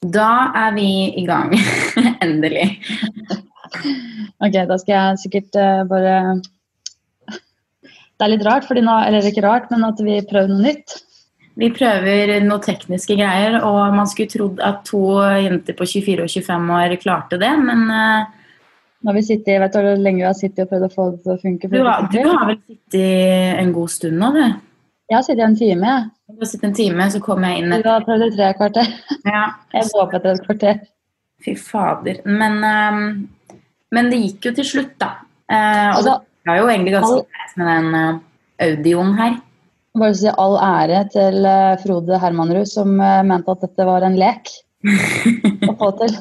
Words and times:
Da 0.00 0.48
er 0.56 0.72
vi 0.72 1.12
i 1.20 1.26
gang. 1.28 1.52
Endelig. 2.24 2.80
Ok, 4.40 4.54
da 4.56 4.78
skal 4.80 4.94
jeg 4.94 5.20
sikkert 5.26 5.58
uh, 5.60 5.82
bare 5.88 6.14
Det 7.28 8.24
er 8.24 8.32
litt 8.32 8.46
rart, 8.46 8.64
fordi 8.64 8.80
nå, 8.84 8.94
eller 9.04 9.28
ikke 9.28 9.44
rart, 9.44 9.68
men 9.72 9.84
at 9.84 10.00
vi 10.00 10.16
prøver 10.24 10.48
noe 10.48 10.64
nytt. 10.64 10.96
Vi 11.60 11.68
prøver 11.74 12.32
noen 12.40 12.64
tekniske 12.64 13.18
greier, 13.18 13.58
og 13.60 13.92
man 13.92 14.08
skulle 14.08 14.32
trodd 14.32 14.62
at 14.64 14.80
to 14.88 15.20
jenter 15.20 15.76
på 15.76 15.84
24 15.84 16.24
og 16.24 16.32
25 16.32 16.72
år 16.78 16.96
klarte 17.02 17.40
det, 17.40 17.52
men 17.60 17.84
uh, 17.92 18.36
Nå 19.00 19.08
har 19.08 19.16
vi 19.16 19.24
sittet, 19.24 19.56
vet 19.62 19.72
du 19.72 19.78
hvor 19.80 20.00
lenge 20.04 20.20
vi 20.20 20.26
har 20.28 20.36
sittet 20.36 20.66
og 20.66 20.72
prøvd 20.72 20.84
å 20.84 20.92
få 20.92 21.04
det 21.10 21.20
til 21.24 21.32
å 21.32 21.40
funke? 21.40 21.68
du, 21.72 21.78
har, 21.86 22.08
du 22.12 22.18
har 22.20 22.42
vel 22.50 22.58
sittet 22.68 23.60
en 23.60 23.70
god 23.72 23.92
stund 23.92 24.20
nå, 24.20 24.32
du? 24.36 24.42
Jeg 25.08 25.16
har 25.16 25.24
sittet 25.24 25.44
en 25.44 25.56
time. 25.56 25.92
jeg. 25.92 26.08
Du 26.30 26.44
har 26.44 26.48
sittet 26.48 26.70
en 26.70 26.76
time, 26.76 27.10
så 27.12 27.20
kom 27.24 27.44
jeg 27.46 27.60
inn 27.60 27.74
Du 27.82 27.88
har 27.88 28.06
prøvd 28.06 28.28
i 28.28 28.32
tre 28.36 28.52
kvarter. 28.58 28.88
Ja, 29.26 29.42
Jeg 29.74 29.88
så 29.90 30.06
på 30.06 30.18
etter 30.18 30.32
et 30.34 30.46
kvarter. 30.46 30.80
fy 31.44 31.54
fader. 31.56 32.20
Men, 32.24 32.58
eh, 32.64 33.56
men 33.96 34.10
det 34.12 34.22
gikk 34.22 34.50
jo 34.50 34.56
til 34.58 34.66
slutt, 34.74 34.96
da. 35.00 35.14
Uh, 35.50 35.90
og 35.90 35.96
Altså, 35.98 36.12
det 36.22 36.52
var 36.52 36.58
jo 36.60 36.68
egentlig 36.70 36.92
ganske 36.94 37.22
greit 37.26 37.56
med 37.58 37.70
den 37.70 37.94
uh, 37.94 38.20
audioen 38.62 39.14
her. 39.18 39.38
Bare 39.98 40.14
å 40.14 40.18
si 40.20 40.30
all 40.30 40.56
ære 40.62 41.00
til 41.10 41.46
uh, 41.48 41.78
Frode 41.82 42.20
Hermanrud, 42.22 42.68
som 42.70 42.92
eh, 43.02 43.22
mente 43.26 43.50
at 43.50 43.64
dette 43.66 43.86
var 43.88 44.06
en 44.06 44.18
lek 44.20 44.52
å 45.70 45.74
få 45.80 45.90
til. 45.98 46.14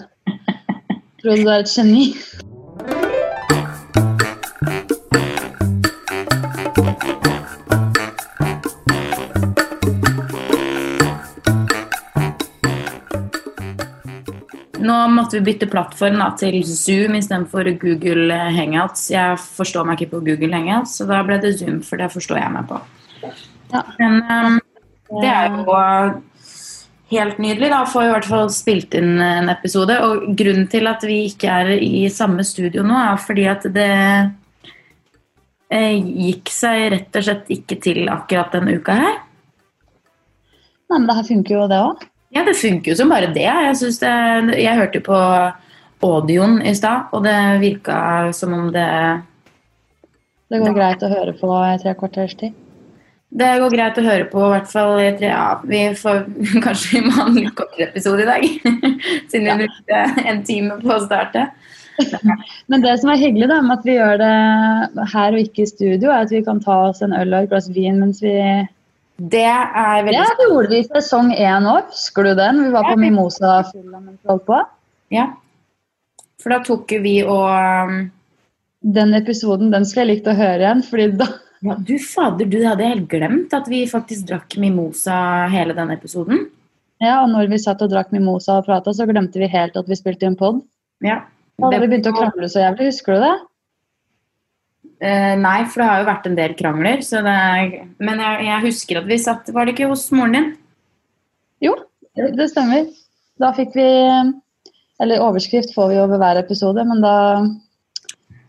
Frode, 1.22 1.44
du 1.44 1.52
er 1.52 1.60
et 1.60 1.70
geni. 1.70 2.08
Måtte 15.20 15.38
vi 15.38 15.46
bytte 15.52 15.68
plattform 15.70 16.18
da, 16.22 16.32
til 16.40 16.58
Zoom 16.66 17.18
istedenfor 17.20 17.68
Google 17.82 18.40
Hangouts. 18.56 19.10
Jeg 19.14 19.38
forstår 19.44 19.86
meg 19.88 20.00
ikke 20.00 20.16
på 20.16 20.24
Google 20.32 20.56
Hangouts, 20.56 20.96
så 20.98 21.08
da 21.10 21.22
ble 21.28 21.38
det 21.44 21.58
Zoom, 21.60 21.84
for 21.86 22.02
det 22.02 22.10
forstår 22.14 22.42
jeg 22.42 22.56
meg 22.56 22.72
på. 22.72 22.80
Ja. 23.70 23.84
Men 24.00 24.20
um, 24.26 24.58
det 25.22 25.30
er 25.30 25.54
jo 25.54 25.78
helt 27.10 27.40
nydelig. 27.42 27.70
da, 27.74 27.84
Får 27.90 28.08
i 28.08 28.12
hvert 28.14 28.30
fall 28.30 28.52
spilt 28.54 28.98
inn 28.98 29.18
en 29.24 29.50
episode. 29.52 29.98
Og 30.06 30.30
grunnen 30.38 30.68
til 30.72 30.90
at 30.90 31.06
vi 31.08 31.24
ikke 31.30 31.56
er 31.62 31.74
i 31.78 32.06
samme 32.14 32.46
studio 32.48 32.86
nå, 32.86 32.98
er 32.98 33.24
fordi 33.24 33.48
at 33.50 33.66
det 33.74 33.90
eh, 35.74 35.98
gikk 35.98 36.54
seg 36.54 36.86
rett 36.96 37.20
og 37.20 37.26
slett 37.26 37.52
ikke 37.60 37.80
til 37.84 38.06
akkurat 38.12 38.54
denne 38.56 38.78
uka 38.80 38.98
her. 39.02 39.20
Nei, 40.90 40.98
men 40.98 41.10
det 41.10 41.20
her 41.20 41.28
funker 41.28 41.56
jo, 41.56 41.68
det 41.70 41.84
òg. 41.86 42.08
Ja, 42.30 42.44
det 42.46 42.58
funker 42.60 42.92
jo 42.92 42.98
som 43.00 43.10
bare 43.10 43.32
det. 43.34 43.48
Jeg, 43.48 43.76
det, 44.02 44.60
jeg 44.62 44.78
hørte 44.78 45.02
jo 45.02 45.08
på 45.10 45.20
audioen 46.06 46.60
i 46.62 46.76
stad, 46.78 47.10
og 47.14 47.26
det 47.26 47.36
virka 47.64 48.00
som 48.36 48.54
om 48.56 48.72
det 48.74 48.90
Det 50.50 50.62
går 50.62 50.76
greit 50.78 51.06
å 51.06 51.12
høre 51.12 51.34
på 51.38 51.50
i 51.66 51.78
tre 51.82 51.96
kvarters 51.98 52.36
tid. 52.40 52.54
Det 53.30 53.50
går 53.62 53.74
greit 53.76 53.98
å 54.02 54.04
høre 54.06 54.26
på, 54.30 54.42
i 54.42 54.54
hvert 54.56 54.70
fall 54.72 54.96
i 55.04 55.10
tre 55.20 55.28
ja, 55.30 55.60
Vi 55.62 55.82
får 55.98 56.24
kanskje 56.66 56.96
vi 56.96 57.02
må 57.06 57.18
ha 57.18 57.28
en 57.28 57.38
litt 57.38 57.54
kortere 57.58 57.90
episode 57.90 58.26
i 58.26 58.30
dag. 58.30 58.48
Siden 59.30 59.50
vi 59.50 59.68
brukte 59.68 60.00
en 60.26 60.42
time 60.48 60.80
på 60.82 60.96
å 60.96 61.04
starte. 61.06 61.50
Men 62.72 62.82
det 62.82 62.96
som 63.02 63.12
er 63.12 63.20
hyggelig 63.20 63.50
da, 63.52 63.60
med 63.62 63.78
at 63.78 63.86
vi 63.86 63.98
gjør 63.98 64.22
det 64.22 65.08
her 65.14 65.36
og 65.36 65.42
ikke 65.44 65.66
i 65.66 65.70
studio, 65.70 66.10
er 66.10 66.24
at 66.24 66.34
vi 66.34 66.42
kan 66.46 66.62
ta 66.64 66.78
oss 66.90 67.04
en 67.06 67.14
øl 67.14 67.34
og 67.34 67.44
et 67.44 67.52
glass 67.52 67.70
vin 67.76 68.00
mens 68.00 68.24
vi 68.24 68.38
Det 69.20 69.44
er 69.44 70.06
veldig 70.06 70.16
Ja, 70.16 70.28
det 70.40 70.48
gjorde 70.48 70.72
vi 70.72 70.80
i 70.80 70.88
sesong 70.88 71.34
én 71.36 71.68
òg. 71.68 71.90
Husker 71.92 72.30
du 72.30 72.34
den? 72.40 72.64
Vi 72.64 72.72
var 72.72 72.88
på 72.88 72.96
Mimosa-fylla 73.00 74.00
mens 74.00 74.22
vi 74.22 74.32
holdt 74.32 74.46
på. 74.48 74.60
Ja. 75.12 75.26
For 76.40 76.56
da 76.56 76.62
tok 76.64 76.94
vi 77.04 77.20
og 77.26 77.50
um, 77.90 77.98
Den 78.80 79.12
episoden 79.18 79.74
den 79.74 79.84
skulle 79.88 80.06
jeg 80.06 80.14
likt 80.14 80.30
å 80.32 80.38
høre 80.38 80.64
igjen. 80.64 80.86
fordi 80.88 81.10
da 81.20 81.28
ja, 81.68 81.76
Du 81.76 81.98
fader, 82.00 82.48
du 82.48 82.62
hadde 82.64 82.88
helt 82.88 83.10
glemt 83.12 83.56
at 83.56 83.68
vi 83.68 83.84
faktisk 83.90 84.30
drakk 84.30 84.56
mimosa 84.62 85.50
hele 85.52 85.76
den 85.76 85.92
episoden. 85.92 86.48
Ja, 87.04 87.22
og 87.24 87.30
når 87.32 87.52
vi 87.52 87.60
satt 87.60 87.84
og 87.84 87.92
drakk 87.92 88.14
mimosa 88.16 88.60
og 88.60 88.68
prata, 88.68 88.94
så 88.96 89.08
glemte 89.08 89.40
vi 89.40 89.52
helt 89.52 89.76
at 89.80 89.88
vi 89.88 90.00
spilte 90.00 90.28
i 90.28 90.32
en 90.32 90.40
pod. 90.40 90.64
Ja. 91.04 91.22
Da 91.60 91.68
hadde 91.68 91.84
vi 91.84 91.92
begynt 91.92 92.08
å 92.08 92.16
krangle 92.16 92.48
så 92.52 92.64
jævlig. 92.64 92.92
Husker 92.94 93.16
du 93.16 93.24
det? 93.24 93.36
Eh, 95.00 95.36
nei, 95.40 95.60
for 95.72 95.82
det 95.82 95.88
har 95.90 96.02
jo 96.02 96.10
vært 96.10 96.28
en 96.28 96.36
del 96.40 96.56
krangler. 96.60 97.04
Så 97.06 97.24
det 97.26 97.36
er, 97.36 97.78
men 98.04 98.20
jeg, 98.24 98.44
jeg 98.50 98.66
husker 98.68 99.00
at 99.00 99.08
vi 99.08 99.20
satt 99.22 99.54
Var 99.56 99.68
det 99.68 99.76
ikke 99.76 99.92
hos 99.92 100.10
moren 100.12 100.36
din? 100.36 100.52
Jo, 101.64 101.76
det 102.16 102.50
stemmer. 102.52 102.90
Da 103.40 103.54
fikk 103.56 103.76
vi 103.80 103.88
Eller 105.00 105.24
overskrift 105.24 105.72
får 105.76 105.94
vi 105.94 106.00
jo 106.00 106.06
ved 106.12 106.20
hver 106.20 106.42
episode, 106.42 106.84
men 106.88 107.04
da 107.04 107.16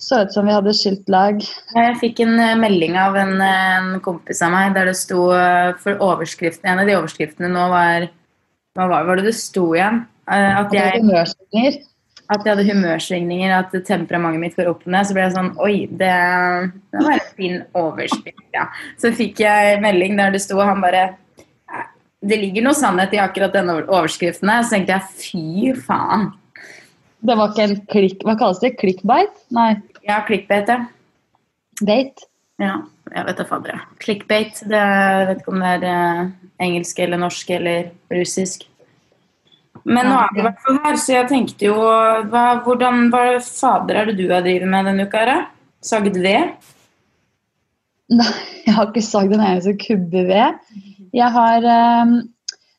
så 0.01 0.23
ut 0.25 0.33
som 0.33 0.47
vi 0.49 0.55
hadde 0.55 0.73
skilt 0.73 1.11
lag. 1.13 1.43
Jeg 1.77 1.97
fikk 2.01 2.23
en 2.25 2.39
eh, 2.41 2.57
melding 2.59 2.97
av 2.99 3.19
en, 3.21 3.35
eh, 3.45 3.75
en 3.77 4.01
kompis 4.01 4.41
av 4.43 4.55
meg 4.55 4.73
der 4.73 4.89
det 4.89 4.97
sto 4.97 5.29
eh, 5.37 5.75
For 5.83 6.01
overskriften, 6.01 6.71
en 6.73 6.81
av 6.81 6.89
de 6.89 6.97
overskriftene 6.97 7.51
nå 7.53 7.67
var 7.69 8.09
Hva 8.79 8.89
var, 8.89 9.05
var 9.11 9.21
det 9.21 9.29
det 9.29 9.37
sto 9.37 9.67
igjen? 9.77 10.07
At 10.31 10.73
jeg. 10.73 11.03
At 12.31 12.45
jeg 12.47 12.55
hadde 12.55 12.67
humørsvingninger, 12.69 13.51
at 13.57 13.73
temperamentet 13.89 14.41
mitt 14.43 14.55
går 14.59 14.69
opp 14.71 14.85
og 14.87 14.93
ned. 14.95 15.07
Så 15.09 15.17
ble 15.17 15.25
jeg 15.25 15.35
sånn 15.35 15.49
Oi, 15.59 15.75
det, 15.91 16.11
det 16.95 17.03
var 17.03 17.17
en 17.17 17.33
fin 17.39 17.57
overskrift, 17.75 18.45
ja. 18.55 18.69
Så 19.03 19.11
fikk 19.17 19.43
jeg 19.43 19.81
melding 19.83 20.15
der 20.21 20.31
det 20.35 20.43
sto, 20.45 20.59
og 20.61 20.69
han 20.71 20.81
bare 20.85 21.03
"Eh, 21.71 21.87
Det 22.23 22.39
ligger 22.39 22.63
noe 22.69 22.77
sannhet 22.77 23.15
i 23.17 23.21
akkurat 23.23 23.53
denne 23.57 23.81
overskriften 23.87 24.49
her. 24.53 24.63
Så 24.63 24.77
tenkte 24.77 24.95
jeg 24.99 25.09
fy 25.19 25.73
faen. 25.87 26.31
Det 27.25 27.37
var 27.37 27.51
ikke 27.53 27.67
en 27.67 27.77
klikk... 27.93 28.23
Hva 28.25 28.37
kalles 28.39 28.61
det? 28.63 28.77
Clickbite? 28.81 29.35
Nei, 29.53 29.75
Ja, 30.07 30.23
clickbait, 30.27 30.69
ja. 30.69 30.87
bait. 31.85 32.23
Ja, 32.61 32.79
jeg 33.15 33.27
vet 33.27 33.37
da 33.41 33.45
fader. 33.49 33.81
Clickbait. 34.01 34.61
Det 34.69 34.79
jeg 34.81 35.27
vet 35.29 35.39
ikke 35.43 35.53
om 35.53 35.61
det 35.61 35.73
er 35.83 35.85
eh, 35.91 36.31
engelsk 36.61 36.99
eller 37.01 37.21
norsk 37.21 37.51
eller 37.57 37.91
russisk. 38.13 38.65
Men 39.85 40.11
nå 40.11 40.19
er 40.19 40.35
du 40.35 40.41
i 40.41 40.45
hvert 40.45 40.61
fall 40.65 40.81
her, 40.85 40.99
så 41.01 41.15
jeg 41.15 41.29
tenkte 41.31 41.69
jo 41.71 41.77
hva, 41.79 42.45
hvordan, 42.65 43.09
hva 43.13 43.25
fader 43.45 44.01
er 44.01 44.11
det 44.11 44.19
du 44.19 44.27
har 44.33 44.45
drevet 44.45 44.69
med 44.69 44.91
denne 44.91 45.07
uka? 45.09 45.25
her? 45.25 45.49
Sagd 45.85 46.19
ved? 46.21 46.53
Nei, 48.11 48.31
jeg 48.67 48.77
har 48.77 48.91
ikke 48.91 49.07
sagt 49.07 49.33
en 49.33 49.41
eneste 49.45 49.77
kubbe 49.81 50.27
ved. 50.29 50.61
Jeg 51.17 51.33
har 51.35 51.65
eh, 51.65 52.21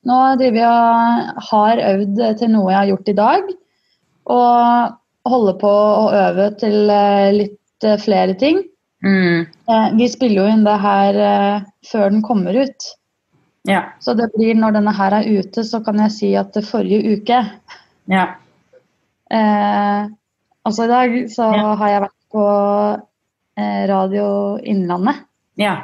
Nå 0.09 0.17
driver 0.39 0.57
jeg 0.57 0.69
og 0.73 1.44
har 1.51 1.79
øvd 1.91 2.22
til 2.39 2.50
noe 2.50 2.72
jeg 2.72 2.79
har 2.79 2.89
gjort 2.89 3.12
i 3.12 3.18
dag. 3.19 3.51
Og 4.33 4.97
holder 5.29 5.57
på 5.62 5.72
å 5.72 6.06
øve 6.16 6.47
til 6.62 6.91
eh, 6.94 7.29
litt 7.35 7.88
eh, 7.88 8.00
flere 8.01 8.35
ting. 8.39 8.62
Mm. 9.06 9.45
Eh, 9.45 9.88
vi 9.97 10.09
spiller 10.12 10.44
jo 10.44 10.50
inn 10.50 10.66
det 10.66 10.78
her 10.81 11.22
før 11.89 12.12
den 12.13 12.25
kommer 12.25 12.57
ut. 12.57 12.89
Ja. 13.70 13.82
Så 14.02 14.14
det 14.18 14.32
blir 14.34 14.56
når 14.58 14.74
denne 14.80 14.94
her 14.98 15.14
er 15.20 15.28
ute, 15.40 15.64
så 15.68 15.84
kan 15.86 16.00
jeg 16.02 16.12
si 16.16 16.30
at 16.40 16.54
det 16.56 16.64
forrige 16.66 17.18
uke 17.19 17.38
ja. 18.10 18.24
eh, 19.31 20.08
Altså 20.66 20.86
i 20.86 20.90
dag 20.92 21.13
så 21.34 21.48
Ja. 21.56 21.75
har 21.75 21.90
jeg 21.90 22.02
vært 22.02 22.18
på 22.34 22.46
eh, 23.58 23.84
Radio 23.90 24.25
Innlandet. 24.63 25.24
Ja. 25.58 25.75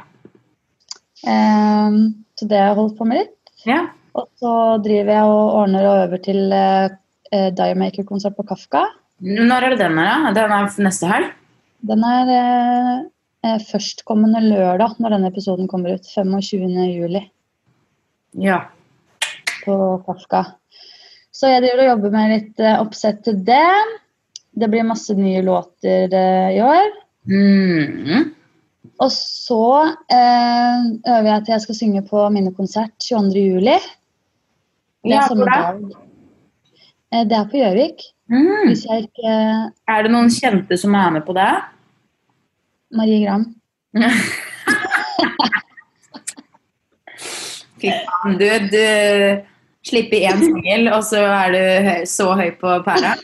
Eh, 1.25 1.97
så 2.37 2.45
det 2.47 2.57
har 2.59 2.71
jeg 2.71 2.77
holdt 2.79 2.97
på 2.99 3.05
med 3.09 3.23
litt. 3.23 3.35
ja. 3.65 3.87
Og 4.17 4.25
så 4.41 4.51
driver 4.81 5.13
jeg 5.13 5.29
og 5.29 5.55
ordner 5.59 5.85
og 5.85 5.97
øver 6.07 6.21
til 6.25 6.51
eh, 6.53 6.89
eh, 7.31 7.51
Diamaker-konsert 7.53 8.33
på 8.37 8.45
Kafka. 8.49 8.87
Når 9.21 9.63
er 9.67 9.69
det 9.75 9.79
den 9.83 9.97
her, 9.97 10.23
da? 10.25 10.31
Den 10.33 10.53
er 10.55 10.71
neste 10.81 11.05
helg? 11.11 11.27
Den 11.85 12.01
er 12.03 12.31
eh, 12.33 12.95
eh, 13.45 13.59
førstkommende 13.69 14.41
lørdag 14.47 14.95
når 14.97 15.13
denne 15.13 15.29
episoden 15.29 15.67
kommer 15.69 15.93
ut. 15.99 16.09
25. 16.15 17.21
Ja. 18.37 18.61
på 19.65 19.75
Kafka. 20.05 20.43
Så 21.33 21.49
jeg 21.51 21.63
driver 21.65 21.83
og 21.83 21.89
jobber 21.91 22.13
med 22.13 22.33
litt 22.33 22.61
uh, 22.63 22.79
oppsett 22.81 23.23
til 23.25 23.41
det. 23.45 23.73
Det 24.57 24.69
blir 24.71 24.87
masse 24.87 25.13
nye 25.17 25.41
låter 25.45 26.13
uh, 26.13 26.49
i 26.53 26.61
år. 26.63 26.87
Mm. 27.27 28.33
Og 28.97 29.11
så 29.13 29.63
eh, 30.09 30.85
øver 31.05 31.27
jeg 31.29 31.43
til 31.45 31.53
jeg 31.53 31.63
skal 31.65 31.77
synge 31.77 32.01
på 32.07 32.23
minnekonsert 32.33 32.95
22. 33.03 33.43
juli. 33.43 33.75
Det 35.05 35.13
er 35.13 35.19
Ja, 35.19 35.27
samme 35.27 35.45
dag. 35.45 35.83
Eh, 37.13 37.23
Det 37.29 37.37
er 37.37 37.45
på 37.51 37.59
Gjøvik. 37.61 38.01
Mm. 38.29 38.73
Ikke 38.73 39.35
Er 39.87 40.03
det 40.03 40.11
noen 40.11 40.29
kjente 40.33 40.77
som 40.77 40.95
er 40.95 41.11
med 41.11 41.25
på 41.27 41.35
det? 41.37 41.51
Marie 42.91 43.21
Gram. 43.25 43.45
Fy 47.81 47.93
faen, 47.93 48.37
du, 48.39 48.47
du 48.71 48.83
slipper 49.87 50.29
én 50.29 50.43
singel, 50.43 50.87
og 50.93 51.03
så 51.05 51.23
er 51.23 51.53
du 51.53 51.59
høy, 51.87 52.05
så 52.09 52.31
høy 52.37 52.49
på 52.61 52.77
pæra. 52.85 53.17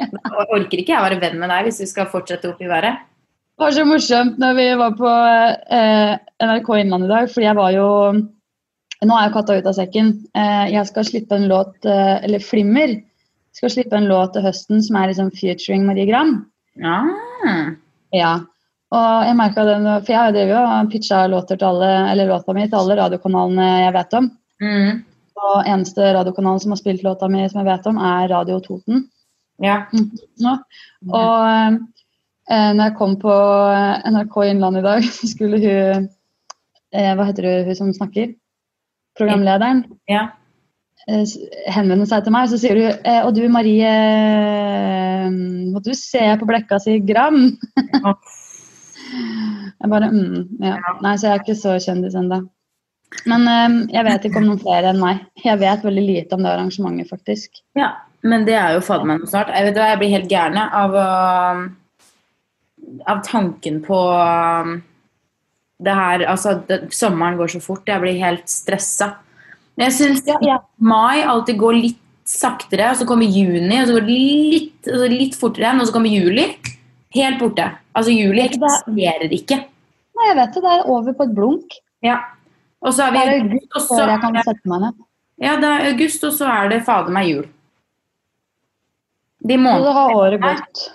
Jeg 0.00 0.48
orker 0.48 0.80
ikke 0.80 0.94
jeg 0.94 1.04
være 1.04 1.20
venn 1.20 1.40
med 1.40 1.50
deg 1.52 1.66
hvis 1.68 1.80
du 1.82 1.88
skal 1.88 2.08
fortsette 2.12 2.48
opp 2.48 2.60
i 2.64 2.68
været. 2.70 3.06
Det 3.60 3.66
var 3.66 3.74
så 3.76 3.84
morsomt 3.84 4.38
når 4.40 4.54
vi 4.56 4.66
var 4.80 4.94
på 4.96 5.10
eh, 5.76 6.12
NRK 6.40 6.70
Innlandet 6.80 7.10
i 7.10 7.12
dag, 7.12 7.26
fordi 7.32 7.48
jeg 7.48 7.58
var 7.58 7.74
jo 7.76 7.88
Nå 9.00 9.16
er 9.16 9.30
jo 9.30 9.32
katta 9.32 9.54
ut 9.56 9.68
av 9.68 9.72
sekken. 9.78 10.10
Eh, 10.36 10.64
jeg 10.74 10.88
skal 10.90 11.06
slippe 11.08 11.32
en 11.32 11.46
låt, 11.48 11.72
eh, 11.88 12.18
eller 12.20 12.42
Flimmer, 12.44 12.90
skal 13.56 13.72
slippe 13.72 13.96
en 13.96 14.08
låt 14.10 14.34
til 14.34 14.44
høsten 14.44 14.82
som 14.84 14.98
er 15.00 15.08
liksom 15.08 15.30
featuring 15.32 15.86
Marie 15.88 16.04
Gram. 16.08 16.34
Ja. 16.76 16.98
Ja. 18.12 18.32
Og 18.90 19.22
jeg 19.22 19.36
merka 19.38 19.64
den, 19.68 19.86
for 20.02 20.12
jeg 20.12 20.34
driver 20.34 20.50
jo 20.56 20.62
og 20.66 20.90
pitcha 20.90 21.20
låter 21.30 21.58
til 21.60 21.68
alle, 21.68 21.90
eller 22.10 22.32
låta 22.32 22.54
mi 22.56 22.64
til 22.66 22.80
alle 22.80 22.96
radiokanalene 22.98 23.68
jeg 23.84 23.94
vet 23.94 24.16
om. 24.18 24.26
Mm. 24.64 24.98
Og 25.40 25.54
eneste 25.62 26.10
radiokanalen 26.16 26.62
som 26.62 26.74
har 26.74 26.80
spilt 26.80 27.04
låta 27.06 27.28
mi 27.30 27.44
som 27.48 27.62
jeg 27.62 27.68
vet 27.70 27.86
om, 27.86 28.00
er 28.02 28.28
Radio 28.32 28.58
Toten. 28.64 29.06
ja. 29.62 29.76
nå. 30.40 30.56
Og 31.12 31.46
eh, 32.50 32.70
når 32.74 32.82
jeg 32.88 32.96
kom 32.98 33.14
på 33.20 33.30
eh, 33.30 34.10
NRK 34.10 34.36
Innland 34.48 34.80
i 34.80 34.84
dag, 34.88 35.06
så 35.20 35.30
skulle 35.30 35.62
hun 35.62 36.10
eh, 36.90 37.14
Hva 37.14 37.30
heter 37.30 37.46
hun, 37.46 37.70
hun 37.70 37.78
som 37.78 37.94
snakker? 37.94 38.34
Programlederen. 39.18 39.84
ja. 40.10 40.26
Eh, 41.08 41.24
henvende 41.72 42.04
seg 42.10 42.26
til 42.26 42.34
meg, 42.34 42.50
så 42.50 42.58
sier 42.60 42.76
hun 42.76 43.06
eh, 43.08 43.22
Og 43.24 43.32
du 43.32 43.46
Marie, 43.48 43.94
måtte 45.70 45.94
du 45.94 45.96
se 45.96 46.26
på 46.36 46.48
blekka 46.48 46.76
si 46.82 46.98
Gram? 47.06 47.46
Jeg 49.20 49.90
bare 49.92 50.08
mm, 50.12 50.40
ja. 50.64 50.76
Nei, 51.04 51.14
så 51.16 51.26
jeg 51.28 51.34
er 51.38 51.42
ikke 51.44 51.58
så 51.60 51.76
kjendis 51.82 52.16
ennå. 52.18 52.38
Men 53.30 53.46
eh, 53.50 53.70
jeg 53.96 54.06
vet 54.06 54.26
ikke 54.28 54.40
om 54.42 54.46
noen 54.50 54.60
flere 54.62 54.92
enn 54.92 55.00
meg. 55.02 55.16
Jeg 55.44 55.58
vet 55.62 55.84
veldig 55.86 56.04
lite 56.06 56.36
om 56.36 56.42
det 56.46 56.52
arrangementet, 56.52 57.10
faktisk. 57.10 57.62
Ja, 57.78 57.88
men 58.22 58.44
det 58.46 58.54
er 58.60 58.76
jo 58.76 58.84
fader 58.86 59.08
meg 59.08 59.22
noe 59.22 59.30
snart. 59.30 59.50
Jeg 59.54 59.66
vet 59.70 59.78
hva, 59.80 59.88
jeg 59.94 60.00
blir 60.02 60.14
helt 60.14 60.30
gæren 60.30 60.60
av, 60.60 60.90
å- 60.94 61.68
av 63.10 63.18
tanken 63.26 63.80
på 63.84 63.98
um, 64.20 64.76
det 65.80 65.94
her 65.96 66.18
Altså, 66.28 66.58
det, 66.68 66.82
sommeren 66.94 67.38
går 67.40 67.48
så 67.56 67.60
fort. 67.64 67.88
Jeg 67.88 68.02
blir 68.04 68.20
helt 68.20 68.46
stressa. 68.52 69.14
Jeg 69.80 69.92
syns 69.96 70.22
mai 70.78 71.22
alltid 71.24 71.56
går 71.58 71.74
litt 71.80 71.96
saktere, 72.30 72.92
og 72.92 72.96
så 73.00 73.06
kommer 73.08 73.26
juni, 73.26 73.80
og 73.80 73.88
så 73.88 73.94
går 73.96 74.04
det 74.06 74.14
litt, 74.14 74.86
litt 75.10 75.34
fortere 75.40 75.64
igjen, 75.66 75.80
og 75.82 75.88
så 75.88 75.94
kommer 75.96 76.12
juli. 76.12 76.44
Helt 77.14 77.40
borte. 77.40 77.66
Altså, 77.96 78.12
juli 78.14 78.44
eksisterer 78.44 79.32
ikke. 79.34 79.58
Nei, 80.16 80.26
jeg 80.28 80.36
vet 80.38 80.52
det. 80.54 80.62
Det 80.62 80.74
er 80.76 80.90
over 80.90 81.16
på 81.16 81.26
et 81.26 81.34
blunk. 81.34 81.78
Ja. 82.06 82.18
Og 82.80 82.94
så 82.94 83.08
har 83.08 83.12
vi 83.12 83.24
august 83.40 83.74
og 83.76 83.82
så- 83.82 84.06
jeg 84.08 84.20
kan 84.20 84.42
sette 84.42 84.66
meg 84.66 84.80
ned. 84.80 84.94
Ja, 85.40 85.56
det 85.56 85.64
er 85.64 85.90
august, 85.92 86.24
og 86.24 86.32
så 86.32 86.46
er 86.46 86.68
det 86.68 86.84
fader 86.84 87.10
meg 87.10 87.28
jul. 87.28 87.48
De 89.46 89.56
månedene 89.56 89.92
har 89.92 90.14
året 90.14 90.40
gått. 90.40 90.90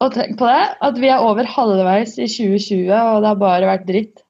Og 0.00 0.12
tenk 0.12 0.36
på 0.36 0.46
det, 0.46 0.76
at 0.82 0.98
vi 0.98 1.08
er 1.08 1.22
over 1.22 1.44
halvveis 1.44 2.18
i 2.18 2.26
2020, 2.26 2.90
og 2.92 3.22
det 3.22 3.28
har 3.28 3.36
bare 3.36 3.70
vært 3.70 3.86
dritt. 3.86 4.22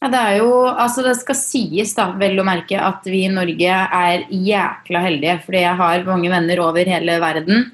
Ja, 0.00 0.08
det 0.08 0.18
er 0.18 0.36
jo, 0.38 0.64
altså 0.64 1.02
det 1.04 1.16
skal 1.18 1.34
sies 1.34 1.92
da, 1.94 2.12
vel 2.12 2.38
å 2.40 2.44
merke 2.44 2.78
at 2.80 3.04
vi 3.04 3.26
i 3.26 3.28
Norge 3.28 3.68
er 3.68 4.24
jækla 4.30 5.02
heldige, 5.04 5.42
fordi 5.44 5.60
jeg 5.60 5.76
har 5.76 6.04
mange 6.04 6.30
venner 6.30 6.62
over 6.64 6.84
hele 6.84 7.18
verden 7.20 7.72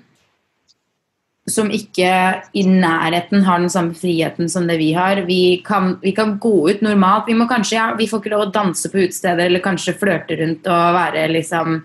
som 1.50 1.70
ikke 1.70 2.10
i 2.58 2.64
nærheten 2.66 3.44
har 3.46 3.60
den 3.62 3.70
samme 3.70 3.94
friheten 3.94 4.50
som 4.50 4.66
det 4.66 4.80
vi 4.80 4.90
har. 4.96 5.22
Vi 5.28 5.62
kan, 5.66 5.94
vi 6.02 6.10
kan 6.16 6.36
gå 6.42 6.70
ut 6.72 6.82
normalt. 6.82 7.28
Vi 7.30 7.36
må 7.38 7.46
kanskje, 7.50 7.78
ja, 7.78 7.86
vi 7.98 8.08
får 8.10 8.22
ikke 8.22 8.32
lov 8.34 8.48
å 8.48 8.52
danse 8.54 8.90
på 8.90 9.04
utesteder 9.04 9.46
eller 9.46 9.62
kanskje 9.62 9.94
flørte 10.00 10.38
rundt 10.40 10.66
og 10.66 10.96
være 10.98 11.28
liksom 11.36 11.78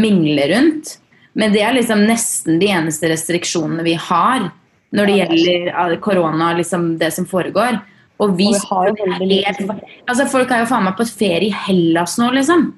mingle 0.00 0.48
rundt. 0.54 0.96
Men 1.36 1.52
det 1.52 1.64
er 1.66 1.76
liksom 1.76 2.06
nesten 2.08 2.60
de 2.62 2.70
eneste 2.72 3.10
restriksjonene 3.12 3.84
vi 3.84 3.96
har 3.98 4.48
når 4.94 5.10
det 5.10 5.18
gjelder 5.18 5.68
korona 5.74 5.98
korona, 6.06 6.52
liksom 6.56 6.94
det 7.00 7.10
som 7.12 7.26
foregår. 7.26 7.80
Og 8.22 8.36
vi, 8.38 8.46
Og 8.46 8.54
vi 8.54 8.66
har 8.70 8.88
jo 8.88 8.96
veldig 9.02 9.28
lite. 9.28 9.78
altså 10.06 10.26
Folk 10.30 10.52
er 10.54 10.62
jo 10.62 10.70
faen 10.70 10.84
meg 10.86 10.96
på 10.96 11.06
ferie 11.10 11.50
i 11.50 11.54
Hellas 11.66 12.14
nå, 12.20 12.30
liksom. 12.36 12.68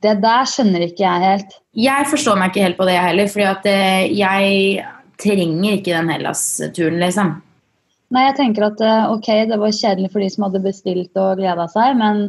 Det 0.00 0.14
der 0.24 0.48
skjønner 0.48 0.88
ikke 0.88 1.04
jeg 1.04 1.26
helt. 1.28 1.59
Jeg 1.78 2.08
forstår 2.10 2.38
meg 2.38 2.50
ikke 2.50 2.64
helt 2.64 2.80
på 2.80 2.88
det 2.88 2.96
heller, 2.98 3.30
fordi 3.30 3.46
at 3.46 3.68
eh, 3.70 4.08
jeg 4.18 4.84
trenger 5.20 5.76
ikke 5.76 5.94
den 5.94 6.10
Hellas-turen, 6.10 6.98
liksom. 7.02 7.36
Nei, 8.10 8.24
jeg 8.26 8.38
tenker 8.40 8.66
at 8.66 8.80
eh, 8.82 9.10
ok, 9.12 9.28
det 9.52 9.58
var 9.60 9.74
kjedelig 9.76 10.10
for 10.10 10.24
de 10.24 10.30
som 10.32 10.48
hadde 10.48 10.62
bestilt 10.64 11.20
og 11.20 11.38
gleda 11.38 11.68
seg, 11.70 11.94
men 12.00 12.24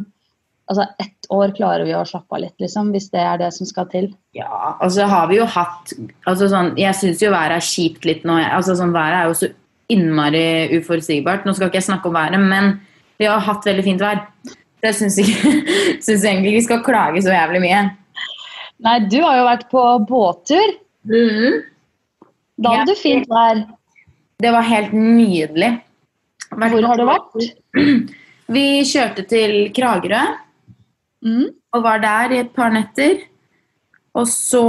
altså, 0.70 0.86
ett 1.02 1.30
år 1.34 1.54
klarer 1.56 1.88
vi 1.88 1.96
å 1.98 2.04
slappe 2.06 2.38
av 2.38 2.44
litt, 2.44 2.54
liksom, 2.62 2.92
hvis 2.94 3.10
det 3.10 3.24
er 3.24 3.40
det 3.40 3.50
som 3.56 3.66
skal 3.66 3.88
til. 3.90 4.06
Ja, 4.38 4.76
altså 4.78 5.08
har 5.10 5.26
vi 5.32 5.40
jo 5.40 5.48
hatt 5.50 5.94
altså 6.28 6.46
sånn, 6.52 6.72
Jeg 6.78 6.94
syns 7.00 7.24
jo 7.24 7.32
været 7.34 7.58
er 7.58 7.66
kjipt 7.66 8.06
litt 8.06 8.22
nå. 8.28 8.38
altså 8.38 8.76
sånn, 8.78 8.94
Været 8.94 9.18
er 9.18 9.30
jo 9.30 9.38
så 9.40 9.50
innmari 9.92 10.44
uforutsigbart. 10.78 11.44
Nå 11.44 11.56
skal 11.56 11.68
ikke 11.68 11.80
jeg 11.82 11.90
snakke 11.90 12.08
om 12.08 12.16
været, 12.16 12.38
men 12.40 12.76
vi 13.18 13.26
har 13.26 13.42
hatt 13.42 13.66
veldig 13.66 13.84
fint 13.84 14.04
vær. 14.04 14.22
Jeg 14.82 14.98
syns 14.98 15.18
jeg 15.18 15.34
syns 16.06 16.22
egentlig 16.22 16.52
ikke 16.54 16.60
vi 16.60 16.68
skal 16.68 16.86
klage 16.86 17.24
så 17.26 17.34
jævlig 17.34 17.64
mye. 17.66 17.82
Nei, 18.82 18.98
du 19.10 19.18
har 19.22 19.36
jo 19.38 19.44
vært 19.46 19.68
på 19.70 19.82
båttur. 20.08 20.72
Da 22.58 22.70
Ja. 22.72 22.78
hadde 22.78 22.86
du 22.92 22.94
fint 22.98 23.28
vær. 23.30 23.62
Det 24.42 24.50
var 24.52 24.62
helt 24.62 24.92
nydelig. 24.92 25.80
Vært 26.50 26.72
Hvor 26.72 26.86
har 26.86 26.96
du 26.96 27.04
vært? 27.06 27.54
Vi 28.52 28.64
kjørte 28.84 29.26
til 29.28 29.70
Kragerø 29.72 30.22
Mm. 31.24 31.50
og 31.72 31.82
var 31.84 31.98
der 32.02 32.32
i 32.34 32.38
et 32.40 32.52
par 32.52 32.70
netter. 32.74 33.20
Og 34.14 34.26
så 34.26 34.62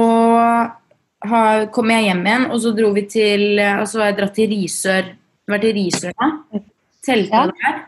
kom 1.74 1.90
jeg 1.90 2.04
hjem 2.06 2.22
igjen, 2.28 2.46
og 2.52 2.60
så 2.62 2.76
dro 2.78 2.92
vi 2.94 3.02
til 3.10 3.60
Og 3.60 3.88
så 3.88 4.00
har 4.00 4.12
jeg 4.12 4.18
dratt 4.18 4.36
til 4.36 4.50
Risør. 4.50 5.10
Vært 5.50 5.64
i 5.64 5.74
Risør 5.74 6.14
nå. 6.22 6.62
Telta 7.04 7.34
Ja. 7.34 7.52
der. 7.52 7.82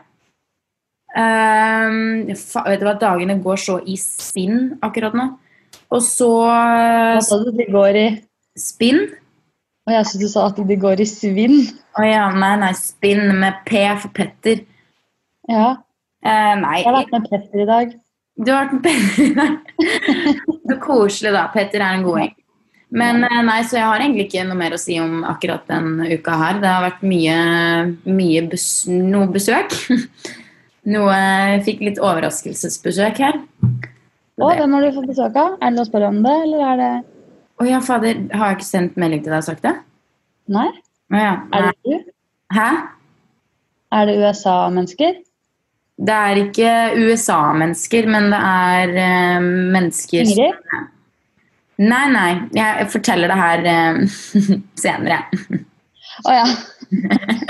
Um, 1.16 2.26
vet 2.26 2.80
du 2.80 2.84
hva, 2.84 2.98
dagene 3.00 3.38
går 3.42 3.56
så 3.56 3.78
i 3.88 3.96
sinn 3.96 4.78
akkurat 4.82 5.14
nå. 5.14 5.38
Og 5.94 6.02
så 6.02 6.30
Hva 6.42 7.20
sa 7.22 7.38
du 7.44 7.52
de 7.54 7.68
går 7.70 8.00
i? 8.00 8.06
spinn. 8.56 9.02
Og 9.86 9.92
jeg 9.94 10.06
syns 10.08 10.22
du 10.24 10.30
sa 10.32 10.46
at 10.50 10.56
de 10.68 10.78
går 10.80 11.02
i 11.04 11.08
svinn. 11.08 11.60
Å 11.96 12.06
ja, 12.06 12.24
nei, 12.34 12.54
nei, 12.62 12.72
spinn 12.78 13.28
med 13.38 13.60
P 13.68 13.84
for 14.00 14.12
Petter. 14.16 14.64
Ja. 15.50 15.76
Eh, 16.26 16.54
nei, 16.58 16.80
Jeg 16.80 16.88
har 16.88 16.96
vært 16.98 17.14
med 17.14 17.28
Petter 17.30 17.62
i 17.62 17.68
dag. 17.68 17.92
Du 18.36 18.50
har 18.50 18.66
vært 18.66 18.74
med 18.74 18.82
Petter 18.88 19.28
i 19.28 19.34
dag. 19.36 19.60
Så 20.66 20.78
koselig, 20.82 21.34
da. 21.36 21.46
Petter 21.54 21.84
er 21.84 22.00
en 22.00 22.06
goding. 22.06 22.34
Men 22.96 23.22
eh, 23.26 23.42
nei, 23.46 23.60
så 23.66 23.78
jeg 23.78 23.86
har 23.86 24.02
egentlig 24.02 24.26
ikke 24.26 24.46
noe 24.48 24.58
mer 24.58 24.74
å 24.74 24.80
si 24.80 24.98
om 25.02 25.22
akkurat 25.28 25.68
den 25.70 26.00
uka 26.16 26.34
her. 26.40 26.58
Det 26.62 26.72
har 26.72 26.84
vært 26.88 27.06
mye, 27.06 27.38
mye 28.08 28.42
bes 28.50 28.66
noe 28.90 29.30
besøk. 29.36 29.76
Noe 30.86 31.14
jeg 31.18 31.62
Fikk 31.66 31.80
litt 31.82 31.96
overraskelsesbesøk 31.98 33.16
her. 33.18 33.40
Å, 34.36 34.48
hvem 34.52 34.74
har 34.76 34.84
du 34.84 34.92
fått 34.92 35.08
besøk 35.08 35.36
av? 35.40 35.54
Er 35.60 35.70
det 35.70 35.78
lov 35.78 35.86
å 35.86 35.88
spørre 35.88 36.08
om 36.12 36.18
det, 36.24 36.34
eller 36.44 36.64
er 36.70 36.80
det 36.80 36.90
Å 37.56 37.68
ja, 37.68 37.78
fader. 37.84 38.18
Har 38.36 38.50
jeg 38.50 38.58
ikke 38.58 38.68
sendt 38.68 38.98
melding 39.00 39.22
til 39.24 39.32
deg 39.32 39.40
og 39.40 39.46
sagt 39.46 39.64
det? 39.64 39.72
Nei? 40.52 40.66
Å 41.08 41.22
ja. 41.22 41.30
Er 41.56 41.70
det 41.70 41.72
du? 41.86 42.10
Hæ? 42.52 42.66
Er 43.96 44.10
det 44.10 44.18
USA-mennesker? 44.20 45.16
Det 45.96 46.18
er 46.28 46.42
ikke 46.42 46.72
USA-mennesker, 47.00 48.10
men 48.12 48.28
det 48.34 48.42
er 48.44 48.92
uh, 48.98 49.48
mennesker 49.72 50.26
Ingrid? 50.26 50.60
Nei, 51.80 52.04
nei. 52.12 52.28
Jeg 52.56 52.90
forteller 52.92 53.32
det 53.32 53.40
her 53.40 53.64
uh, 53.64 54.20
senere. 54.84 55.22
Å 56.28 56.36
ja. 56.36 56.46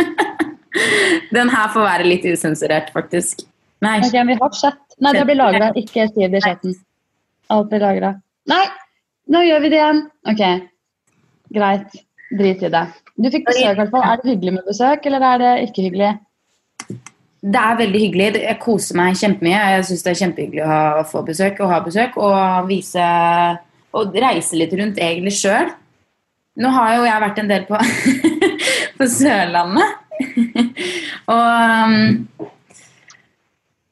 Den 1.34 1.50
her 1.50 1.70
får 1.74 1.82
være 1.82 2.06
litt 2.06 2.26
usensurert, 2.30 2.94
faktisk. 2.94 3.42
Nei. 3.82 3.98
Ok, 4.06 4.14
vi 4.30 4.38
har 4.38 4.54
chat. 4.54 4.85
Nei, 5.04 5.12
det 5.12 5.24
blir 5.28 5.38
lagra. 5.38 5.70
Ikke 5.76 6.06
skriv 6.08 6.32
det 6.32 6.40
i 6.40 6.46
chatten. 6.46 6.76
Alt 7.52 7.68
blir 7.70 7.82
lagra. 7.84 8.14
Nei, 8.50 8.64
nå 9.32 9.42
gjør 9.44 9.64
vi 9.64 9.72
det 9.72 9.80
igjen. 9.80 10.04
Ok, 10.32 10.44
greit. 11.56 11.98
Drit 12.36 12.62
i 12.66 12.70
det. 12.72 12.86
Du 13.16 13.28
fikk 13.30 13.46
besøk, 13.46 13.68
i 13.70 13.78
hvert 13.78 13.92
fall. 13.92 14.02
Er 14.04 14.22
det 14.22 14.32
hyggelig 14.32 14.56
med 14.56 14.66
besøk, 14.66 15.06
eller 15.06 15.26
er 15.28 15.42
det 15.42 15.52
ikke 15.68 15.84
hyggelig? 15.86 16.08
Det 17.46 17.60
er 17.62 17.78
veldig 17.78 18.00
hyggelig. 18.02 18.40
Jeg 18.42 18.58
koser 18.62 18.98
meg 18.98 19.18
kjempemye. 19.20 19.60
Jeg 19.76 19.86
syns 19.86 20.02
det 20.02 20.12
er 20.12 20.20
kjempehyggelig 20.22 20.64
å 20.66 21.04
få 21.06 21.22
besøk 21.26 21.60
og 21.62 21.70
ha 21.70 21.80
besøk. 21.84 22.18
Og 22.18 22.70
vise 22.70 23.06
Og 23.96 24.16
reise 24.20 24.58
litt 24.58 24.74
rundt 24.76 24.98
egentlig 25.00 25.36
sjøl. 25.38 25.70
Nå 26.60 26.72
har 26.74 26.96
jo 26.96 27.04
jeg 27.06 27.22
vært 27.22 27.38
en 27.40 27.48
del 27.48 27.62
på, 27.68 27.78
på 28.98 29.06
Sørlandet. 29.12 29.94
og, 31.32 31.46
um, 31.86 32.50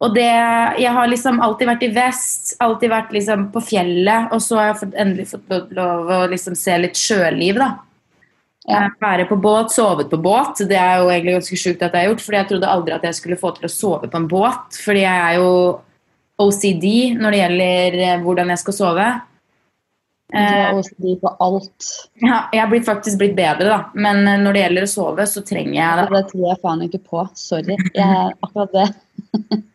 Og 0.05 0.13
det, 0.13 0.29
jeg 0.83 0.93
har 0.93 1.09
liksom 1.09 1.41
alltid 1.45 1.69
vært 1.71 1.85
i 1.87 1.93
vest, 1.95 2.55
alltid 2.61 2.93
vært 2.93 3.13
liksom 3.15 3.49
på 3.55 3.63
fjellet, 3.65 4.29
og 4.35 4.43
så 4.45 4.59
har 4.61 4.71
jeg 4.71 4.81
fått, 4.83 4.97
endelig 5.01 5.27
fått 5.31 5.75
lov 5.79 6.11
å 6.13 6.19
liksom 6.29 6.57
se 6.59 6.77
litt 6.83 6.99
sjøliv, 7.01 7.61
da. 7.63 7.71
Ja. 8.69 8.85
Eh, 8.85 8.91
Være 9.01 9.27
på 9.29 9.37
båt, 9.41 9.73
sovet 9.73 10.11
på 10.11 10.19
båt. 10.25 10.61
Det 10.69 10.77
er 10.77 11.01
jo 11.01 11.11
egentlig 11.13 11.39
ganske 11.39 11.61
sjukt 11.61 11.85
at 11.85 11.93
jeg 11.93 12.05
har 12.05 12.13
gjort, 12.13 12.25
fordi 12.25 12.41
jeg 12.41 12.51
trodde 12.53 12.73
aldri 12.75 12.97
at 12.97 13.07
jeg 13.09 13.19
skulle 13.21 13.41
få 13.41 13.53
til 13.57 13.69
å 13.69 13.73
sove 13.73 14.11
på 14.11 14.21
en 14.21 14.29
båt. 14.29 14.81
Fordi 14.85 15.05
jeg 15.05 15.23
er 15.29 15.39
jo 15.41 15.51
OCD 16.45 16.87
når 17.21 17.31
det 17.31 17.41
gjelder 17.43 18.01
eh, 18.09 18.19
hvordan 18.25 18.53
jeg 18.53 18.65
skal 18.65 18.79
sove. 18.81 19.09
Du 20.35 20.41
har 20.41 20.81
OCD 20.81 21.11
på 21.21 21.31
alt. 21.45 21.91
Ja, 22.25 22.39
jeg 22.51 22.63
har 22.65 22.71
blitt, 22.73 22.89
faktisk 22.89 23.21
blitt 23.21 23.37
bedre, 23.37 23.69
da. 23.69 23.81
Men 23.95 24.25
eh, 24.27 24.41
når 24.41 24.57
det 24.57 24.65
gjelder 24.65 24.89
å 24.89 24.95
sove, 24.97 25.29
så 25.31 25.45
trenger 25.47 25.77
jeg 25.79 26.01
det. 26.01 26.09
Det 26.17 26.25
tror 26.33 26.49
jeg 26.49 26.63
faen 26.65 26.89
ikke 26.89 27.05
på. 27.05 27.29
Sorry. 27.39 27.79
Jeg 27.95 28.35
akkurat 28.41 28.75
det. 28.75 28.89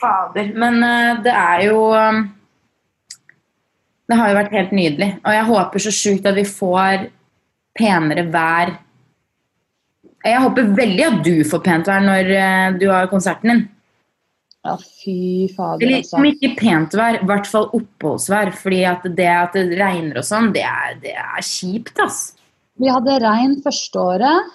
Fader. 0.00 0.52
Men 0.58 0.78
uh, 0.82 1.22
det 1.24 1.32
er 1.32 1.64
jo 1.68 1.82
um, 1.90 2.22
Det 4.08 4.18
har 4.18 4.30
jo 4.30 4.38
vært 4.38 4.56
helt 4.56 4.72
nydelig. 4.76 5.10
Og 5.22 5.36
jeg 5.36 5.50
håper 5.50 5.84
så 5.84 5.92
sjukt 5.94 6.30
at 6.30 6.38
vi 6.38 6.46
får 6.48 7.06
penere 7.78 8.26
vær. 8.32 8.74
Jeg 10.22 10.42
håper 10.44 10.74
veldig 10.76 11.06
at 11.08 11.22
du 11.24 11.36
får 11.48 11.62
pent 11.64 11.88
vær 11.90 12.04
når 12.04 12.32
uh, 12.34 12.80
du 12.80 12.88
har 12.92 13.10
konserten 13.10 13.54
din. 13.54 13.64
Ja, 14.62 14.76
fy 14.78 15.48
fader, 15.56 15.82
Eller 15.82 15.96
altså. 16.04 16.20
om 16.20 16.26
ikke 16.28 16.52
pent 16.54 16.92
vær, 16.94 17.16
i 17.18 17.26
hvert 17.26 17.48
fall 17.50 17.64
oppholdsvær. 17.74 18.52
fordi 18.54 18.84
at 18.86 19.08
det 19.18 19.26
at 19.26 19.56
det 19.58 19.78
regner 19.80 20.20
og 20.20 20.26
sånn, 20.26 20.52
det 20.54 20.62
er, 20.62 20.94
det 21.02 21.16
er 21.18 21.42
kjipt, 21.42 21.98
ass. 22.04 22.20
Vi 22.78 22.90
hadde 22.90 23.18
regn 23.24 23.56
første 23.64 23.98
året. 23.98 24.52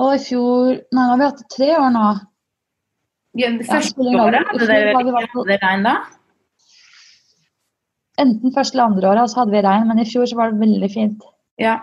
Og 0.00 0.14
i 0.14 0.22
fjor 0.22 0.78
Nei, 0.94 1.04
nå 1.04 1.06
har 1.10 1.20
vi 1.20 1.28
hatt 1.28 1.42
det 1.42 1.50
tre 1.52 1.70
år 1.76 1.92
nå. 1.94 2.08
Ja, 3.38 3.50
Første 3.62 3.92
spiller 3.92 4.10
ingen 4.10 4.24
året 4.24 4.48
hadde 4.50 4.66
dere 4.66 5.60
regn 5.62 5.84
da? 5.86 5.92
Enten 8.20 8.52
første 8.52 8.76
eller 8.76 8.90
andre 8.90 9.08
året, 9.12 9.22
og 9.22 9.30
så 9.32 9.40
hadde 9.42 9.54
vi 9.54 9.62
regn. 9.64 9.86
Men 9.88 10.02
i 10.02 10.06
fjor 10.08 10.26
så 10.28 10.36
var 10.36 10.50
det 10.52 10.60
veldig 10.60 10.90
fint. 10.92 11.22
Ja. 11.60 11.78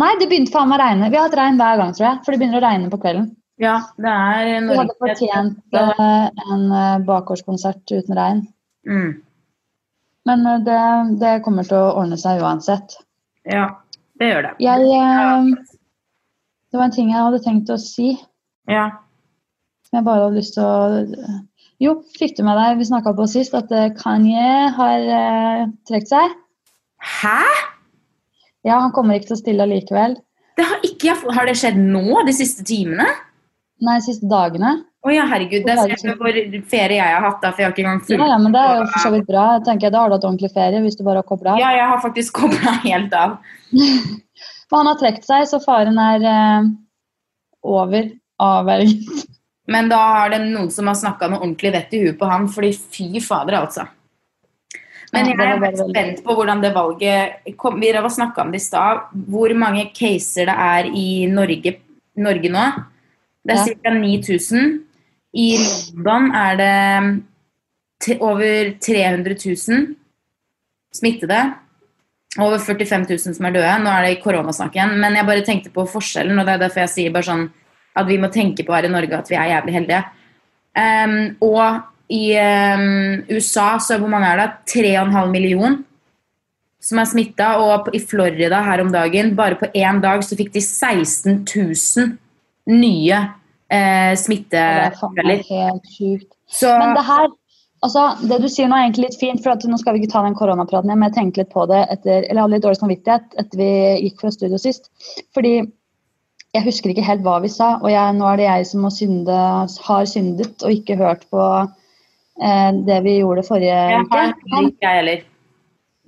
Nei, 0.00 0.12
det 0.20 0.28
begynte 0.30 0.54
faen 0.54 0.70
meg 0.70 0.78
å 0.78 0.84
regne. 0.86 1.10
Vi 1.12 1.18
har 1.18 1.26
hatt 1.28 1.36
regn 1.36 1.58
hver 1.60 1.80
gang, 1.82 1.90
tror 1.96 2.06
jeg. 2.08 2.20
For 2.24 2.32
det 2.32 2.40
begynner 2.40 2.60
å 2.62 2.64
regne 2.64 2.92
på 2.92 3.00
kvelden. 3.02 3.26
ja, 3.60 3.74
det 4.00 4.12
er 4.12 4.68
Vi 4.70 4.78
hadde 4.78 4.96
fortjent 5.02 5.76
eh, 5.76 6.30
en 6.54 6.64
eh, 6.78 7.02
bakgårdskonsert 7.10 7.92
uten 7.92 8.16
regn. 8.16 8.40
Mm. 8.88 9.10
Men 10.30 10.46
eh, 10.46 10.62
det, 10.64 10.80
det 11.20 11.34
kommer 11.44 11.68
til 11.68 11.76
å 11.76 11.92
ordne 12.00 12.16
seg 12.18 12.40
uansett. 12.40 12.96
Ja, 13.44 13.66
det 14.18 14.30
gjør 14.32 14.48
det. 14.48 14.54
Jeg 14.62 14.80
Det 16.72 16.80
var 16.80 16.86
en 16.88 16.96
ting 16.96 17.12
jeg 17.12 17.20
hadde 17.20 17.42
tenkt 17.44 17.70
å 17.70 17.76
si, 17.78 18.14
Ja. 18.70 18.88
Som 19.92 20.00
jeg 20.00 20.08
bare 20.08 20.24
hadde 20.24 20.40
lyst 20.40 20.54
til 20.56 20.64
å 20.64 21.40
Jo, 21.82 21.98
fikk 22.16 22.38
du 22.38 22.46
med 22.46 22.56
deg, 22.56 22.78
vi 22.78 22.86
snakka 22.88 23.12
på 23.18 23.26
sist, 23.28 23.52
at 23.58 23.72
eh, 23.74 23.90
Kanye 23.98 24.70
har 24.72 25.02
uh, 25.04 25.64
trukket 25.88 26.12
seg? 26.14 26.36
Hæ? 27.02 27.40
Ja, 28.64 28.78
han 28.78 28.94
kommer 28.96 29.18
ikke 29.18 29.32
til 29.32 29.36
å 29.36 29.40
stille 29.42 29.66
allikevel. 29.66 30.14
Det 30.56 30.64
har, 30.68 30.78
ikke, 30.86 31.16
har 31.34 31.50
det 31.50 31.56
skjedd 31.58 31.76
nå, 31.82 32.22
de 32.24 32.34
siste 32.36 32.64
timene? 32.64 33.08
Nei, 33.82 33.98
de 33.98 34.06
siste 34.06 34.30
dagene. 34.30 34.76
Å 35.02 35.10
ja, 35.10 35.26
herregud. 35.26 35.66
Det 35.66 35.74
ser 35.74 35.92
jeg 35.92 36.16
hvor 36.20 36.38
ferie 36.70 37.00
jeg 37.00 37.16
har 37.16 37.26
hatt, 37.26 37.42
da, 37.42 37.50
for 37.50 37.64
jeg 37.64 37.68
har 37.68 37.74
ikke 37.74 37.82
engang 37.82 38.00
Ja, 38.00 38.06
fulgt 38.06 38.30
ja, 38.30 38.38
men 38.38 38.54
det 38.54 38.62
er 38.62 38.78
jo 38.78 38.86
for 38.94 39.04
så 39.04 39.12
vidt 39.16 39.28
bra. 39.28 39.46
Jeg 39.56 39.66
tenker, 39.66 39.92
Da 39.92 40.04
har 40.04 40.12
du 40.12 40.16
hatt 40.16 40.28
ordentlig 40.28 40.52
ferie 40.54 40.84
hvis 40.86 40.96
du 40.96 41.02
bare 41.08 41.20
har 41.20 41.28
kobla 41.28 41.56
av. 41.56 41.60
Ja, 41.60 41.74
jeg 41.74 41.90
har 41.90 42.00
faktisk 42.04 42.38
kobla 42.38 42.76
helt 42.86 43.18
av. 43.18 43.36
Men 44.72 44.78
han 44.78 44.88
har 44.88 45.02
trukket 45.02 45.26
seg, 45.26 45.48
så 45.50 45.58
faren 45.60 45.98
er 46.00 46.30
eh, 46.30 46.70
over. 47.74 48.06
Avverget. 48.42 49.26
Men 49.68 49.88
da 49.88 49.98
har 49.98 50.30
det 50.32 50.40
noen 50.44 50.70
som 50.74 50.88
har 50.90 50.98
snakka 50.98 51.28
noe 51.30 51.42
ordentlig 51.42 51.72
vett 51.72 51.92
i 51.94 52.00
huet 52.02 52.18
på 52.18 52.28
han, 52.28 52.48
fordi 52.50 52.72
fy 52.74 53.20
fader, 53.22 53.60
altså. 53.60 53.86
Men 55.12 55.28
jeg 55.28 55.36
er 55.38 55.60
veldig- 55.60 55.90
spent 55.90 56.24
på 56.24 56.34
hvordan 56.34 56.62
det 56.62 56.72
valget 56.74 57.56
kom. 57.56 57.78
Vi 57.80 57.92
har 57.92 58.08
snakka 58.08 58.40
om 58.40 58.50
det 58.50 58.60
i 58.60 58.64
stad. 58.64 59.00
Hvor 59.28 59.54
mange 59.54 59.92
caser 59.92 60.46
det 60.46 60.56
er 60.56 60.84
i 60.86 61.26
Norge, 61.26 61.76
Norge 62.16 62.48
nå. 62.48 62.84
Det 63.44 63.58
er 63.58 63.74
ca. 63.74 63.90
9000. 63.90 64.80
I 65.34 65.58
London 65.94 66.34
er 66.34 66.56
det 66.56 68.20
over 68.20 68.74
300 68.80 69.36
000 69.68 69.96
smittede. 70.94 71.54
Over 72.38 72.58
45 72.58 73.06
000 73.10 73.34
som 73.34 73.46
er 73.46 73.52
døde. 73.52 73.78
Nå 73.84 73.90
er 73.90 74.06
det 74.06 74.22
koronasnakk 74.22 74.72
igjen. 74.72 74.98
Men 74.98 75.14
jeg 75.14 75.26
bare 75.26 75.44
tenkte 75.44 75.70
på 75.70 75.86
forskjellen, 75.88 76.38
og 76.38 76.46
det 76.46 76.54
er 76.54 76.58
derfor 76.58 76.80
jeg 76.80 76.88
sier 76.88 77.12
bare 77.12 77.28
sånn 77.28 77.50
at 77.96 78.08
vi 78.08 78.18
må 78.20 78.30
tenke 78.32 78.64
på 78.66 78.74
her 78.74 78.88
i 78.88 78.92
Norge 78.92 79.18
at 79.18 79.30
vi 79.30 79.38
er 79.38 79.54
jævlig 79.54 79.76
heldige. 79.78 80.02
Um, 80.72 81.16
og 81.44 81.82
i 82.12 82.24
um, 82.40 83.24
USA 83.32 83.74
så 83.80 83.98
hvor 84.00 84.10
mange 84.12 84.28
er 84.28 84.40
det? 84.40 84.50
3,5 84.72 85.32
million 85.32 85.82
som 86.82 87.00
er 87.00 87.08
smitta. 87.08 87.52
Og 87.62 87.92
i 87.94 88.00
Florida 88.02 88.62
her 88.66 88.82
om 88.84 88.90
dagen, 88.92 89.36
bare 89.38 89.58
på 89.60 89.70
én 89.74 90.00
dag, 90.02 90.24
så 90.24 90.38
fikk 90.38 90.52
de 90.56 90.64
16 90.64 91.44
000 91.44 92.16
nye 92.72 93.20
eh, 93.72 94.10
er 94.12 94.18
smittetilfeller. 94.18 95.44
helt 95.48 95.94
sjukt. 95.96 96.28
Så 96.52 96.70
Men 96.78 96.94
det 96.94 97.04
her, 97.06 97.28
altså, 97.82 98.04
det 98.28 98.40
du 98.42 98.48
sier 98.52 98.68
nå 98.68 98.76
er 98.76 98.86
egentlig 98.86 99.08
litt 99.08 99.20
fint, 99.20 99.42
for 99.42 99.54
at 99.54 99.64
nå 99.66 99.78
skal 99.80 99.96
vi 99.96 100.02
ikke 100.02 100.12
ta 100.12 100.24
den 100.26 100.36
koronapraten 100.38 100.90
igjen, 100.90 101.00
men 101.00 101.10
jeg 101.10 101.18
tenkte 101.18 101.42
litt 101.42 101.54
på 101.54 101.66
det 101.70 101.84
etter, 101.94 102.26
eller 102.26 102.38
jeg 102.38 102.44
hadde 102.44 102.56
litt 102.56 102.66
dårlig 102.66 102.82
samvittighet 102.82 103.38
etter 103.42 103.62
vi 103.62 103.70
gikk 104.06 104.20
fra 104.22 104.34
studio 104.34 104.60
sist. 104.60 104.90
Fordi 105.34 105.54
jeg 106.52 106.66
husker 106.66 106.92
ikke 106.92 107.04
helt 107.06 107.22
hva 107.24 107.38
vi 107.40 107.48
sa, 107.52 107.76
og 107.80 107.88
jeg, 107.88 108.16
nå 108.18 108.26
er 108.28 108.40
det 108.40 108.48
jeg 108.48 108.66
som 108.68 108.88
synde, 108.92 109.36
har 109.86 110.08
syndet 110.08 110.64
og 110.66 110.74
ikke 110.74 110.98
hørt 111.00 111.24
på 111.32 111.44
eh, 111.62 112.70
det 112.88 112.98
vi 113.06 113.18
gjorde 113.22 113.46
forrige 113.46 113.78
uke. 114.02 114.24
Men, 114.52 114.68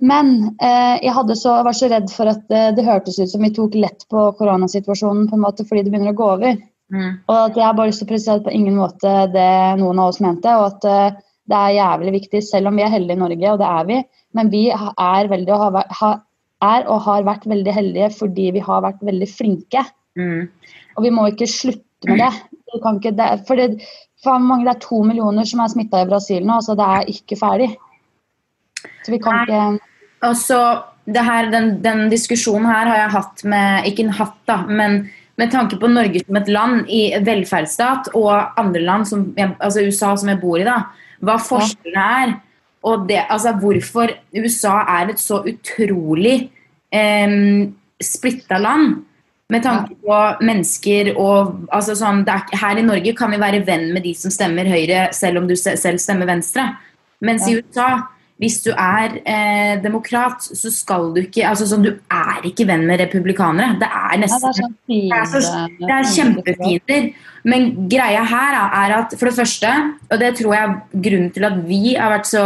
men 0.05 0.31
eh, 0.61 1.01
jeg 1.07 1.37
så, 1.41 1.57
var 1.65 1.73
så 1.77 1.89
redd 1.89 2.13
for 2.13 2.29
at 2.29 2.53
eh, 2.53 2.69
det 2.77 2.85
hørtes 2.85 3.17
ut 3.17 3.31
som 3.31 3.41
vi 3.41 3.53
tok 3.55 3.77
lett 3.79 4.05
på 4.11 4.27
koronasituasjonen 4.37 5.25
på 5.31 5.39
en 5.39 5.45
måte 5.47 5.65
fordi 5.65 5.85
det 5.87 5.95
begynner 5.95 6.13
å 6.13 6.19
gå 6.21 6.31
over. 6.37 6.61
Mm. 6.93 7.11
Og 7.25 7.35
at 7.39 7.57
jeg 7.57 7.65
har 7.65 7.77
bare 7.77 7.89
lyst 7.89 8.03
til 8.03 8.07
å 8.07 8.13
presisere 8.13 8.45
på 8.45 8.53
ingen 8.53 8.77
måte 8.77 9.15
det 9.33 9.49
noen 9.81 9.97
av 9.97 10.13
oss 10.13 10.21
mente. 10.21 10.53
Og 10.61 10.67
at 10.75 10.89
eh, 10.91 11.19
det 11.49 11.57
er 11.57 11.77
jævlig 11.79 12.15
viktig, 12.19 12.45
selv 12.45 12.69
om 12.69 12.77
vi 12.77 12.85
er 12.85 12.93
heldige 12.93 13.17
i 13.17 13.21
Norge, 13.21 13.51
og 13.51 13.59
det 13.61 13.73
er 13.73 13.89
vi. 13.89 13.99
Men 14.37 14.53
vi 14.53 14.63
er, 14.69 15.27
veldig, 15.29 15.51
og 15.53 15.61
har, 15.61 15.91
ha, 15.99 16.15
er 16.65 16.87
og 16.89 17.03
har 17.05 17.25
vært 17.27 17.45
veldig 17.49 17.73
heldige 17.73 18.09
fordi 18.13 18.49
vi 18.55 18.63
har 18.65 18.85
vært 18.85 19.01
veldig 19.05 19.29
flinke. 19.29 19.85
Mm. 20.15 20.47
Og 20.95 21.03
vi 21.05 21.11
må 21.13 21.27
ikke 21.31 21.47
slutte 21.49 22.09
med 22.09 22.21
det. 22.23 22.33
Ikke, 22.75 23.11
det 23.15 23.27
for 23.47 23.59
det, 23.59 23.83
for 24.23 24.41
mange, 24.41 24.65
det 24.67 24.75
er 24.75 24.83
to 24.83 25.01
millioner 25.05 25.47
som 25.47 25.61
er 25.63 25.71
smitta 25.71 26.01
i 26.03 26.09
Brasil 26.09 26.45
nå, 26.47 26.59
så 26.63 26.75
det 26.77 26.87
er 26.97 27.11
ikke 27.11 27.37
ferdig. 27.39 27.69
Så 29.05 29.13
vi 29.13 29.21
kan 29.21 29.43
ikke 29.45 29.61
Altså, 30.25 30.57
det 31.05 31.21
her, 31.21 31.51
den, 31.51 31.67
den 31.83 32.07
diskusjonen 32.09 32.65
her 32.65 32.87
har 32.89 32.97
jeg 32.97 33.13
hatt 33.13 33.43
med 33.45 33.87
Ikke 33.89 34.05
en 34.07 34.15
hatt, 34.15 34.37
da, 34.49 34.63
men 34.65 35.03
med 35.35 35.51
tanke 35.51 35.77
på 35.77 35.89
Norge 35.91 36.21
som 36.23 36.37
et 36.39 36.49
land 36.49 36.89
i 36.89 37.01
velferdsstat 37.19 38.13
og 38.15 38.31
andre 38.59 38.81
land, 38.81 39.07
som 39.09 39.25
jeg, 39.35 39.51
altså 39.59 39.83
USA 39.83 40.13
som 40.15 40.31
jeg 40.31 40.39
bor 40.39 40.61
i, 40.61 40.67
da, 40.67 40.77
hva 41.19 41.35
forskjellene 41.43 42.05
er. 42.21 42.31
Og 42.87 43.03
det, 43.09 43.19
altså 43.33 43.51
hvorfor 43.59 44.13
USA 44.37 44.77
er 44.95 45.11
et 45.11 45.19
så 45.19 45.41
utrolig 45.43 46.37
eh, 46.95 47.35
splitta 47.99 48.61
land. 48.61 49.01
Med 49.53 49.61
tanke 49.61 49.93
på 50.01 50.15
mennesker 50.41 51.11
og 51.21 51.67
altså 51.69 51.93
sånn, 51.93 52.23
det 52.25 52.33
er, 52.33 52.57
Her 52.57 52.79
i 52.81 52.85
Norge 52.85 53.11
kan 53.17 53.29
vi 53.29 53.37
være 53.37 53.61
venn 53.67 53.91
med 53.93 54.01
de 54.07 54.15
som 54.17 54.33
stemmer 54.33 54.65
Høyre, 54.65 55.11
selv 55.13 55.37
om 55.43 55.47
du 55.47 55.53
se- 55.55 55.77
selv 55.77 56.01
stemmer 56.01 56.25
Venstre. 56.25 56.63
Mens 57.21 57.45
i 57.47 57.53
USA, 57.59 58.07
hvis 58.41 58.57
du 58.65 58.71
er 58.73 59.19
eh, 59.21 59.75
demokrat, 59.83 60.41
så 60.43 60.71
skal 60.73 61.13
du 61.13 61.21
ikke 61.21 61.45
altså 61.47 61.67
sånn, 61.69 61.85
Du 61.85 61.93
er 62.09 62.41
ikke 62.49 62.65
venn 62.67 62.87
med 62.89 62.99
republikanere. 62.99 63.77
Det 63.79 63.87
er 63.87 64.17
nesten 64.23 64.49
det 64.49 64.57
sånn 64.57 64.73
er, 65.13 65.29
så, 65.29 65.53
det 65.77 65.93
er 65.93 66.09
kjempefiender. 66.15 67.07
Men 67.45 67.69
greia 67.87 68.25
her 68.25 68.57
er 68.65 68.97
at 68.97 69.13
for 69.13 69.29
det 69.29 69.37
første, 69.37 69.75
og 70.09 70.19
det 70.19 70.33
tror 70.41 70.55
jeg 70.57 70.65
er 70.65 71.03
grunnen 71.05 71.31
til 71.37 71.45
at 71.45 71.61
vi 71.69 71.93
har 71.93 72.17
vært 72.17 72.31
så 72.33 72.43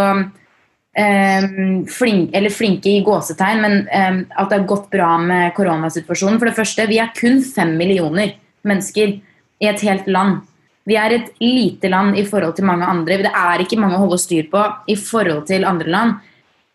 eh, 0.98 1.48
flink, 1.88 2.30
eller 2.34 2.50
flinke 2.50 2.90
i 2.90 3.04
gåsetegn, 3.06 3.62
men 3.62 3.80
um, 3.88 4.22
at 4.36 4.50
det 4.50 4.60
har 4.60 4.70
gått 4.70 4.90
bra 4.92 5.16
med 5.22 5.54
koronasituasjonen. 5.58 6.40
For 6.40 6.50
det 6.50 6.58
første, 6.58 6.88
vi 6.90 7.00
er 7.02 7.14
kun 7.18 7.42
fem 7.46 7.76
millioner 7.80 8.36
mennesker 8.68 9.18
i 9.60 9.70
et 9.70 9.84
helt 9.86 10.08
land. 10.08 10.42
Vi 10.90 10.98
er 10.98 11.14
et 11.14 11.34
lite 11.44 11.90
land 11.92 12.18
i 12.18 12.26
forhold 12.26 12.56
til 12.58 12.66
mange 12.66 12.88
andre. 12.90 13.20
Det 13.22 13.34
er 13.36 13.62
ikke 13.62 13.80
mange 13.80 14.00
å 14.00 14.06
holde 14.06 14.22
styr 14.22 14.48
på 14.50 14.64
i 14.90 14.96
forhold 14.98 15.46
til 15.50 15.68
andre 15.68 15.92
land. 15.92 16.16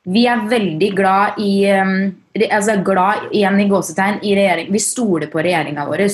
Vi 0.04 0.26
er 0.28 0.44
veldig 0.50 0.90
glad 0.94 1.40
i 1.40 1.64
um, 1.80 2.12
altså 2.50 2.76
glad 2.84 3.30
igjen 3.32 3.62
i 3.62 3.68
gåsetegn 3.70 4.20
i 4.22 4.34
regjering. 4.36 4.70
Vi 4.72 4.82
stoler 4.82 5.30
på 5.32 5.42
regjeringa 5.42 5.86
vår. 5.88 6.04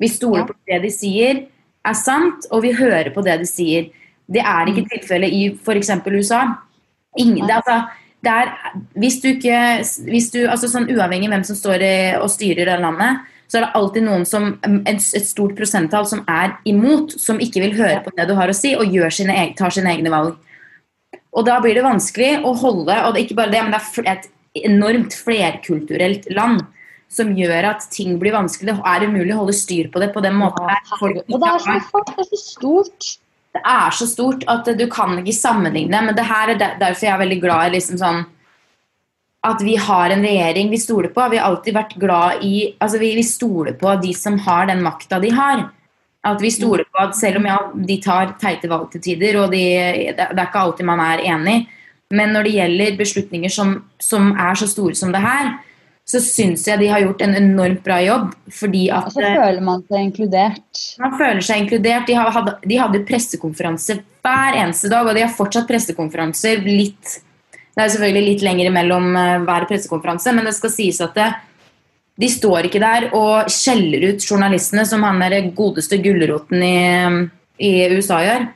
Vi 0.00 0.08
stoler 0.08 0.44
Ja. 0.44 0.46
på 0.46 0.54
det 0.66 0.82
de 0.82 0.90
sier 0.90 1.46
er 1.86 1.94
sant, 1.94 2.46
og 2.50 2.62
vi 2.62 2.72
hører 2.72 3.12
på 3.14 3.22
det 3.24 3.38
de 3.40 3.46
sier. 3.46 3.90
Det 4.26 4.42
er 4.42 4.66
ikke 4.66 4.88
tilfellet 4.90 5.30
i 5.30 5.42
f.eks. 5.54 5.90
USA. 6.06 6.56
Ingen, 7.16 7.46
det, 7.46 7.56
altså, 7.56 7.78
det 8.26 8.32
er, 8.32 8.52
hvis 9.00 9.20
du 9.22 9.30
ikke 9.32 9.60
hvis 10.10 10.30
du, 10.34 10.42
altså 10.50 10.70
sånn 10.70 10.90
Uavhengig 10.92 11.30
av 11.30 11.36
hvem 11.36 11.46
som 11.48 11.58
står 11.58 11.84
og 12.20 12.30
styrer 12.32 12.68
det 12.68 12.78
landet, 12.82 13.24
så 13.46 13.60
er 13.60 13.66
det 13.66 13.78
alltid 13.78 14.06
noen 14.06 14.24
som, 14.26 14.48
et, 14.66 14.98
et 14.98 15.26
stort 15.26 15.54
prosenttall 15.58 16.06
som 16.08 16.24
er 16.30 16.56
imot, 16.66 17.14
som 17.20 17.38
ikke 17.42 17.62
vil 17.62 17.76
høre 17.78 18.00
på 18.02 18.12
det 18.16 18.26
du 18.26 18.34
har 18.38 18.50
å 18.50 18.56
si, 18.56 18.74
og 18.74 18.90
sine, 19.14 19.36
tar 19.58 19.74
sine 19.74 19.92
egne 19.94 20.10
valg. 20.10 20.34
Og 21.36 21.44
da 21.46 21.58
blir 21.62 21.76
det 21.76 21.84
vanskelig 21.84 22.40
å 22.48 22.54
holde 22.56 22.94
Og 23.04 23.12
det 23.12 23.20
er 23.20 23.26
ikke 23.26 23.38
bare 23.38 23.52
det, 23.52 23.60
men 23.62 23.74
det 23.74 23.80
er 24.02 24.10
et 24.14 24.30
enormt 24.66 25.14
flerkulturelt 25.14 26.26
land 26.32 26.64
som 27.12 27.30
gjør 27.36 27.68
at 27.70 27.86
ting 27.92 28.16
blir 28.18 28.34
vanskelig. 28.34 28.72
Det 28.72 28.90
er 28.90 29.06
umulig 29.06 29.34
å 29.34 29.42
holde 29.44 29.54
styr 29.54 29.92
på 29.92 30.02
det 30.02 30.10
på 30.14 30.22
den 30.24 30.34
måten. 30.40 30.66
Folk 30.98 31.20
Og 31.22 31.38
det 31.42 31.52
er 31.52 31.62
så, 31.62 31.76
folk, 31.92 32.10
det 32.16 32.24
er 32.24 32.30
så 32.32 32.40
stort. 32.40 33.10
Det 33.56 33.62
er 33.64 33.94
så 33.96 34.06
stort 34.08 34.44
at 34.52 34.68
du 34.78 34.86
kan 34.92 35.16
ikke 35.22 35.34
sammenligne. 35.34 36.02
Men 36.04 36.16
det 36.16 36.26
her 36.28 36.52
er 36.52 36.60
derfor 36.60 37.06
jeg 37.06 37.14
er 37.14 37.22
veldig 37.24 37.42
glad 37.42 37.68
i 37.68 37.76
liksom 37.78 38.00
sånn 38.00 38.24
at 39.46 39.62
vi 39.62 39.76
har 39.78 40.10
en 40.10 40.24
regjering 40.26 40.70
vi 40.72 40.80
stoler 40.80 41.12
på. 41.14 41.28
Vi 41.30 41.38
har 41.38 41.48
alltid 41.48 41.76
vært 41.76 41.96
glad 42.02 42.44
i 42.44 42.54
altså 42.82 43.00
vi, 43.02 43.12
vi 43.18 43.24
stoler 43.26 43.76
på 43.78 43.94
de 44.02 44.12
som 44.16 44.38
har 44.42 44.68
den 44.70 44.82
makta 44.84 45.20
de 45.22 45.30
har. 45.34 45.68
At 46.26 46.42
vi 46.42 46.50
stoler 46.50 46.86
på 46.90 46.98
at 47.04 47.14
selv 47.14 47.38
om 47.38 47.46
ja, 47.46 47.58
de 47.88 47.96
tar 48.02 48.34
teite 48.40 48.68
valg 48.70 48.90
til 48.90 49.04
tider, 49.04 49.38
og 49.44 49.52
de, 49.54 49.62
det, 50.16 50.26
er 50.26 50.42
ikke 50.42 50.64
alltid 50.64 50.88
man 50.88 51.02
er 51.04 51.22
enig, 51.22 51.60
men 52.10 52.34
når 52.34 52.46
det 52.46 52.54
gjelder 52.56 52.98
beslutninger 52.98 53.52
som, 53.52 53.76
som 54.02 54.32
er 54.34 54.58
så 54.58 54.66
store 54.70 54.98
som 54.98 55.14
det 55.14 55.22
her, 55.22 55.52
så 56.06 56.20
syns 56.22 56.62
jeg 56.68 56.78
de 56.78 56.88
har 56.90 57.02
gjort 57.02 57.22
en 57.24 57.34
enormt 57.34 57.82
bra 57.84 57.98
jobb. 58.04 58.30
Fordi 58.54 58.84
Og 58.94 59.10
så 59.10 59.24
eh, 59.26 59.34
føler 59.34 59.62
man 59.66 59.82
seg 59.88 60.04
inkludert. 60.04 60.82
man 61.02 61.16
føler 61.18 61.42
seg 61.42 61.64
inkludert. 61.64 62.06
De, 62.06 62.14
hadde, 62.14 62.54
de 62.62 62.78
hadde 62.78 63.02
pressekonferanse 63.08 63.98
hver 64.26 64.58
eneste 64.62 64.90
dag, 64.92 65.06
og 65.06 65.18
de 65.18 65.24
har 65.24 65.34
fortsatt 65.34 65.68
pressekonferanser 65.70 66.62
litt 66.66 67.20
Det 67.76 67.84
er 67.84 67.90
selvfølgelig 67.92 68.28
litt 68.30 68.42
lenger 68.46 68.70
imellom 68.70 69.10
eh, 69.18 69.38
hver 69.44 69.66
pressekonferanse, 69.68 70.32
men 70.32 70.46
det 70.48 70.54
skal 70.56 70.72
sies 70.72 71.00
at 71.04 71.18
det, 71.18 71.26
de 72.16 72.28
står 72.32 72.70
ikke 72.70 72.80
der 72.80 73.10
og 73.10 73.50
skjeller 73.52 74.06
ut 74.12 74.24
journalistene 74.24 74.86
som 74.88 75.04
han 75.04 75.20
der 75.20 75.50
godeste 75.58 75.98
gulroten 76.00 76.62
i, 76.64 76.78
i 77.60 77.72
USA 77.92 78.22
gjør. 78.24 78.46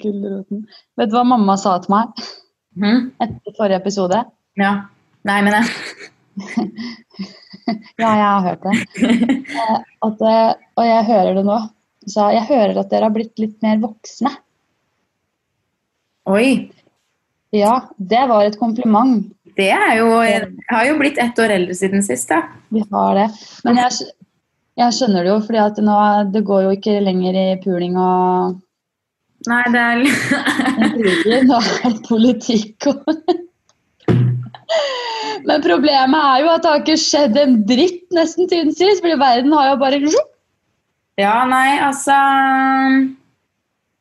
Gulroten. 0.00 0.64
Vet 0.96 1.10
du 1.10 1.18
hva 1.18 1.26
mamma 1.28 1.58
sa 1.60 1.74
til 1.82 1.92
meg 1.92 2.24
mm? 2.80 3.04
etter 3.26 3.58
forrige 3.58 3.82
episode? 3.82 4.22
Ja. 4.60 4.72
Nei, 5.28 5.40
men 5.44 5.56
jeg, 5.58 5.64
Ja, 8.00 8.10
jeg 8.16 8.26
har 8.26 8.44
hørt 8.46 8.62
det. 8.64 8.74
Eh, 9.04 9.74
At, 10.06 10.22
eh, 10.24 10.52
og 10.80 10.86
jeg 10.88 11.06
hører 11.10 11.34
det 11.38 11.44
nå. 11.46 11.58
Så 12.08 12.30
jeg 12.32 12.46
hører 12.48 12.78
at 12.80 12.88
dere 12.92 13.08
har 13.08 13.14
blitt 13.14 13.42
litt 13.42 13.58
mer 13.62 13.80
voksne. 13.82 14.32
Oi. 16.30 16.70
Ja, 17.54 17.74
det 17.98 18.22
var 18.30 18.46
et 18.46 18.56
kompliment. 18.60 19.28
Det 19.58 19.68
er 19.74 19.96
jo 19.98 20.06
Jeg 20.22 20.46
har 20.70 20.86
jo 20.86 20.96
blitt 21.00 21.18
ett 21.18 21.38
år 21.42 21.52
eldre 21.56 21.74
siden 21.76 22.04
sist, 22.06 22.30
da. 22.30 22.44
Vi 22.70 22.82
har 22.92 23.18
det. 23.18 23.28
Men 23.66 23.80
jeg, 23.82 24.08
jeg 24.80 24.96
skjønner 24.96 25.26
det 25.26 25.32
jo, 25.32 25.38
fordi 25.44 25.60
at 25.66 25.80
nå, 25.84 25.98
det 26.32 26.44
går 26.46 26.64
jo 26.68 26.74
ikke 26.78 26.96
lenger 27.04 27.38
i 27.42 27.46
puling 27.64 27.98
og 28.00 28.58
Nei, 29.48 29.62
det 29.72 29.80
er. 29.80 30.02
Nå 31.48 31.58
er 31.64 31.94
det 31.94 32.02
politikk 32.04 32.90
og 32.90 33.06
Men 35.48 35.62
problemet 35.64 36.20
er 36.20 36.42
jo 36.44 36.50
at 36.52 36.64
det 36.64 36.72
har 36.72 36.82
ikke 36.82 37.00
skjedd 37.00 37.38
en 37.40 37.56
dritt 37.68 38.04
nesten 38.14 38.50
siden 38.50 38.74
sist, 38.76 39.00
fordi 39.04 39.16
verden 39.20 39.56
har 39.56 39.72
jo 39.72 39.80
bare 39.80 40.02
Ja, 41.20 41.38
nei, 41.48 41.78
altså 41.84 42.16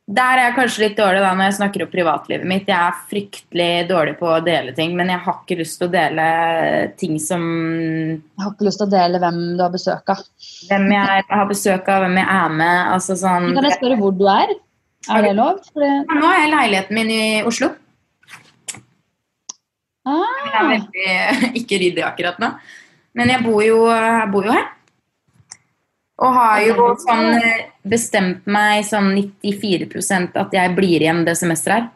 Der 0.09 0.39
er 0.39 0.43
jeg 0.47 0.55
kanskje 0.57 0.83
litt 0.85 0.97
dårlig 0.97 1.21
da 1.21 1.31
når 1.38 1.49
jeg 1.49 1.57
snakker 1.59 1.83
om 1.85 1.91
privatlivet 1.91 2.47
mitt. 2.49 2.69
Jeg 2.71 2.79
er 2.79 3.01
fryktelig 3.11 3.89
dårlig 3.91 4.15
på 4.19 4.29
å 4.31 4.39
dele 4.45 4.73
ting, 4.77 4.95
men 4.97 5.11
jeg 5.13 5.21
har 5.25 5.41
ikke 5.43 5.59
lyst 5.61 5.77
til 5.79 5.89
å 5.89 5.93
dele 5.93 6.29
ting 6.99 7.19
som 7.21 7.43
Jeg 7.45 8.45
har 8.45 8.55
ikke 8.55 8.69
lyst 8.69 8.81
til 8.81 8.89
å 8.89 8.93
dele 8.95 9.21
hvem 9.21 9.43
du 9.53 9.61
har 9.63 9.75
besøk 9.75 10.15
av. 10.15 10.23
Hvem 10.71 10.89
jeg 10.95 11.27
har 11.29 11.51
besøk 11.51 11.93
av, 11.93 12.07
hvem 12.07 12.17
jeg 12.23 12.31
er 12.39 12.57
med. 12.63 12.79
Altså 12.95 13.19
sånn 13.21 13.53
Kan 13.53 13.69
jeg 13.69 13.77
spørre 13.77 14.01
hvor 14.01 14.17
du 14.17 14.25
er? 14.33 14.57
Er 15.09 15.23
det 15.23 15.38
lov? 15.38 15.61
Det... 15.77 15.93
Nå 16.09 16.25
er 16.27 16.41
jeg 16.41 16.49
i 16.49 16.55
leiligheten 16.55 16.97
min 16.99 17.13
i 17.13 17.23
Oslo. 17.47 17.71
Jeg 20.09 20.51
er 20.51 20.59
Ah, 20.59 20.74
veldig 20.74 21.53
ikke 21.61 21.79
ryddig 21.81 22.03
akkurat 22.07 22.39
nå. 22.41 22.51
Men 23.17 23.31
jeg 23.33 23.43
bor 23.45 23.63
jo, 23.65 23.79
jeg 23.89 24.27
bor 24.33 24.45
jo 24.48 24.53
her. 24.53 24.67
Og 26.19 26.35
har 26.35 26.59
jo 26.65 26.89
sånn 27.00 27.37
eh, 27.39 27.61
bestemt 27.87 28.48
meg 28.51 28.83
sånn 28.87 29.13
94% 29.15 30.35
at 30.41 30.53
jeg 30.55 30.74
blir 30.75 31.00
igjen 31.05 31.24
det 31.27 31.37
semesteret 31.39 31.85
her. 31.85 31.87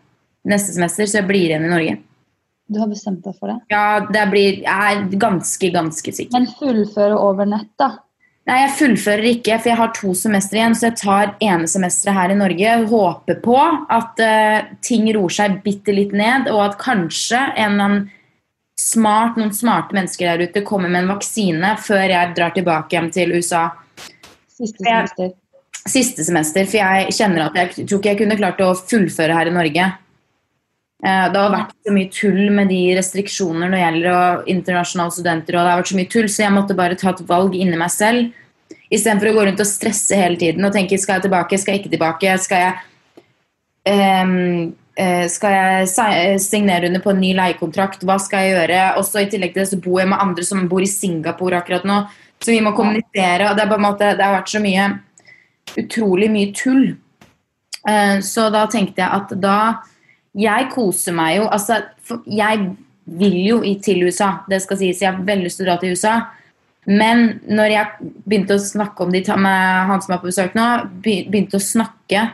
Neste 0.48 0.76
semester, 0.76 1.08
så 1.08 1.20
jeg 1.22 1.28
blir 1.30 1.48
igjen 1.52 1.66
i 1.68 1.72
Norge. 1.72 1.98
du 2.68 2.80
har 2.80 2.88
bestemt 2.92 3.22
deg 3.24 3.36
for 3.40 3.52
det. 3.52 3.58
Ja, 3.72 4.00
det 4.12 4.24
blir, 4.32 4.62
jeg 4.64 4.96
er 4.96 5.04
ganske, 5.20 5.70
ganske 5.76 6.12
sikker. 6.16 6.34
Men 6.36 6.48
fullføre 6.60 7.16
over 7.20 7.46
nett, 7.48 7.70
da. 7.80 7.92
Nei, 8.44 8.58
jeg 8.66 8.74
fullfører 8.76 9.26
ikke, 9.30 9.56
for 9.62 9.72
jeg 9.72 9.80
har 9.80 9.92
to 9.96 10.10
semestre 10.20 10.58
igjen, 10.60 10.74
så 10.76 10.90
jeg 10.90 10.98
tar 11.00 11.30
ene 11.40 11.68
semesteret 11.72 12.18
her 12.18 12.34
i 12.34 12.36
Norge. 12.36 12.74
Håper 12.90 13.38
på 13.46 13.56
at 13.96 14.20
uh, 14.20 14.66
ting 14.84 15.06
roer 15.16 15.32
seg 15.32 15.62
bitte 15.64 15.96
litt 15.96 16.12
ned, 16.12 16.50
og 16.52 16.60
at 16.66 16.76
kanskje 16.82 17.40
en 17.54 17.78
eller 17.78 17.86
annen 17.86 18.10
smart, 18.84 19.38
noen 19.40 19.54
smarte 19.56 19.96
mennesker 19.96 20.28
der 20.34 20.50
ute 20.50 20.64
kommer 20.68 20.92
med 20.92 21.06
en 21.06 21.14
vaksine 21.14 21.76
før 21.80 22.04
jeg 22.10 22.34
drar 22.36 22.52
tilbake 22.56 22.98
hjem 22.98 23.08
til 23.16 23.32
USA 23.38 23.68
Siste 24.54 24.84
Jeg- 24.84 25.08
semester. 25.14 25.32
siste 25.88 26.24
semester. 26.28 26.66
For 26.68 26.78
jeg 26.82 27.14
kjenner 27.16 27.46
at 27.48 27.56
jeg 27.62 27.88
tror 27.88 28.00
ikke 28.02 28.12
jeg 28.12 28.20
kunne 28.26 28.38
klart 28.42 28.60
å 28.66 28.74
fullføre 28.76 29.34
her 29.40 29.48
i 29.48 29.56
Norge. 29.56 29.88
Eh, 31.04 31.32
Det 31.32 31.40
har 31.40 31.52
vært 31.52 31.74
så 31.84 31.92
mye 31.92 32.12
tull 32.12 32.52
med 32.56 32.70
de 32.72 32.96
restriksjoner 32.96 33.68
når 33.68 33.76
det 33.76 33.82
gjelder 33.84 34.46
internasjonale 34.54 35.12
studenter, 35.12 35.58
og 35.58 35.66
det 35.66 35.74
har 35.74 35.82
vært 35.82 35.92
så 35.92 36.00
mye 36.00 36.12
tull, 36.14 36.30
så 36.32 36.46
jeg 36.46 36.56
måtte 36.56 36.78
bare 36.78 36.96
ta 37.00 37.12
et 37.12 37.26
valg 37.28 37.58
inni 37.60 37.80
meg 37.80 37.92
selv. 37.92 38.32
Istedenfor 38.94 39.32
å 39.32 39.36
gå 39.36 39.44
rundt 39.48 39.60
og 39.60 39.68
stresse 39.68 40.16
hele 40.16 40.38
tiden 40.40 40.64
og 40.64 40.72
tenke 40.72 41.00
skal 41.02 41.18
jeg 41.18 41.26
tilbake, 41.26 41.60
skal 41.60 41.76
jeg 41.76 41.84
ikke 41.84 41.94
tilbake, 41.96 42.38
skal 42.40 42.62
jeg 42.62 44.24
um, 44.24 44.74
eh, 44.96 45.28
skal 45.28 45.56
jeg 45.58 46.40
signere 46.40 46.88
under 46.88 47.02
på 47.04 47.12
en 47.12 47.20
ny 47.20 47.34
leiekontrakt, 47.36 48.06
hva 48.08 48.20
skal 48.22 48.46
jeg 48.46 48.56
gjøre? 48.56 48.82
Og 48.98 49.08
så 49.08 49.24
I 49.24 49.32
tillegg 49.32 49.56
til 49.56 49.64
det 49.64 49.72
så 49.74 49.82
bor 49.82 50.00
jeg 50.00 50.12
med 50.14 50.22
andre 50.24 50.46
som 50.48 50.68
bor 50.72 50.84
i 50.84 50.90
Singapore 50.90 51.60
akkurat 51.60 51.88
nå, 51.90 52.04
så 52.40 52.54
vi 52.54 52.62
må 52.64 52.76
kommunisere. 52.78 53.50
og 53.50 53.58
Det, 53.58 53.66
er 53.66 53.72
på 53.72 53.80
en 53.80 53.88
måte, 53.90 54.14
det 54.16 54.24
har 54.24 54.38
vært 54.38 54.54
så 54.54 54.62
mye 54.64 54.92
utrolig 55.80 56.30
mye 56.32 56.54
tull. 56.56 56.86
Eh, 57.88 58.20
Så 58.22 58.48
da 58.54 58.68
tenkte 58.68 59.02
jeg 59.02 59.10
at 59.10 59.36
da 59.42 59.58
Jeg 60.34 60.70
koser 60.74 61.14
meg 61.14 61.38
jo 61.38 61.44
altså, 61.46 61.84
Jeg 62.26 62.72
vil 63.04 63.36
jo 63.44 63.58
til 63.84 64.06
USA, 64.08 64.40
det 64.50 64.62
skal 64.64 64.80
sies. 64.80 65.02
Jeg 65.04 65.12
har 65.12 65.26
veldig 65.28 65.50
lyst 65.50 65.60
til 65.60 65.68
å 65.68 65.70
dra 65.72 65.76
til 65.82 65.94
USA. 65.94 66.14
Men 66.88 67.42
når 67.48 67.74
jeg 67.74 68.10
begynte 68.26 68.58
å 68.58 68.64
snakke 68.64 69.06
om 69.06 69.12
de 69.12 69.22
med 69.40 69.90
han 69.90 70.02
som 70.04 70.16
er 70.16 70.22
på 70.22 70.30
besøk 70.32 70.56
nå, 70.58 70.68
begynte 71.04 71.60
å 71.60 71.64
snakke 71.64 72.26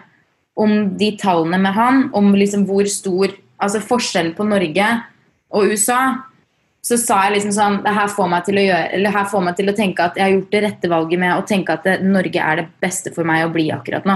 om 0.59 0.95
de 0.99 1.11
tallene 1.19 1.59
med 1.61 1.75
han, 1.75 2.07
om 2.13 2.33
liksom 2.35 2.67
hvor 2.69 2.89
stor 2.89 3.35
Altså 3.59 3.81
forskjellen 3.83 4.37
på 4.37 4.45
Norge 4.47 4.85
og 5.51 5.73
USA, 5.73 6.13
så 6.79 6.95
sa 6.95 7.17
jeg 7.25 7.33
liksom 7.33 7.51
sånn 7.57 7.79
Det 7.83 7.91
her 7.91 8.11
får 8.13 8.29
meg 8.31 8.45
til 8.47 8.59
å 8.61 8.63
gjøre 8.63 8.85
Eller 8.95 9.15
her 9.17 9.25
får 9.27 9.43
meg 9.43 9.57
til 9.57 9.71
å 9.71 9.73
tenke 9.75 10.05
at 10.05 10.15
jeg 10.15 10.23
har 10.23 10.31
gjort 10.31 10.53
det 10.53 10.61
rette 10.63 10.91
valget 10.93 11.19
med 11.19 11.33
å 11.33 11.43
tenke 11.49 11.75
at 11.75 11.83
det, 11.83 11.97
Norge 12.05 12.45
er 12.45 12.61
det 12.61 12.67
beste 12.79 13.11
for 13.15 13.27
meg 13.27 13.43
å 13.43 13.51
bli 13.51 13.65
akkurat 13.75 14.07
nå. 14.07 14.15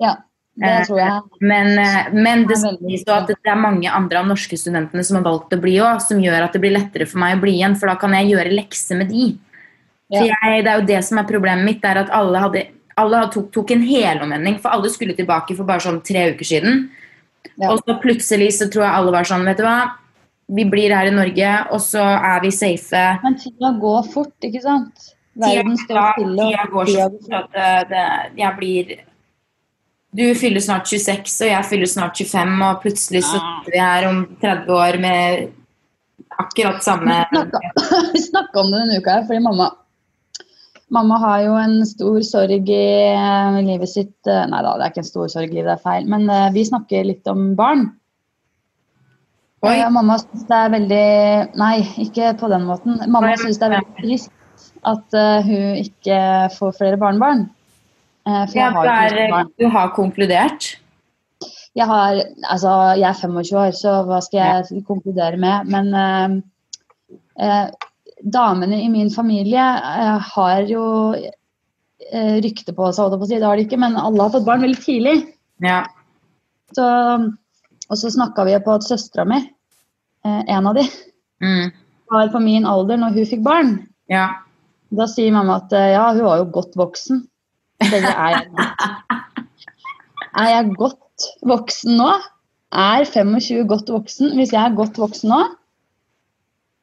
Ja, 0.00 0.12
det 0.60 0.86
tror 0.86 1.00
jeg. 1.00 1.20
Men, 1.40 1.70
eh, 1.78 2.10
men 2.12 2.46
det 2.48 2.58
Det 2.60 3.50
er 3.50 3.56
mange 3.56 3.90
andre 3.90 4.18
av 4.20 4.26
norske 4.28 4.58
studentene 4.58 5.04
som 5.04 5.16
har 5.16 5.24
valgt 5.24 5.54
å 5.56 5.60
bli 5.60 5.78
òg, 5.80 6.00
som 6.04 6.20
gjør 6.20 6.44
at 6.44 6.52
det 6.52 6.60
blir 6.60 6.76
lettere 6.76 7.06
for 7.08 7.18
meg 7.18 7.38
å 7.38 7.40
bli 7.40 7.56
igjen, 7.58 7.76
for 7.76 7.88
da 7.88 7.96
kan 7.96 8.12
jeg 8.12 8.32
gjøre 8.34 8.56
lekser 8.56 8.98
med 9.00 9.08
de. 9.08 9.38
Ja. 10.10 10.24
jeg, 10.26 10.64
det 10.64 10.70
er 10.70 10.80
jo 10.80 10.86
det 10.86 11.04
som 11.06 11.18
er 11.18 11.28
problemet 11.28 11.64
mitt, 11.64 11.82
det 11.82 11.90
er 11.90 12.02
at 12.02 12.10
alle, 12.10 12.38
hadde, 12.42 12.64
alle 12.98 13.22
tok, 13.30 13.52
tok 13.54 13.70
en 13.70 13.84
helomvending, 13.86 14.58
for 14.58 14.74
alle 14.74 14.90
skulle 14.90 15.14
tilbake 15.14 15.54
for 15.54 15.68
bare 15.68 15.84
sånn 15.84 16.02
tre 16.02 16.32
uker 16.34 16.48
siden. 16.48 16.90
Ja. 17.54 17.70
Og 17.70 17.78
så 17.84 17.96
plutselig 18.02 18.56
så 18.58 18.66
tror 18.72 18.88
jeg 18.88 18.96
alle 18.98 19.14
var 19.14 19.28
sånn, 19.28 19.46
vet 19.46 19.60
du 19.60 19.64
hva, 19.64 19.94
vi 20.50 20.64
blir 20.66 20.92
her 20.94 21.06
i 21.06 21.14
Norge, 21.14 21.52
og 21.70 21.80
så 21.84 22.02
er 22.02 22.42
vi 22.42 22.50
safe. 22.54 23.04
Men 23.22 23.38
tida 23.38 23.70
går 23.80 24.10
fort, 24.10 24.34
ikke 24.42 24.62
sant? 24.64 25.12
Verden 25.38 25.78
står 25.78 26.16
stille. 26.16 26.48
tida 26.50 26.66
går 26.72 26.90
så 26.90 27.06
fort 27.14 27.38
at 27.38 27.54
det, 27.54 27.70
det, 27.92 28.06
jeg 28.40 28.56
blir 28.58 28.92
Du 30.10 30.24
fyller 30.34 30.62
snart 30.62 30.88
26, 30.90 31.36
og 31.44 31.50
jeg 31.52 31.66
fyller 31.70 31.90
snart 31.90 32.18
25, 32.18 32.54
og 32.66 32.80
plutselig 32.82 33.22
så 33.22 33.38
sitter 33.38 33.74
vi 33.74 33.82
her 33.82 34.06
om 34.08 34.24
30 34.42 34.72
år 34.74 34.98
med 35.02 35.44
akkurat 36.40 36.82
samme 36.82 37.20
Vi 38.14 38.22
snakka 38.24 38.58
om 38.60 38.72
det 38.72 38.80
denne 38.80 38.98
uka, 38.98 39.20
her, 39.20 39.28
fordi 39.28 39.44
mamma 39.44 39.70
Mamma 40.90 41.20
har 41.22 41.42
jo 41.44 41.52
en 41.54 41.76
stor 41.86 42.18
sorg 42.26 42.70
i 42.74 42.86
eh, 43.12 43.58
livet 43.62 43.90
sitt 43.92 44.26
eh, 44.26 44.42
Nei 44.50 44.62
da, 44.66 44.72
det 44.74 44.88
er 44.88 44.90
ikke 44.90 45.04
en 45.04 45.12
stor 45.12 45.28
sorg 45.30 45.52
i 45.52 45.54
livet, 45.60 45.68
det 45.68 45.76
er 45.76 45.84
feil. 45.84 46.08
Men 46.10 46.26
eh, 46.26 46.48
vi 46.56 46.64
snakker 46.66 47.06
litt 47.06 47.30
om 47.30 47.52
barn. 47.54 47.84
Oi. 49.62 49.76
Mamma 49.94 50.16
syns 50.18 50.48
det 50.48 50.58
er 50.58 50.74
veldig 50.74 51.06
Nei, 51.62 51.76
ikke 52.02 52.32
på 52.40 52.50
den 52.50 52.66
måten. 52.66 52.98
Mamma 53.06 53.36
syns 53.38 53.62
det 53.62 53.68
er 53.68 53.76
veldig 53.76 54.00
trist 54.00 54.34
at 54.90 55.14
hun 55.46 55.78
ikke 55.78 56.18
får 56.56 56.74
flere 56.78 56.98
barnebarn. 56.98 57.44
Eh, 58.30 58.46
for 58.46 58.58
ja, 58.58 58.70
jeg 58.86 59.16
du, 59.16 59.34
har 59.34 59.50
du 59.58 59.66
har 59.74 59.92
konkludert. 59.96 60.68
Jeg, 61.74 61.86
har, 61.86 62.18
altså, 62.50 62.70
jeg 62.98 63.06
er 63.08 63.18
25 63.18 63.58
år, 63.58 63.74
så 63.78 63.92
hva 64.06 64.18
skal 64.24 64.40
jeg 64.40 64.82
konkludere 64.88 65.38
med? 65.40 65.70
Men 65.70 65.92
eh, 65.94 66.34
eh, 67.46 67.68
damene 68.20 68.80
i 68.84 68.88
min 68.92 69.10
familie 69.14 69.62
eh, 69.78 70.32
har 70.34 70.66
jo 70.68 70.84
eh, 71.14 72.36
rykte 72.44 72.74
på 72.76 72.90
seg, 72.90 73.04
holdt 73.06 73.20
på 73.22 73.28
å 73.28 73.30
si, 73.30 73.38
det 73.38 73.46
har 73.48 73.56
de 73.60 73.66
ikke, 73.68 73.78
men 73.80 73.98
alle 73.98 74.26
har 74.26 74.34
fått 74.34 74.46
barn 74.48 74.66
veldig 74.66 74.82
tidlig. 74.82 75.16
Ja. 75.64 75.84
Så, 76.76 76.84
og 77.90 77.98
så 77.98 78.10
snakka 78.14 78.44
vi 78.46 78.58
på 78.62 78.74
at 78.76 78.86
søstera 78.86 79.24
mi, 79.30 79.40
eh, 80.26 80.42
en 80.56 80.70
av 80.72 80.78
de, 80.78 80.86
Mm. 81.40 81.70
var 82.12 82.28
på 82.28 82.40
min 82.44 82.66
alder 82.68 82.98
når 83.00 83.14
hun 83.16 83.26
fikk 83.30 83.42
barn. 83.46 83.70
ja. 84.12 84.28
Da 84.92 85.06
sier 85.06 85.30
mamma 85.32 85.54
at 85.60 85.70
ja, 85.72 86.02
hun 86.12 86.24
var 86.26 86.40
jo 86.40 86.48
godt 86.50 86.74
voksen. 86.76 87.20
Er 87.80 88.34
jeg. 88.34 88.44
Er 90.38 90.50
jeg 90.54 90.74
godt 90.78 91.30
voksen 91.46 91.96
nå? 91.98 92.10
Er 92.70 93.04
25 93.04 93.64
godt 93.68 93.90
voksen? 93.90 94.36
Hvis 94.38 94.52
jeg 94.54 94.62
er 94.62 94.76
godt 94.76 95.00
voksen 95.00 95.32
nå, 95.32 95.40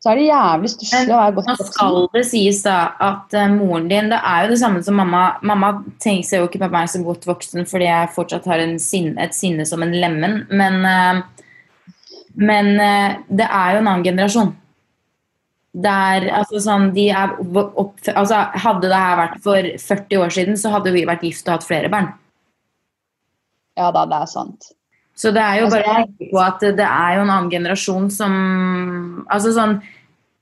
så 0.03 0.11
er 0.11 0.19
det 0.19 0.27
jævlig 0.27 0.69
stusslig 0.71 1.09
å 1.09 1.17
være 1.17 1.35
godt 1.35 1.47
Nå 1.49 1.65
skal 1.67 1.95
det 2.13 2.23
sies 2.29 2.59
da 2.65 2.75
at 3.01 3.33
uh, 3.33 3.47
moren 3.49 3.87
din 3.89 4.11
Det 4.11 4.19
er 4.19 4.45
jo 4.45 4.51
det 4.51 4.59
samme 4.61 4.83
som 4.85 4.99
mamma. 4.99 5.23
Mamma 5.41 5.71
tenker 6.03 6.27
seg 6.27 6.43
jo 6.43 6.49
ikke 6.51 6.61
på 6.61 6.69
meg 6.75 6.91
som 6.91 7.05
godt 7.07 7.25
voksen 7.27 7.65
fordi 7.69 7.89
jeg 7.89 8.13
fortsatt 8.13 8.45
har 8.51 8.61
en 8.61 8.77
sinne, 8.81 9.17
et 9.23 9.33
sinne 9.35 9.65
som 9.65 9.83
en 9.83 9.95
lemen, 9.95 10.43
men, 10.53 10.79
uh, 10.85 11.49
men 12.37 12.71
uh, 12.77 13.17
det 13.27 13.47
er 13.47 13.73
jo 13.73 13.81
en 13.81 13.89
annen 13.89 14.05
generasjon. 14.05 14.53
Der, 15.77 16.23
altså 16.33 16.61
sånn, 16.63 16.87
de 16.95 17.09
er 17.13 17.35
opp, 17.37 17.99
altså, 18.09 18.39
hadde 18.63 18.89
det 18.89 19.01
her 19.01 19.19
vært 19.19 19.35
for 19.43 19.67
40 19.83 20.23
år 20.23 20.33
siden, 20.33 20.57
så 20.57 20.71
hadde 20.73 20.93
vi 20.95 21.03
vært 21.05 21.25
gift 21.27 21.45
og 21.45 21.57
hatt 21.57 21.67
flere 21.67 21.91
barn. 21.93 22.07
Ja 23.77 23.91
da, 23.93 24.07
det 24.09 24.23
er 24.23 24.31
sant. 24.31 24.71
Så 25.17 25.31
det 25.33 25.41
er 25.41 25.59
jo 25.61 25.67
Altså, 25.67 25.77
bare 25.77 25.91
å 25.91 25.99
tenke 26.01 26.31
på 26.31 26.41
at 26.41 26.65
det 26.79 26.87
er 26.87 27.17
jo 27.17 27.21
en 27.23 27.31
annen 27.33 27.49
generasjon 27.49 28.09
som 28.13 28.33
Altså 29.33 29.53
sånn 29.55 29.79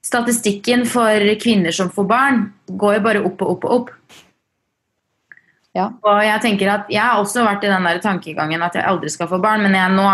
Statistikken 0.05 0.83
for 0.87 1.23
kvinner 1.41 1.73
som 1.73 1.87
får 1.89 2.05
barn, 2.05 2.41
går 2.69 2.99
jo 2.99 3.05
bare 3.07 3.21
opp 3.25 3.39
og 3.41 3.55
opp 3.55 3.63
og 3.65 3.71
opp. 3.73 3.87
Ja. 5.75 5.89
Og 6.07 6.21
jeg 6.23 6.39
tenker 6.39 6.69
at 6.71 6.91
jeg 6.93 7.03
har 7.03 7.19
også 7.19 7.43
vært 7.43 7.65
i 7.67 7.69
den 7.69 7.83
der 7.83 7.97
tankegangen 7.99 8.61
at 8.63 8.77
jeg 8.77 8.87
aldri 8.87 9.09
skal 9.11 9.27
få 9.27 9.41
barn, 9.43 9.65
men 9.65 9.75
jeg 9.75 9.91
nå 9.91 10.07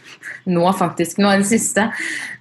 Nå 0.56 0.70
faktisk, 0.78 1.18
nå 1.18 1.32
i 1.32 1.40
det 1.40 1.48
siste. 1.48 1.88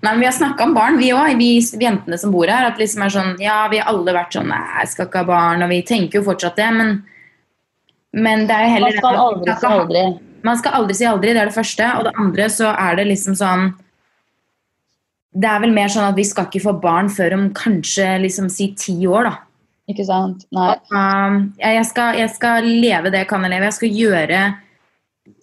Nei, 0.03 0.11
men 0.11 0.19
Vi 0.21 0.27
har 0.27 0.35
snakka 0.35 0.67
om 0.67 0.75
barn, 0.75 0.99
vi 1.01 1.07
òg, 1.15 1.39
vi 1.39 1.55
jentene 1.81 2.19
som 2.21 2.33
bor 2.35 2.51
her. 2.51 2.67
At 2.67 2.77
liksom 2.81 3.05
er 3.05 3.13
sånn 3.15 3.31
Ja, 3.41 3.63
vi 3.71 3.79
har 3.81 3.89
alle 3.93 4.13
vært 4.13 4.35
sånn 4.35 4.51
Nei, 4.51 4.61
jeg 4.83 4.91
skal 4.91 5.07
ikke 5.09 5.23
ha 5.23 5.29
barn, 5.31 5.63
og 5.65 5.71
vi 5.71 5.79
tenker 5.87 6.19
jo 6.19 6.27
fortsatt 6.27 6.59
det, 6.59 6.71
men 6.75 6.97
men 8.15 8.45
det 8.47 8.55
er 8.55 8.63
jo 8.63 8.73
heller 8.75 8.93
Man 8.93 9.01
skal 9.01 9.17
aldri 9.19 9.55
si 9.59 9.67
aldri. 9.67 10.03
man 10.45 10.59
skal 10.59 10.77
aldri 10.77 10.95
si 10.95 11.07
aldri, 11.09 11.33
det 11.35 11.41
er 11.41 11.49
det 11.49 11.57
første. 11.57 11.87
Og 11.97 12.05
det 12.07 12.13
andre 12.21 12.45
så 12.53 12.69
er 12.71 12.95
det 12.99 13.07
liksom 13.09 13.35
sånn 13.35 13.65
Det 15.35 15.49
er 15.51 15.59
vel 15.65 15.73
mer 15.75 15.91
sånn 15.91 16.07
at 16.07 16.15
vi 16.15 16.23
skal 16.23 16.47
ikke 16.47 16.63
få 16.63 16.75
barn 16.79 17.09
før 17.11 17.35
om 17.35 17.49
kanskje 17.55 18.07
liksom 18.23 18.47
si 18.51 18.69
ti 18.79 18.95
år, 19.03 19.27
da. 19.27 19.44
Ikke 19.91 20.05
sant? 20.07 20.45
Nei. 20.55 20.71
Um, 20.89 21.35
jeg, 21.61 21.85
skal, 21.85 22.15
jeg 22.17 22.29
skal 22.33 22.65
leve 22.65 23.11
det 23.13 23.19
jeg 23.23 23.29
kan 23.29 23.41
leve. 23.45 23.67
Jeg 23.69 23.73
skal 23.77 23.91
gjøre 23.99 24.39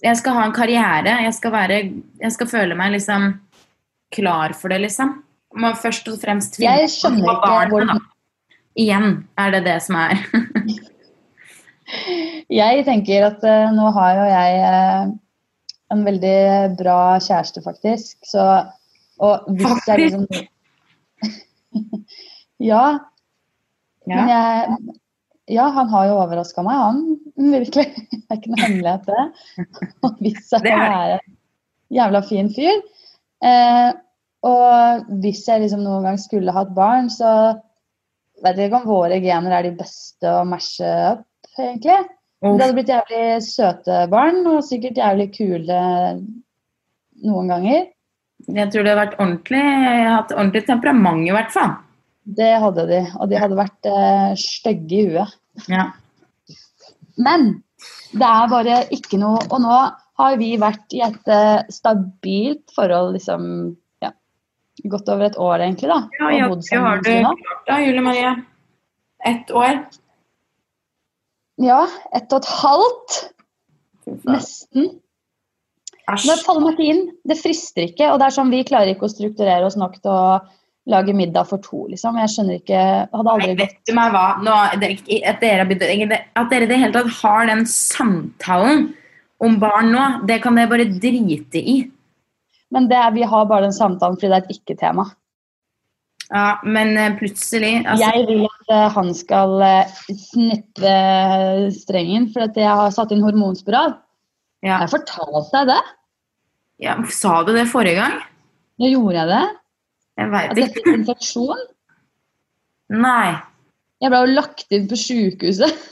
Jeg 0.02 0.16
skal 0.18 0.32
ha 0.38 0.42
en 0.48 0.54
karriere. 0.56 1.12
Jeg 1.28 1.34
skal 1.38 1.50
være 1.54 1.76
Jeg 2.22 2.32
skal 2.34 2.46
føle 2.50 2.74
meg 2.78 2.88
liksom 2.96 3.22
klar 4.12 4.52
for 4.58 4.68
det, 4.72 4.80
liksom. 4.82 5.08
Må 5.56 5.70
først 5.78 6.08
og 6.08 6.18
fremst 6.20 6.56
finne 6.58 6.78
Jeg 6.82 6.90
skjønner 6.90 7.28
ikke 7.28 7.46
barn, 7.46 7.70
hvor- 7.70 8.08
Igjen 8.82 9.08
er 9.36 9.50
det 9.52 9.64
det 9.66 9.78
som 9.84 9.96
er. 10.00 10.16
Jeg 12.52 12.84
tenker 12.86 13.24
at 13.26 13.42
uh, 13.44 13.72
nå 13.74 13.90
har 13.92 14.14
jo 14.16 14.22
jeg 14.30 14.60
uh, 14.64 15.10
en 15.92 16.04
veldig 16.06 16.76
bra 16.78 17.18
kjæreste, 17.20 17.60
faktisk. 17.64 18.16
Så, 18.24 18.40
og 19.20 19.44
hvis 19.58 19.88
jeg 19.90 19.98
liksom 20.06 20.26
Ja. 22.72 22.84
Men 24.10 24.30
jeg 24.32 24.98
Ja, 25.50 25.66
han 25.74 25.88
har 25.90 26.06
jo 26.06 26.18
overraska 26.22 26.62
meg, 26.64 26.78
han. 26.78 27.00
Virkelig. 27.56 27.86
Det 28.12 28.22
er 28.30 28.38
ikke 28.38 28.52
noe 28.52 28.62
hemmelighet, 28.62 29.08
det. 29.08 29.24
Jeg 30.22 30.36
Det 30.38 30.62
kan 30.64 30.80
er 30.80 30.92
være 30.94 31.18
en 31.18 31.36
jævla 31.92 32.22
fin 32.24 32.48
fyr. 32.54 32.80
Eh, 33.42 33.90
og 34.46 35.12
hvis 35.22 35.42
jeg 35.46 35.62
liksom 35.62 35.82
noen 35.84 36.06
gang 36.06 36.18
skulle 36.18 36.54
hatt 36.54 36.72
barn, 36.74 37.10
så 37.12 37.28
vet 38.42 38.58
jeg 38.58 38.70
ikke 38.70 38.80
om 38.80 38.88
våre 38.90 39.20
gener 39.22 39.54
er 39.54 39.68
de 39.68 39.76
beste 39.78 40.30
å 40.30 40.42
mashe 40.48 40.88
opp, 41.12 41.26
egentlig. 41.58 42.00
Men 42.42 42.58
Det 42.58 42.64
hadde 42.64 42.76
blitt 42.78 42.90
jævlig 42.90 43.26
søte 43.46 44.00
barn, 44.10 44.40
og 44.50 44.64
sikkert 44.66 44.98
jævlig 44.98 45.28
kule 45.36 45.82
noen 47.22 47.52
ganger. 47.52 47.84
Jeg 48.50 48.72
tror 48.72 48.82
det 48.82 48.90
har 48.90 48.98
vært 49.04 49.20
ordentlig 49.22 49.60
Jeg 49.62 49.86
hadde 49.86 50.14
hatt 50.16 50.32
ordentlig 50.34 50.64
temperament, 50.66 51.26
i 51.28 51.34
hvert 51.34 51.52
fall. 51.54 51.76
Det 52.22 52.52
hadde 52.62 52.86
de, 52.86 53.00
og 53.18 53.30
de 53.30 53.38
hadde 53.40 53.58
vært 53.58 53.88
eh, 53.90 54.32
stygge 54.38 54.98
i 55.00 55.06
huet. 55.10 55.34
Ja. 55.70 55.88
Men 57.18 57.62
det 58.16 58.28
er 58.28 58.48
bare 58.48 58.76
ikke 58.94 59.18
noe 59.20 59.42
Og 59.52 59.60
nå 59.60 59.74
har 60.20 60.36
vi 60.40 60.54
vært 60.60 60.94
i 60.96 61.02
et 61.04 61.28
eh, 61.28 61.64
stabilt 61.72 62.72
forhold 62.76 63.12
liksom 63.16 63.44
ja, 64.04 64.12
godt 64.92 65.10
over 65.12 65.26
et 65.28 65.38
år, 65.40 65.64
egentlig, 65.66 65.90
da. 65.90 65.98
Ja, 66.20 66.30
ja, 66.36 66.48
det 66.52 66.80
har 66.86 67.02
du 67.02 67.10
klart 67.10 67.68
da, 67.68 67.78
Julie 67.82 68.04
Marie. 68.04 68.32
Ett 69.28 69.50
år. 69.50 69.82
Ja, 71.62 71.84
ett 72.14 72.32
og 72.32 72.42
et 72.42 72.50
halvt. 72.62 73.18
Nesten. 74.26 74.92
Men 76.02 76.18
det 76.26 76.34
Æsj. 76.34 76.70
ikke 76.72 76.86
inn. 76.90 77.04
Det 77.28 77.38
frister 77.38 77.86
ikke. 77.86 78.08
Og 78.10 78.18
det 78.20 78.26
er 78.26 78.34
sånn, 78.34 78.50
vi 78.52 78.64
klarer 78.66 78.92
ikke 78.92 79.06
å 79.06 79.12
strukturere 79.12 79.68
oss 79.68 79.78
nok 79.78 80.00
til 80.02 80.10
å 80.10 80.40
lage 80.90 81.14
middag 81.14 81.46
for 81.46 81.62
to, 81.62 81.84
liksom. 81.92 82.18
Jeg 82.18 82.32
skjønner 82.32 82.58
ikke 82.58 82.82
Hadde 83.12 83.34
aldri 83.36 83.54
gått 83.54 83.76
Vet 83.76 83.88
du 83.88 83.94
meg 83.94 84.14
hva? 84.14 84.24
Nå, 84.42 84.56
det, 84.82 84.90
at, 85.22 85.38
dere, 85.42 85.62
har 85.62 86.14
at 86.42 86.50
dere 86.50 86.66
i 86.66 86.70
det 86.70 86.80
hele 86.80 86.94
tatt 86.96 87.12
har 87.20 87.48
den 87.52 87.64
samtalen 87.70 88.88
om 89.42 89.58
barn 89.62 89.90
nå, 89.94 90.04
det 90.28 90.40
kan 90.42 90.58
dere 90.58 90.70
bare 90.70 90.86
drite 90.86 91.58
i. 91.58 91.80
Men 92.72 92.86
det 92.90 93.00
vi 93.16 93.26
har 93.26 93.48
bare 93.50 93.66
den 93.66 93.74
samtalen 93.76 94.18
fordi 94.18 94.30
det 94.30 94.38
er 94.38 94.46
et 94.46 94.56
ikke-tema. 94.56 95.06
Ja, 96.32 96.60
men 96.64 96.94
eh, 96.96 97.12
plutselig 97.18 97.82
altså, 97.82 98.06
Jeg 98.06 98.26
vil 98.30 98.46
at 98.46 98.70
eh, 98.72 98.84
han 98.94 99.10
skal 99.16 99.50
uh, 99.60 99.96
snitte 100.16 100.92
strengen, 101.76 102.30
fordi 102.32 102.62
jeg 102.64 102.78
har 102.78 102.94
satt 102.94 103.12
inn 103.12 103.24
hormonspiral. 103.24 103.98
ja, 104.64 104.78
jeg 104.84 104.92
fortalte 104.94 105.50
deg 105.58 105.74
det? 105.74 105.80
ja, 106.86 106.96
Sa 107.12 107.42
du 107.44 107.52
det 107.52 107.66
forrige 107.68 108.00
gang? 108.00 108.22
Nå 108.80 108.88
gjorde 108.94 109.18
jeg 109.18 109.30
det. 109.34 109.42
Jeg 110.20 110.30
veit 110.32 110.56
jeg 110.58 110.68
ikke. 110.70 110.92
infeksjon. 110.98 111.62
Nei. 112.92 113.32
Jeg 114.02 114.10
ble 114.12 114.18
jo 114.26 114.34
lagt 114.36 114.74
inn 114.74 114.88
på 114.90 114.98
sykehuset. 114.98 115.88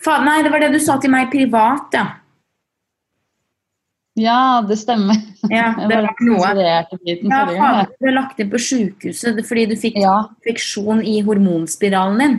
Faen, 0.00 0.24
nei, 0.24 0.40
det 0.42 0.50
var 0.54 0.62
det 0.64 0.72
du 0.72 0.80
sa 0.80 0.96
til 0.98 1.12
meg 1.12 1.28
privat, 1.32 1.92
ja. 1.92 2.06
Ja, 4.20 4.60
det 4.66 4.76
stemmer. 4.80 5.16
Ja, 5.52 5.70
det 5.88 5.96
var 6.02 6.16
noe. 6.26 6.52
Ja, 6.60 6.80
faen, 6.90 7.90
du 7.92 8.06
ble 8.06 8.14
lagt 8.16 8.40
inn 8.42 8.50
på 8.52 8.60
sykehuset 8.60 9.38
fordi 9.46 9.66
du 9.70 9.76
fikk 9.80 10.00
Ja. 10.00 10.16
infeksjon 10.40 11.04
i 11.06 11.20
hormonspiralen 11.24 12.18
din. 12.24 12.34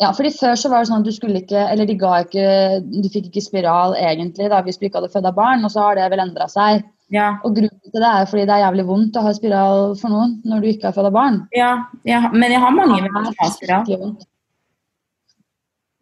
ja, 0.00 0.10
fordi 0.16 0.30
før 0.38 0.56
så 0.58 0.70
var 0.72 0.82
det 0.82 0.88
sånn 0.90 1.04
at 1.04 1.06
du 1.06 1.12
skulle 1.14 1.38
ikke 1.44 1.60
Eller 1.70 1.86
de 1.86 1.94
ga 1.94 2.16
ikke 2.24 2.80
Du 3.02 3.06
fikk 3.08 3.28
ikke 3.30 3.42
spiral 3.44 3.94
egentlig 3.94 4.48
da 4.50 4.58
hvis 4.66 4.76
du 4.80 4.86
ikke 4.88 4.98
hadde 4.98 5.12
født 5.12 5.28
av 5.30 5.36
barn, 5.36 5.62
og 5.64 5.70
så 5.70 5.84
har 5.84 5.94
det 6.00 6.08
vel 6.10 6.24
endra 6.24 6.48
seg. 6.50 6.82
Ja, 7.12 7.38
Og 7.44 7.52
grunnen 7.54 7.92
til 7.92 8.00
det 8.00 8.10
er 8.10 8.24
fordi 8.26 8.44
det 8.48 8.54
er 8.54 8.62
jævlig 8.64 8.84
vondt 8.88 9.16
å 9.20 9.24
ha 9.26 9.32
spiral 9.36 9.92
for 10.00 10.10
noen 10.10 10.38
når 10.48 10.62
du 10.62 10.68
ikke 10.70 10.88
har 10.88 10.94
født 10.96 11.12
barn. 11.12 11.42
ja, 11.54 11.72
jeg, 12.08 12.30
men 12.32 12.54
jeg 12.54 12.62
har 12.62 12.72
mange 12.72 13.02
venner 13.02 13.28
som 13.28 13.34
har 13.44 13.52
spiral. 13.52 14.14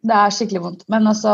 Det 0.03 0.15
er 0.19 0.33
skikkelig 0.35 0.61
vondt. 0.63 0.81
Men 0.91 1.07
så 1.15 1.33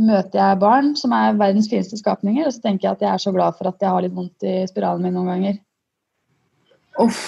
møter 0.00 0.38
jeg 0.40 0.60
barn 0.62 0.94
som 0.96 1.12
er 1.12 1.36
verdens 1.36 1.68
fineste 1.68 1.98
skapninger, 2.00 2.46
og 2.46 2.54
så 2.54 2.62
tenker 2.64 2.88
jeg 2.88 2.96
at 2.96 3.02
jeg 3.04 3.12
er 3.12 3.24
så 3.24 3.32
glad 3.34 3.58
for 3.58 3.68
at 3.68 3.82
jeg 3.82 3.92
har 3.92 4.04
litt 4.04 4.16
vondt 4.16 4.46
i 4.48 4.54
spiralen 4.70 5.04
min 5.04 5.16
noen 5.18 5.28
ganger. 5.34 5.58
Uff, 7.00 7.20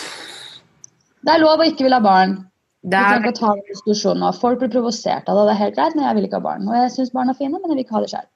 Det 1.22 1.34
er 1.34 1.42
lov 1.44 1.60
å 1.60 1.68
ikke 1.68 1.84
ville 1.84 2.00
ha 2.00 2.04
barn. 2.04 2.38
det 2.82 2.98
Vi 2.98 3.04
er 3.04 3.20
ikke 3.20 3.34
å 3.34 3.40
ta 3.40 3.52
diskusjonen 3.68 4.24
nå. 4.24 4.32
Folk 4.40 4.58
blir 4.62 4.72
provosert 4.72 5.28
av 5.28 5.36
det, 5.38 5.44
det 5.50 5.56
er 5.56 5.60
helt 5.64 5.76
greit, 5.76 5.94
men 5.96 6.08
jeg 6.08 6.16
vil 6.16 6.24
ikke 6.28 6.40
ha 6.40 6.48
barn. 6.48 6.68
Og 6.68 6.74
jeg 6.74 6.94
syns 6.96 7.12
barn 7.12 7.30
er 7.30 7.38
fine, 7.38 7.52
men 7.58 7.68
jeg 7.68 7.76
vil 7.76 7.84
ikke 7.84 7.98
ha 7.98 8.04
det 8.06 8.10
sjøl. 8.14 8.28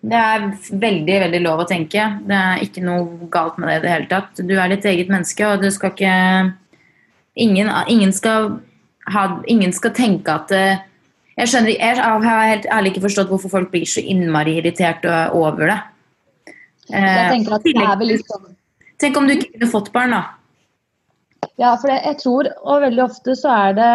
Det 0.00 0.16
er 0.16 0.46
veldig 0.80 1.16
veldig 1.26 1.40
lov 1.44 1.62
å 1.64 1.68
tenke. 1.68 2.06
Det 2.24 2.36
er 2.36 2.62
ikke 2.64 2.82
noe 2.84 3.28
galt 3.32 3.58
med 3.60 3.68
det 3.68 3.76
i 3.78 3.82
det 3.84 3.92
hele 3.92 4.08
tatt. 4.10 4.40
Du 4.40 4.54
er 4.56 4.72
ditt 4.72 4.86
eget 4.88 5.12
menneske, 5.12 5.44
og 5.46 5.62
du 5.64 5.70
skal 5.74 5.94
ikke 5.94 6.16
Ingen, 7.40 7.68
ingen, 7.88 8.10
skal, 8.12 8.56
ha, 9.14 9.20
ingen 9.48 9.70
skal 9.72 9.92
tenke 9.94 10.32
at 10.34 10.50
eh, 10.52 10.80
Jeg 11.38 11.52
skjønner, 11.52 11.70
jeg 11.78 12.00
har 12.02 12.48
helt 12.50 12.66
ærlig 12.74 12.90
ikke 12.90 13.04
forstått 13.04 13.30
hvorfor 13.30 13.52
folk 13.52 13.70
blir 13.70 13.86
så 13.88 14.02
innmari 14.02 14.56
irritert 14.58 15.06
over 15.06 15.70
det. 15.70 15.78
Jeg 16.90 17.06
Eh, 17.06 17.30
tenker 17.30 17.54
at 17.54 17.62
det 17.62 17.76
er 17.78 17.98
vel 18.00 18.10
litt 18.16 18.26
sånn 18.26 18.48
Tenk 19.00 19.16
om 19.16 19.28
du 19.28 19.36
ikke 19.36 19.52
kunne 19.54 19.70
fått 19.70 19.92
barn, 19.94 20.12
da. 20.12 20.24
Ja, 21.60 21.70
for 21.80 21.88
jeg 21.88 22.18
tror, 22.20 22.50
og 22.66 22.82
veldig 22.82 23.04
ofte 23.06 23.36
så 23.38 23.52
er 23.54 23.76
det 23.78 23.92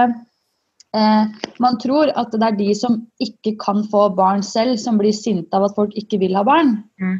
eh, 0.95 1.51
Man 1.63 1.77
tror 1.81 2.11
at 2.15 2.33
det 2.33 2.47
er 2.47 2.57
de 2.59 2.71
som 2.77 2.97
ikke 3.21 3.55
kan 3.61 3.83
få 3.91 4.07
barn 4.17 4.43
selv, 4.45 4.79
som 4.81 4.99
blir 5.01 5.15
sinte 5.15 5.55
av 5.57 5.69
at 5.69 5.77
folk 5.77 5.95
ikke 5.99 6.19
vil 6.23 6.35
ha 6.37 6.43
barn. 6.47 6.77
Mm. 7.01 7.17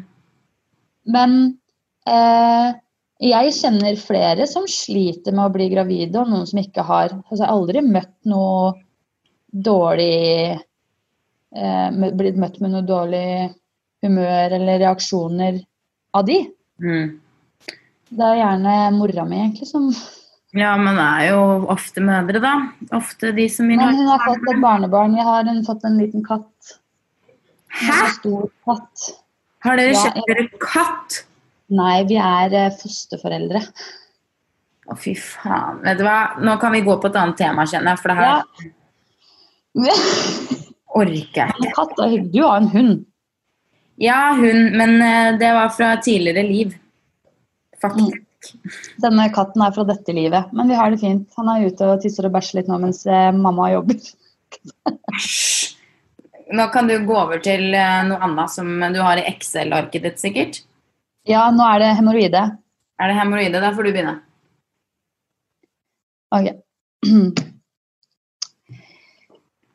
Men 1.14 1.36
eh, 2.08 2.74
jeg 3.26 3.54
kjenner 3.56 4.00
flere 4.00 4.46
som 4.50 4.66
sliter 4.68 5.32
med 5.36 5.46
å 5.46 5.54
bli 5.54 5.68
gravide, 5.72 6.20
og 6.20 6.32
noen 6.32 6.48
som 6.48 6.60
ikke 6.60 6.84
har. 6.84 7.14
Altså, 7.26 7.42
jeg 7.42 7.46
har 7.46 7.54
aldri 7.54 7.84
møtt 7.86 8.16
noe 8.28 8.74
dårlig 9.56 10.56
eh, 11.56 11.88
Blitt 11.96 12.36
møtt 12.36 12.58
med 12.60 12.74
noe 12.74 12.84
dårlig 12.84 13.28
humør 14.04 14.58
eller 14.58 14.82
reaksjoner 14.82 15.62
av 16.16 16.26
de. 16.28 16.42
Mm. 16.82 17.14
Det 18.06 18.26
er 18.26 18.38
gjerne 18.38 18.74
mora 18.94 19.24
mi, 19.26 19.40
egentlig, 19.40 19.68
som 19.70 19.88
Ja, 20.56 20.72
men 20.80 20.96
det 20.96 21.04
er 21.04 21.34
jo 21.34 21.40
ofte 21.72 22.00
mødre, 22.04 22.40
da. 22.40 22.54
Ofte 22.96 23.32
de 23.36 23.44
som 23.52 23.68
vil 23.68 23.80
ha 23.82 23.90
Men 23.90 24.00
hun 24.00 24.08
har 24.08 24.22
fått 24.24 24.48
et 24.54 24.62
barnebarn. 24.62 25.16
Jeg 25.18 25.26
har 25.28 25.44
hun 25.50 25.62
fått 25.66 25.84
en 25.84 25.98
liten 26.00 26.24
katt. 26.24 26.72
Hæ? 27.76 27.92
En 27.92 28.14
stor 28.14 28.48
katt. 28.64 29.06
Har 29.66 29.80
dere 29.80 29.92
Ja, 29.92 30.04
kjøpt 30.06 30.30
dere 30.30 30.46
katt? 30.62 31.20
Nei, 31.76 31.96
vi 32.08 32.16
er 32.22 32.54
eh, 32.54 32.72
fosterforeldre. 32.80 33.62
Å, 34.86 34.96
fy 35.02 35.16
faen. 35.18 35.82
Vet 35.84 36.00
du 36.00 36.06
hva? 36.06 36.18
Nå 36.46 36.56
kan 36.62 36.72
vi 36.72 36.84
gå 36.86 36.96
på 37.02 37.10
et 37.10 37.18
annet 37.20 37.40
tema, 37.40 37.66
kjenner 37.68 37.92
jeg, 37.92 38.02
for 38.04 38.14
det 38.14 38.18
her 38.22 38.32
Ja. 39.76 39.96
orker 40.96 41.42
jeg 41.42 41.56
ikke. 41.58 41.72
Katt 41.76 41.98
er 42.00 42.12
hyggelig. 42.14 42.32
Du 42.32 42.42
har 42.46 42.62
en 42.62 42.70
hund. 42.72 42.94
Ja, 44.00 44.20
hund, 44.36 44.76
men 44.76 45.00
eh, 45.02 45.34
det 45.40 45.52
var 45.56 45.72
fra 45.76 45.96
tidligere 46.04 46.46
liv. 46.48 46.76
Faktisk. 47.82 48.22
Denne 49.02 49.26
katten 49.34 49.62
er 49.64 49.74
fra 49.74 49.84
dette 49.88 50.14
livet, 50.16 50.52
men 50.56 50.70
vi 50.70 50.78
har 50.78 50.92
det 50.92 51.00
fint. 51.02 51.26
Han 51.38 51.50
er 51.52 51.66
ute 51.68 51.88
og 51.92 52.02
tisser 52.02 52.28
og 52.28 52.34
bæsjer 52.36 52.60
litt 52.60 52.70
nå 52.70 52.78
mens 52.82 53.02
eh, 53.08 53.32
mamma 53.34 53.70
jobber. 53.72 53.98
Nå 56.56 56.68
kan 56.74 56.86
du 56.86 56.94
gå 57.06 57.16
over 57.18 57.42
til 57.42 57.74
eh, 57.74 58.04
noe 58.06 58.22
annet 58.22 58.52
som 58.52 58.70
du 58.94 59.00
har 59.02 59.18
i 59.18 59.26
Excel-arket 59.32 60.06
ditt, 60.06 60.22
sikkert. 60.22 60.60
Ja, 61.26 61.48
nå 61.50 61.64
er 61.66 61.82
det 61.82 61.96
hemoroide. 61.98 62.44
Er 63.02 63.10
det 63.10 63.18
hemoroide? 63.18 63.60
Da 63.62 63.72
får 63.74 63.88
du 63.88 63.92
begynne. 63.92 64.14
Ok. 66.36 66.52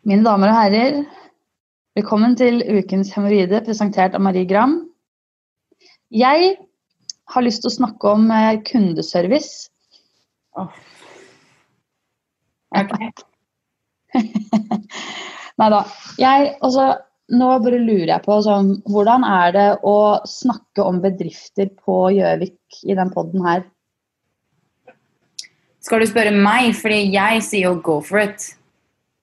Mine 0.08 0.26
damer 0.26 0.50
og 0.50 0.58
herrer, 0.58 0.96
velkommen 2.00 2.34
til 2.40 2.64
ukens 2.66 3.12
hemoroide 3.14 3.60
presentert 3.68 4.16
av 4.18 4.24
Marie 4.26 4.48
Gram. 4.50 4.80
Jeg 6.12 6.56
har 7.34 7.46
lyst 7.46 7.64
til 7.64 7.72
å 7.72 7.78
snakke 7.80 8.16
om 8.16 8.28
kundeservice. 8.68 9.70
kundeservice. 10.56 10.72
Okay. 12.72 13.12
Nei 15.60 15.70
da. 15.74 15.82
Jeg, 16.20 16.54
altså, 16.64 16.88
nå 17.36 17.52
bare 17.64 17.82
lurer 17.82 18.14
jeg 18.14 18.26
på 18.26 18.38
sånn, 18.46 18.74
hvordan 18.88 19.26
er 19.28 19.54
det 19.56 19.68
å 19.88 19.98
snakke 20.28 20.86
om 20.86 21.02
bedrifter 21.04 21.72
på 21.76 22.04
Gjøvik 22.16 22.82
i 22.88 22.98
den 22.98 23.14
poden 23.14 23.46
her? 23.46 23.64
Skal 25.82 26.04
du 26.04 26.10
spørre 26.10 26.34
meg? 26.36 26.76
Fordi 26.78 27.08
jeg 27.14 27.46
sier 27.46 27.70
jo 27.70 27.78
go 27.84 28.00
for 28.06 28.22
it. 28.22 28.52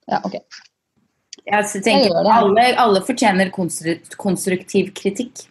Ja, 0.09 0.23
ok. 0.25 0.41
Jeg 1.49 1.83
tenker 1.85 2.11
Jeg 2.13 2.33
alle, 2.35 2.65
alle 2.81 3.01
fortjener 3.05 3.53
konstruktiv 3.55 4.91
kritikk. 4.97 5.47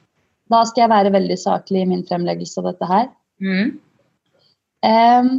Da 0.52 0.64
skal 0.68 0.86
jeg 0.86 0.94
være 0.94 1.14
veldig 1.16 1.38
saklig 1.40 1.84
i 1.84 1.90
min 1.90 2.06
fremleggelse 2.08 2.62
av 2.62 2.70
dette 2.72 2.90
her. 2.90 3.08
Mm. 3.44 3.72
Um, 4.88 5.32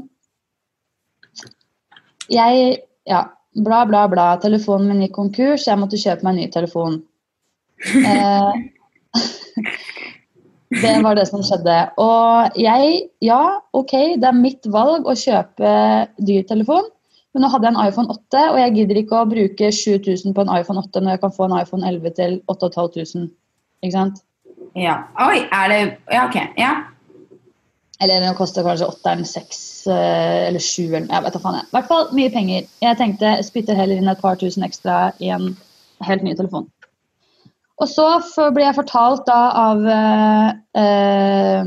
jeg 2.29 2.79
Ja, 3.09 3.23
bla, 3.57 3.85
bla, 3.89 4.07
bla. 4.09 4.27
Telefonen 4.43 4.91
min 4.91 5.07
gikk 5.07 5.15
konkurs, 5.17 5.67
jeg 5.67 5.81
måtte 5.81 6.01
kjøpe 6.01 6.27
meg 6.27 6.35
en 6.35 6.41
ny 6.43 6.51
telefon. 6.53 6.99
Uh, 7.95 8.53
det 10.83 10.93
var 11.07 11.17
det 11.17 11.25
som 11.31 11.43
skjedde. 11.47 11.79
Og 11.97 12.61
jeg 12.61 13.09
Ja, 13.25 13.43
OK, 13.73 13.97
det 14.21 14.29
er 14.29 14.37
mitt 14.45 14.69
valg 14.69 15.09
å 15.09 15.17
kjøpe 15.17 15.73
dyr 16.21 16.45
telefon. 16.51 16.93
Men 17.33 17.45
nå 17.45 17.51
hadde 17.53 17.69
jeg 17.69 17.77
en 17.77 17.89
iPhone 17.89 18.13
8, 18.13 18.45
og 18.53 18.59
jeg 18.59 18.75
gidder 18.77 19.01
ikke 19.03 19.19
å 19.19 19.29
bruke 19.29 19.73
7000 19.73 20.35
på 20.35 20.45
en 20.45 20.53
iPhone 20.53 20.81
8 20.85 21.03
når 21.05 21.15
jeg 21.15 21.21
kan 21.25 21.35
få 21.37 21.49
en 21.49 21.59
iPhone 21.61 21.87
11 21.87 22.17
til 22.17 22.41
8500. 22.49 23.29
Ikke 23.85 23.95
sant? 23.95 24.23
Ja. 24.77 25.05
Oi, 25.21 25.41
er 25.53 25.69
det 25.69 25.99
Ja, 26.13 26.27
OK. 26.29 26.37
Ja. 26.59 26.73
Eller 28.01 28.21
den 28.23 28.35
koster 28.39 28.63
kanskje 28.63 28.87
åtteren, 28.87 29.25
seks 29.27 29.87
eh, 29.91 30.47
eller 30.49 30.61
sju. 30.63 30.85
eller- 30.95 31.09
Jeg 31.11 31.23
vet 31.25 31.33
da 31.33 31.39
faen. 31.39 31.57
I 31.65 31.71
hvert 31.73 31.89
fall 31.89 32.09
mye 32.15 32.31
penger. 32.31 32.67
Jeg 32.83 32.97
tenkte 32.97 33.21
jeg 33.37 33.45
spytter 33.45 33.75
heller 33.75 33.97
inn 33.97 34.09
et 34.09 34.21
par 34.21 34.37
tusen 34.37 34.63
ekstra 34.63 35.13
i 35.21 35.31
en 35.35 35.57
helt 36.03 36.23
ny 36.23 36.35
telefon. 36.35 36.69
Og 37.81 37.89
så 37.89 38.07
ble 38.55 38.65
jeg 38.65 38.75
fortalt 38.75 39.27
da 39.27 39.51
av 39.55 39.85
eh, 39.87 40.53
eh, 40.81 41.65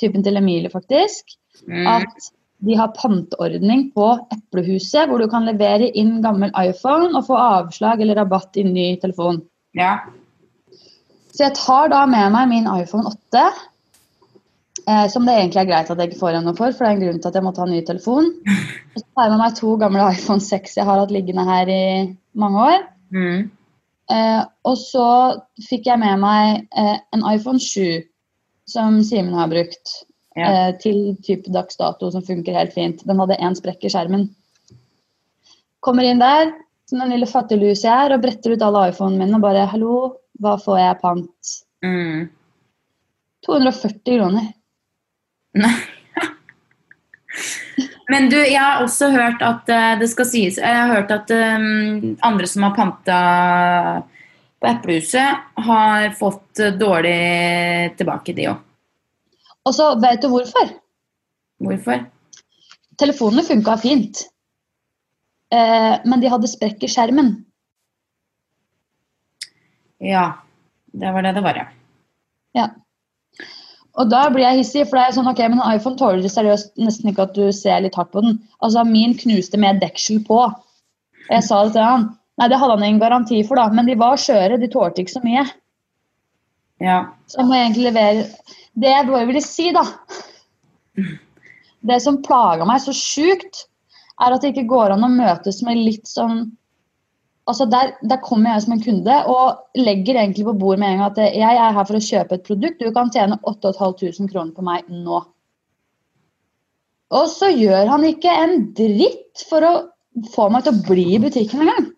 typen 0.00 0.22
til 0.24 0.36
Emilie, 0.36 0.70
faktisk, 0.70 1.24
Mm. 1.66 1.86
at 1.86 2.30
de 2.64 2.74
har 2.76 2.88
panteordning 2.94 3.92
på 3.94 4.18
Eplehuset, 4.32 5.08
hvor 5.08 5.18
du 5.18 5.26
kan 5.28 5.44
levere 5.44 5.90
inn 5.94 6.22
gammel 6.22 6.50
iPhone 6.56 7.14
og 7.16 7.26
få 7.26 7.36
avslag 7.36 8.00
eller 8.00 8.14
rabatt 8.16 8.56
i 8.56 8.62
ny 8.62 8.96
telefon. 9.00 9.42
ja. 9.74 9.98
Så 11.38 11.46
jeg 11.46 11.54
tar 11.54 11.92
da 11.92 12.00
med 12.10 12.32
meg 12.34 12.48
min 12.50 12.64
iPhone 12.66 13.06
8, 13.06 13.42
eh, 14.90 15.04
som 15.12 15.22
det 15.28 15.36
egentlig 15.36 15.60
er 15.62 15.68
greit 15.68 15.90
at 15.92 16.00
jeg 16.02 16.10
ikke 16.10 16.18
får 16.24 16.38
ennå 16.40 16.54
for, 16.58 16.74
for 16.74 16.82
det 16.82 16.88
er 16.90 16.96
en 16.96 17.04
grunn 17.04 17.20
til 17.22 17.30
at 17.30 17.38
jeg 17.38 17.46
måtte 17.46 17.62
ha 17.62 17.68
ny 17.70 17.78
telefon. 17.86 18.32
Og 18.90 18.98
så 18.98 19.04
tar 19.04 19.28
jeg 19.28 19.34
med 19.36 19.42
meg 19.44 19.54
to 19.60 19.76
gamle 19.78 20.08
iPhone 20.16 20.42
6 20.42 20.74
jeg 20.80 20.88
har 20.88 20.98
hatt 20.98 21.14
liggende 21.14 21.46
her 21.46 21.70
i 21.70 21.84
mange 22.42 22.64
år. 22.72 22.82
Mm. 23.14 23.46
Eh, 24.10 24.42
og 24.66 24.76
så 24.82 25.06
fikk 25.68 25.86
jeg 25.86 26.02
med 26.02 26.18
meg 26.24 26.66
eh, 26.74 26.96
en 27.14 27.26
iPhone 27.30 27.62
7 27.62 28.02
som 28.68 28.98
Simen 29.06 29.38
har 29.38 29.50
brukt 29.52 29.94
Ja. 30.38 30.48
eh, 30.68 30.72
til 30.82 31.16
type 31.22 31.50
dags 31.54 31.78
dato, 31.78 32.10
som 32.10 32.22
funker 32.22 32.54
helt 32.54 32.74
fint. 32.74 33.06
Den 33.06 33.18
hadde 33.22 33.38
én 33.38 33.54
sprekk 33.58 33.86
i 33.86 33.90
skjermen. 33.94 34.28
Kommer 35.82 36.02
inn 36.02 36.18
der, 36.18 36.52
som 36.90 36.98
den 36.98 37.14
lille 37.14 37.30
fattiglus 37.30 37.82
jeg 37.86 37.94
er, 37.94 38.14
og 38.14 38.22
bretter 38.22 38.54
ut 38.54 38.62
alle 38.62 38.88
iPhonene 38.90 39.22
mine 39.22 39.38
og 39.38 39.42
bare 39.46 39.66
'Hallo, 39.66 40.14
hva 40.42 40.58
får 40.60 40.82
jeg 40.82 41.00
pant?' 41.02 41.56
Mm. 41.78 42.26
240 43.46 44.18
kroner. 44.18 44.48
Nei. 45.54 45.76
Men 48.10 48.26
du, 48.32 48.38
jeg 48.40 48.58
har 48.58 48.82
også 48.82 49.12
hørt 49.14 49.42
at 49.44 49.68
eh, 49.70 49.98
det 50.00 50.08
skal 50.10 50.26
sies 50.26 50.56
Jeg 50.58 50.74
har 50.74 50.90
hørt 50.90 51.12
at 51.14 51.30
um, 51.30 52.16
andre 52.24 52.48
som 52.50 52.64
har 52.66 52.74
panta 52.74 53.18
på 54.58 54.66
Eplehuset, 54.66 55.44
har 55.68 56.10
fått 56.18 56.58
eh, 56.58 56.74
dårlig 56.74 57.94
tilbake, 57.98 58.34
de 58.34 58.48
òg. 58.50 58.64
Og 59.68 59.76
så 59.76 59.92
vet 60.02 60.24
du 60.24 60.32
hvorfor? 60.32 60.72
Hvorfor? 61.62 62.02
Telefonene 62.98 63.46
funka 63.46 63.76
fint. 63.78 64.24
Eh, 65.54 65.94
men 66.04 66.24
de 66.24 66.32
hadde 66.32 66.50
sprekk 66.50 66.82
i 66.82 66.90
skjermen. 66.90 67.36
Ja, 70.04 70.26
det 70.92 71.10
var 71.14 71.22
det 71.26 71.34
det 71.36 71.42
var, 71.44 71.56
ja. 71.58 71.66
Ja. 72.56 72.68
Og 73.98 74.10
da 74.12 74.28
blir 74.30 74.44
jeg 74.44 74.60
hissig, 74.60 74.84
for 74.86 74.98
det 74.98 75.06
er 75.08 75.14
sånn, 75.16 75.28
ok, 75.30 75.40
men 75.50 75.58
en 75.58 75.74
iPhone 75.74 75.98
tåler 75.98 76.30
seriøst 76.30 76.76
nesten 76.78 77.10
ikke 77.10 77.26
at 77.26 77.34
du 77.34 77.48
ser 77.54 77.82
litt 77.82 77.96
hardt 77.98 78.12
på 78.14 78.22
den. 78.22 78.36
Altså, 78.62 78.84
min 78.86 79.16
knuste 79.18 79.58
med 79.58 79.80
deksel 79.82 80.20
på. 80.26 80.44
Og 80.46 81.32
jeg 81.34 81.46
sa 81.46 81.64
det 81.66 81.74
til 81.74 81.82
han. 81.86 82.06
Nei, 82.38 82.46
det 82.52 82.60
hadde 82.60 82.76
han 82.76 82.84
ingen 82.86 83.02
garanti 83.02 83.40
for, 83.46 83.58
da, 83.58 83.66
men 83.74 83.88
de 83.90 83.96
var 83.98 84.20
skjøre. 84.22 84.60
De 84.62 84.70
tålte 84.70 85.02
ikke 85.02 85.16
så 85.16 85.24
mye. 85.24 85.42
ja. 86.84 87.00
Så 87.26 87.40
jeg 87.40 87.48
må 87.48 87.56
egentlig 87.58 87.88
levere 87.90 88.22
Det 88.78 88.92
jeg 88.92 89.06
bare 89.08 89.26
ville 89.26 89.42
si, 89.42 89.72
da 89.74 89.82
Det 91.90 91.98
som 92.00 92.22
plaga 92.22 92.64
meg 92.68 92.80
så 92.84 92.94
sjukt, 92.94 93.64
er 94.22 94.34
at 94.34 94.42
det 94.42 94.52
ikke 94.52 94.70
går 94.70 94.94
an 94.94 95.06
å 95.06 95.10
møtes 95.10 95.58
med 95.66 95.82
litt 95.82 96.06
sånn 96.06 96.52
Altså 97.48 97.64
der, 97.72 97.94
der 98.04 98.20
kommer 98.20 98.52
jeg 98.52 98.62
som 98.64 98.74
en 98.74 98.82
kunde 98.84 99.14
og 99.32 99.80
legger 99.80 100.20
egentlig 100.20 100.44
på 100.44 100.56
bordet 100.60 100.82
med 100.82 100.90
en 100.92 100.98
gang 101.00 101.10
at 101.10 101.36
jeg 101.38 101.60
er 101.64 101.76
her 101.76 101.86
for 101.88 101.96
å 101.96 102.04
kjøpe 102.04 102.36
et 102.36 102.44
produkt. 102.44 102.82
Du 102.82 102.92
kan 102.92 103.12
tjene 103.14 103.38
8500 103.40 104.28
kroner 104.32 104.52
på 104.56 104.64
meg 104.66 104.90
nå. 104.92 105.22
Og 107.16 107.30
så 107.32 107.48
gjør 107.54 107.88
han 107.88 108.04
ikke 108.04 108.34
en 108.42 108.58
dritt 108.76 109.46
for 109.48 109.64
å 109.64 109.72
få 110.34 110.50
meg 110.52 110.66
til 110.66 110.76
å 110.76 110.84
bli 110.90 111.06
i 111.14 111.22
butikken 111.22 111.64
engang. 111.64 111.88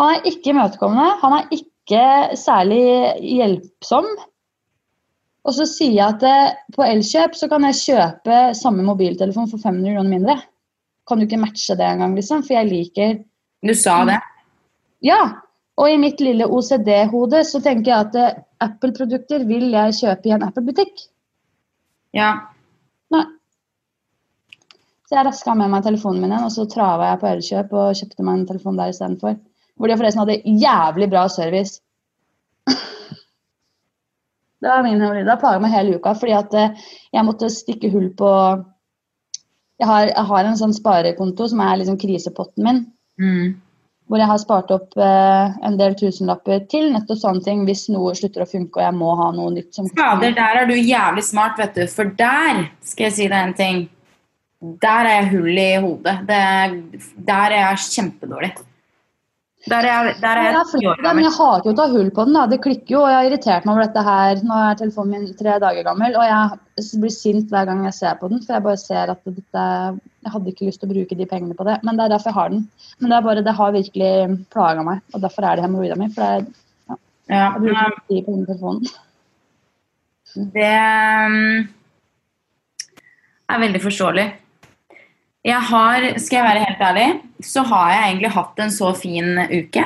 Han 0.00 0.12
er 0.16 0.28
ikke 0.28 0.52
imøtekommende. 0.52 1.16
Han 1.22 1.38
er 1.38 1.56
ikke 1.56 2.04
særlig 2.36 2.84
hjelpsom. 3.24 4.08
Og 5.42 5.56
så 5.56 5.66
sier 5.66 5.96
jeg 5.96 6.06
at 6.06 6.24
eh, 6.28 6.54
på 6.76 6.84
Elkjøp 6.86 7.34
så 7.34 7.48
kan 7.50 7.64
jeg 7.66 7.80
kjøpe 7.80 8.40
samme 8.58 8.84
mobiltelefon 8.86 9.48
for 9.50 9.62
500 9.62 9.96
kroner 9.96 10.12
mindre. 10.12 10.36
Kan 11.08 11.18
du 11.18 11.26
ikke 11.26 11.40
matche 11.42 11.76
det 11.78 11.86
engang, 11.86 12.14
liksom? 12.18 12.44
For 12.46 12.56
jeg 12.58 12.70
liker 12.70 13.16
Du 13.62 13.74
sa 13.78 14.02
det. 14.08 14.20
Ja. 15.02 15.22
Og 15.80 15.90
i 15.90 15.98
mitt 15.98 16.20
lille 16.20 16.46
OCD-hode 16.46 17.42
så 17.48 17.60
tenker 17.64 17.90
jeg 17.90 18.08
at 18.08 18.18
eh, 18.18 18.40
Apple-produkter 18.62 19.46
vil 19.48 19.70
jeg 19.72 19.96
kjøpe 19.98 20.28
i 20.28 20.34
en 20.36 20.44
Apple-butikk. 20.46 21.06
Ja. 22.14 22.32
Nei. 23.12 23.24
Så 25.08 25.16
jeg 25.16 25.26
raska 25.26 25.54
med 25.58 25.72
meg 25.72 25.84
telefonen 25.84 26.22
min 26.24 26.34
og 26.38 26.52
så 26.54 26.64
trava 26.70 27.10
jeg 27.10 27.20
på 27.20 27.30
Elkjøp 27.30 27.72
og 27.76 27.96
kjøpte 27.98 28.26
meg 28.26 28.38
en 28.38 28.46
telefon 28.48 28.78
der 28.78 28.92
istedenfor. 28.92 29.34
Hvor 29.76 29.90
de 29.90 29.96
forresten 29.98 30.22
hadde 30.22 30.56
jævlig 30.62 31.08
bra 31.12 31.26
service. 31.32 31.80
Det 34.62 34.70
var 34.70 34.84
min 34.86 35.00
hemoroide. 35.00 35.26
Det 35.28 35.40
plaga 35.42 35.60
meg 35.64 35.74
hele 35.74 35.98
uka 35.98 36.14
fordi 36.16 36.36
at 36.36 36.56
eh, 36.56 36.86
jeg 37.12 37.26
måtte 37.26 37.50
stikke 37.52 37.90
hull 37.92 38.08
på 38.16 38.30
Jeg 39.82 39.88
har, 39.90 40.08
jeg 40.12 40.26
har 40.28 40.46
en 40.46 40.58
sånn 40.58 40.74
sparekonto 40.76 41.48
som 41.50 41.60
er 41.64 41.80
liksom 41.80 41.98
krisepotten 41.98 42.66
min. 42.66 42.82
Mm. 43.18 43.54
Hvor 44.10 44.20
jeg 44.20 44.30
har 44.30 44.38
spart 44.38 44.70
opp 44.74 44.94
eh, 45.00 45.56
en 45.66 45.78
del 45.80 45.96
tusenlapper 45.98 46.66
til 46.70 46.90
nettopp 46.94 47.18
sånne 47.18 47.42
ting 47.42 47.64
hvis 47.66 47.88
noe 47.90 48.12
slutter 48.18 48.44
å 48.44 48.48
funke 48.50 48.78
og 48.78 48.84
jeg 48.84 48.96
må 48.98 49.14
ha 49.18 49.30
noe 49.34 49.54
nytt. 49.56 49.72
som 49.74 49.88
Fader, 49.90 50.34
der 50.36 50.60
er 50.62 50.70
du 50.70 50.76
jævlig 50.76 51.24
smart, 51.26 51.58
vet 51.58 51.74
du. 51.80 51.86
For 51.90 52.12
der 52.18 52.66
skal 52.86 53.08
jeg 53.08 53.16
si 53.18 53.28
deg 53.32 53.38
en 53.40 53.56
ting. 53.58 53.80
Der 54.82 55.08
er 55.08 55.16
jeg 55.16 55.30
hull 55.32 55.58
i 55.58 55.70
hodet. 55.82 56.18
Det, 56.28 56.42
der 57.32 57.56
er 57.56 57.58
jeg 57.58 57.88
kjempedårlig. 57.96 58.52
Der 59.70 59.86
er 59.86 59.86
jeg, 59.86 60.14
der 60.18 60.38
er 60.40 60.48
Jeg 60.48 60.80
jeg 60.82 61.14
men 61.14 61.22
jeg 61.22 61.34
hater 61.36 61.68
jo 61.68 61.72
å 61.72 61.78
ta 61.78 61.84
hull 61.92 62.08
på 62.10 62.24
den. 62.26 62.34
Da. 62.34 62.46
Det 62.50 62.58
klikker 62.64 62.96
jo, 62.96 63.02
og 63.04 63.10
jeg 63.12 63.14
har 63.14 63.28
irritert 63.28 63.66
meg 63.66 63.76
over 63.76 63.84
dette 63.84 64.02
her. 64.08 64.40
Nå 64.42 64.56
er 64.58 64.80
telefonen 64.80 65.12
min 65.12 65.36
tre 65.38 65.54
dager 65.62 65.86
gammel, 65.86 66.16
og 66.18 66.24
jeg 66.26 66.88
blir 67.04 67.14
sint 67.14 67.52
hver 67.52 67.68
gang 67.68 67.84
jeg 67.86 67.94
ser 67.94 68.16
på 68.18 68.30
den. 68.32 68.42
For 68.42 68.56
jeg 68.56 68.64
bare 68.66 68.80
ser 68.82 69.12
at 69.14 69.22
dette, 69.28 69.66
jeg 70.26 70.34
hadde 70.34 70.50
ikke 70.50 70.66
lyst 70.66 70.82
til 70.82 70.90
å 70.90 70.94
bruke 70.96 71.18
de 71.20 71.28
pengene 71.30 71.54
på 71.58 71.68
det. 71.68 71.78
Men 71.86 72.00
det 72.00 72.08
er 72.08 72.14
derfor 72.16 72.32
jeg 72.32 72.38
har 72.40 72.50
den. 72.56 72.66
Men 72.98 73.14
det 73.14 73.18
er 73.18 73.28
bare, 73.28 73.46
det 73.46 73.56
har 73.60 73.78
virkelig 73.78 74.12
plaga 74.56 74.86
meg, 74.88 75.06
og 75.14 75.22
derfor 75.22 75.46
er 75.46 75.60
det 75.60 75.66
hemoroida 75.68 76.00
mi. 76.00 76.10
For 76.16 76.26
det 76.26 76.58
Ja, 77.30 77.38
jeg 77.38 77.62
bruker 77.62 77.78
men 77.78 77.96
de 77.96 78.04
tid 78.10 78.26
på 78.26 78.38
telefonen. 78.50 78.94
det 80.58 80.72
um, 81.30 81.68
er 83.52 83.62
veldig 83.62 83.82
forståelig. 83.86 84.26
Jeg 85.42 85.58
har, 85.70 86.04
skal 86.22 86.36
jeg 86.36 86.46
være 86.46 86.66
helt 86.66 86.82
ærlig, 86.88 87.06
så 87.46 87.64
har 87.68 87.90
jeg 87.92 88.06
egentlig 88.06 88.32
hatt 88.36 88.62
en 88.62 88.72
så 88.74 88.92
fin 88.98 89.36
uke. 89.50 89.84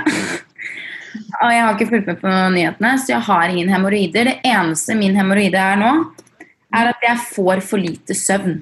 Og 1.16 1.50
jeg 1.52 1.64
har 1.64 1.74
ikke 1.74 1.90
fulgt 1.90 2.08
med 2.10 2.20
på 2.20 2.30
nyhetene, 2.52 2.92
så 3.00 3.14
jeg 3.14 3.24
har 3.28 3.50
ingen 3.50 3.72
hemoroider. 3.72 4.30
Det 4.30 4.38
eneste 4.44 4.96
min 4.98 5.16
hemoroide 5.16 5.60
er 5.60 5.78
nå, 5.80 5.92
er 6.76 6.92
at 6.92 7.04
jeg 7.04 7.26
får 7.32 7.62
for 7.64 7.80
lite 7.80 8.16
søvn. 8.16 8.58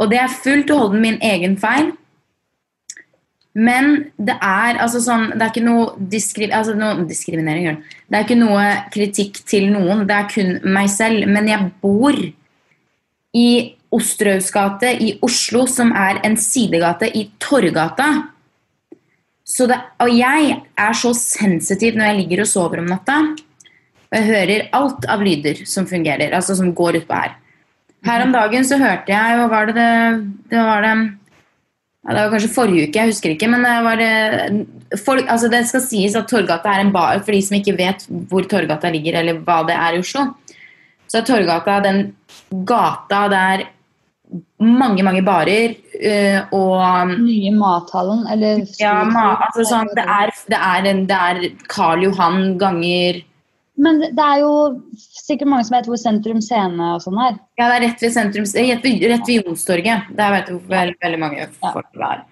Og 0.00 0.10
det 0.10 0.18
er 0.20 0.32
fullt 0.42 0.72
og 0.74 0.82
holdent 0.82 1.04
min 1.04 1.20
egen 1.24 1.56
feil. 1.60 1.92
Men 3.54 4.08
det 4.18 4.34
er 4.42 4.80
altså 4.82 4.98
sånn 4.98 5.28
Det 5.30 5.44
er 5.44 5.50
ikke 5.52 5.62
noe, 5.62 5.92
diskri, 6.10 6.48
altså 6.50 6.74
noe 6.74 7.04
diskriminering. 7.06 7.78
det. 8.08 8.16
Er 8.18 8.24
ikke 8.26 8.40
noe 8.40 8.64
kritikk 8.90 9.38
til 9.46 9.68
noen. 9.70 10.08
Det 10.08 10.16
er 10.16 10.30
kun 10.32 10.56
meg 10.74 10.90
selv. 10.90 11.28
Men 11.30 11.46
jeg 11.48 11.70
bor 11.82 12.18
i 13.34 13.48
Osterøys 13.94 14.50
gate 14.54 14.90
i 15.00 15.14
Oslo, 15.24 15.64
som 15.70 15.92
er 15.96 16.20
en 16.26 16.36
sidegate 16.40 17.10
i 17.14 17.28
Torgata. 17.42 18.10
Det, 19.44 19.76
og 20.00 20.10
jeg 20.10 20.54
er 20.80 20.94
så 20.96 21.12
sensitiv 21.16 21.98
når 21.98 22.10
jeg 22.10 22.20
ligger 22.22 22.44
og 22.44 22.48
sover 22.48 22.80
om 22.80 22.88
natta. 22.90 23.18
Og 24.08 24.16
jeg 24.16 24.28
hører 24.30 24.68
alt 24.76 25.08
av 25.10 25.24
lyder 25.24 25.64
som 25.68 25.88
fungerer, 25.90 26.32
altså 26.32 26.56
som 26.58 26.72
går 26.74 27.02
utpå 27.02 27.18
her. 27.18 27.36
Her 28.04 28.24
om 28.24 28.32
dagen 28.34 28.66
så 28.68 28.76
hørte 28.80 29.12
jeg 29.12 29.36
Hva 29.38 29.44
var 29.48 29.70
det 29.70 29.74
det, 29.78 29.92
det 30.52 30.60
var 30.60 30.82
det 30.84 30.94
ja, 32.04 32.10
Det 32.12 32.18
var 32.18 32.32
kanskje 32.34 32.50
forrige 32.52 32.88
uke, 32.88 32.98
jeg 33.00 33.12
husker 33.12 33.32
ikke. 33.32 33.48
Men 33.48 33.64
det 33.64 33.76
var 33.86 34.00
det 34.00 35.00
folk, 35.04 35.24
altså 35.28 35.48
Det 35.52 35.62
skal 35.68 35.84
sies 35.86 36.16
at 36.18 36.28
Torgata 36.28 36.72
er 36.72 36.84
en 36.84 36.92
bar 36.92 37.22
for 37.22 37.32
de 37.32 37.40
som 37.44 37.56
ikke 37.58 37.76
vet 37.78 38.04
hvor 38.28 38.44
Torgata 38.48 38.92
ligger, 38.92 39.20
eller 39.20 39.40
hva 39.40 39.62
det 39.68 39.78
er 39.78 39.96
i 39.96 40.02
Oslo. 40.04 40.26
Så 41.08 41.20
er 41.20 41.28
Torgata 41.28 41.78
den 41.84 42.04
gata 42.68 43.24
der 43.32 43.64
mange, 44.58 45.02
mange 45.04 45.22
barer 45.22 45.74
øh, 46.00 46.40
og 46.56 47.12
Nye 47.20 47.52
mathallen, 47.54 48.24
eller 48.32 48.64
ja, 48.80 48.96
ma, 49.04 49.34
altså 49.46 49.66
sånn, 49.68 49.90
det, 49.96 50.04
er, 50.04 50.32
det, 50.50 50.58
er 50.58 50.90
en, 50.90 51.04
det 51.10 51.20
er 51.28 51.40
Karl 51.70 52.06
Johan 52.06 52.56
ganger 52.58 53.20
Men 53.76 54.00
det 54.02 54.24
er 54.24 54.42
jo 54.42 54.52
sikkert 54.98 55.50
mange 55.50 55.68
som 55.68 55.76
vet 55.76 55.88
hvor 55.90 56.00
Sentrum 56.00 56.40
Scene 56.44 56.92
og 56.94 57.02
sånn 57.02 57.18
er. 57.18 57.40
Ja, 57.58 57.68
det 57.68 57.74
er 57.76 57.84
rett 57.88 58.04
ved 58.04 58.14
sentrum, 58.14 58.46
rett 58.46 58.84
ved, 58.86 59.08
rett 59.10 59.30
ved. 59.30 59.90
Der 60.18 60.34
vet 60.36 60.50
du 60.50 60.56
hvor 60.58 60.94
veldig 61.02 61.20
mange 61.20 61.48
folk 61.58 62.04
er. 62.12 62.22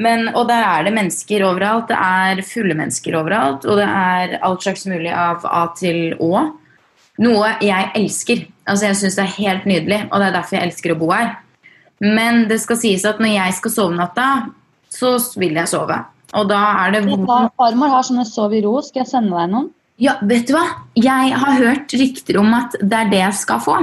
Men, 0.00 0.28
og 0.32 0.46
der 0.48 0.64
er 0.64 0.86
det 0.86 0.94
mennesker 0.96 1.44
overalt. 1.44 1.90
Det 1.90 1.98
er 1.98 2.42
fulle 2.46 2.76
mennesker 2.78 3.16
overalt. 3.18 3.66
Og 3.68 3.80
det 3.80 3.88
er 3.88 4.38
alt 4.40 4.64
slags 4.64 4.86
mulig 4.88 5.12
av 5.12 5.44
A 5.48 5.66
til 5.76 6.14
Å. 6.16 6.46
Noe 7.22 7.50
jeg 7.60 7.90
elsker. 7.98 8.46
Altså 8.68 8.88
Jeg 8.88 8.98
syns 9.00 9.18
det 9.18 9.24
er 9.24 9.36
helt 9.38 9.68
nydelig, 9.68 10.00
og 10.10 10.20
det 10.20 10.28
er 10.28 10.36
derfor 10.38 10.56
jeg 10.56 10.70
elsker 10.70 10.94
å 10.94 10.98
bo 11.00 11.10
her. 11.12 11.36
Men 12.02 12.46
det 12.50 12.58
skal 12.62 12.78
sies 12.80 13.04
at 13.06 13.20
når 13.22 13.36
jeg 13.36 13.58
skal 13.58 13.74
sove 13.74 13.98
natta, 13.98 14.28
så 14.92 15.14
vil 15.38 15.54
jeg 15.58 15.70
sove. 15.70 15.98
Og 16.38 16.48
da 16.48 16.60
er 16.86 16.96
det 16.96 17.04
Farmor 17.60 17.92
har 17.92 18.04
sånne 18.06 18.24
sov 18.28 18.54
i 18.56 18.62
ro. 18.64 18.78
Skal 18.84 19.04
jeg 19.04 19.12
sende 19.12 19.36
deg 19.36 19.52
noen? 19.52 19.70
Ja, 20.02 20.16
vet 20.26 20.48
du 20.48 20.56
hva? 20.56 20.64
Jeg 20.98 21.36
har 21.38 21.58
hørt 21.60 21.92
rykter 21.94 22.38
om 22.40 22.52
at 22.56 22.74
det 22.80 22.98
er 22.98 23.10
det 23.12 23.20
jeg 23.20 23.40
skal 23.42 23.60
få. 23.62 23.78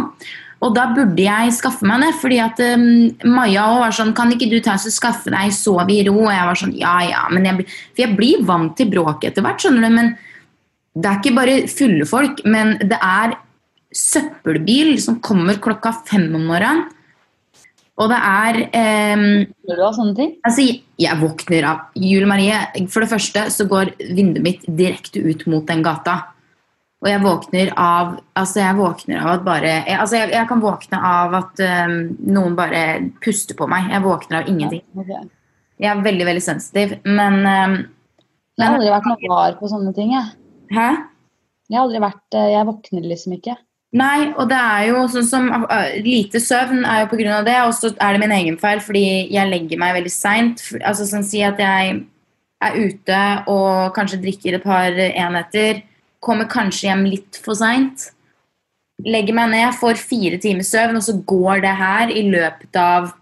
Og 0.59 0.73
da 0.75 0.89
burde 0.91 1.23
jeg 1.23 1.53
skaffe 1.55 1.87
meg 1.87 2.01
det, 2.03 2.09
fordi 2.19 2.39
at 2.43 2.57
um, 2.75 2.87
Maja 3.31 3.63
også 3.69 3.83
var 3.83 3.93
sånn 3.95 4.15
Kan 4.17 4.33
ikke 4.35 4.49
du 4.51 4.57
ta 4.63 4.73
og 4.75 4.91
skaffe 4.91 5.31
deg 5.31 5.53
sove 5.55 5.93
i 5.93 6.01
ro? 6.09 6.17
Og 6.25 6.33
jeg 6.33 6.47
var 6.49 6.59
sånn 6.59 6.73
Ja, 6.75 6.95
ja. 7.07 7.21
Men 7.31 7.47
jeg, 7.47 7.67
for 7.93 8.03
jeg 8.03 8.17
blir 8.17 8.43
vant 8.47 8.75
til 8.75 8.89
bråk 8.91 9.23
etter 9.29 9.45
hvert, 9.45 9.61
skjønner 9.61 9.87
du. 9.87 9.95
Men 9.95 10.11
det 10.99 11.07
er 11.07 11.21
ikke 11.21 11.37
bare 11.37 11.55
fulle 11.71 12.09
folk, 12.09 12.41
men 12.49 12.75
det 12.81 12.97
er 12.97 13.37
søppelbil 13.95 14.95
som 15.01 15.19
kommer 15.25 15.57
klokka 15.61 15.93
fem 16.07 16.27
om 16.37 16.45
morgenen. 16.49 16.87
Og 17.99 18.07
det 18.07 18.17
er 18.23 18.57
um, 19.17 19.23
Gjør 19.67 19.75
du 19.75 19.83
av 19.83 19.95
sånne 19.97 20.15
ting? 20.15 20.29
Altså, 20.47 20.63
jeg- 20.63 20.83
jeg 21.03 21.17
våkner 21.19 21.65
av 21.67 21.79
Jule 21.99 22.27
Marie, 22.27 22.59
for 22.87 23.01
det 23.03 23.09
første 23.11 23.47
så 23.51 23.65
går 23.67 23.91
vinduet 24.15 24.43
mitt 24.45 24.61
direkte 24.67 25.19
ut 25.19 25.45
mot 25.47 25.65
den 25.67 25.83
gata. 25.83 26.13
Og 27.01 27.07
jeg 27.09 27.19
våkner 27.23 27.73
av 27.77 28.19
Altså, 28.35 28.59
jeg 28.63 28.75
våkner 28.75 29.19
av 29.21 29.27
at 29.39 29.43
bare 29.43 29.63
jeg, 29.85 29.97
Altså, 29.99 30.15
jeg, 30.15 30.31
jeg 30.31 30.47
kan 30.47 30.61
våkne 30.63 30.97
av 31.03 31.33
at 31.41 31.59
um, 31.59 32.17
noen 32.23 32.55
bare 32.55 33.11
puster 33.23 33.55
på 33.55 33.67
meg. 33.67 33.89
Jeg 33.91 34.01
våkner 34.03 34.41
av 34.43 34.47
ingenting. 34.47 34.81
Jeg 35.79 35.91
er 35.97 36.01
veldig, 36.03 36.25
veldig 36.27 36.43
sensitiv, 36.43 36.97
men 37.05 37.39
um, 37.45 37.77
Jeg 38.59 38.67
har 38.67 38.75
aldri 38.75 38.91
vært 38.95 39.07
noe 39.11 39.27
var 39.31 39.53
på 39.59 39.67
sånne 39.71 39.93
ting. 39.95 40.11
Jeg, 40.15 40.31
Hæ? 40.71 40.89
jeg 41.69 41.77
har 41.77 41.83
aldri 41.85 41.99
vært 42.03 42.35
eh, 42.35 42.49
Jeg 42.55 42.65
våkner 42.67 43.01
liksom 43.11 43.33
ikke. 43.37 43.57
Nei, 43.97 44.29
og 44.37 44.51
det 44.51 44.57
er 44.57 44.83
jo 44.91 45.07
sånn 45.09 45.25
som 45.25 45.47
uh, 45.49 45.95
Lite 46.05 46.37
søvn 46.43 46.83
er 46.85 47.07
jo 47.07 47.31
av 47.33 47.47
det, 47.47 47.57
og 47.65 47.73
så 47.73 47.89
er 47.97 48.13
det 48.13 48.21
min 48.21 48.35
egen 48.35 48.59
feil 48.61 48.83
fordi 48.85 49.31
jeg 49.33 49.49
legger 49.49 49.81
meg 49.81 49.95
veldig 49.97 50.13
seint. 50.13 50.61
Altså 50.83 51.07
sånn 51.09 51.25
si 51.25 51.41
at 51.45 51.57
jeg 51.61 52.03
er 52.59 52.77
ute 52.77 53.21
og 53.49 53.95
kanskje 53.95 54.21
drikker 54.21 54.59
et 54.59 54.65
par 54.67 54.93
enheter, 54.93 55.81
kommer 56.21 56.49
kanskje 56.51 56.89
hjem 56.89 57.05
litt 57.07 57.39
for 57.41 57.57
seint. 57.57 58.11
Legger 59.07 59.33
meg 59.33 59.53
ned, 59.55 59.73
får 59.79 59.97
fire 60.01 60.37
timers 60.43 60.69
søvn, 60.69 60.99
og 60.99 61.05
så 61.07 61.15
går 61.31 61.63
det 61.63 61.73
her 61.79 62.13
i 62.13 62.25
løpet 62.29 62.79
av 62.83 63.13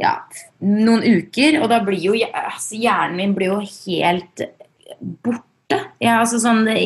ja, 0.00 0.16
noen 0.64 1.04
uker, 1.04 1.60
og 1.60 1.68
da 1.70 1.82
blir 1.84 2.00
jo 2.00 2.16
altså, 2.16 2.78
hjernen 2.80 3.18
min 3.20 3.34
blir 3.36 3.52
jo 3.52 3.58
helt 3.62 4.46
borte. 5.22 5.78
Ja, 6.02 6.18
altså, 6.22 6.40
sånn, 6.42 6.64
det, 6.66 6.78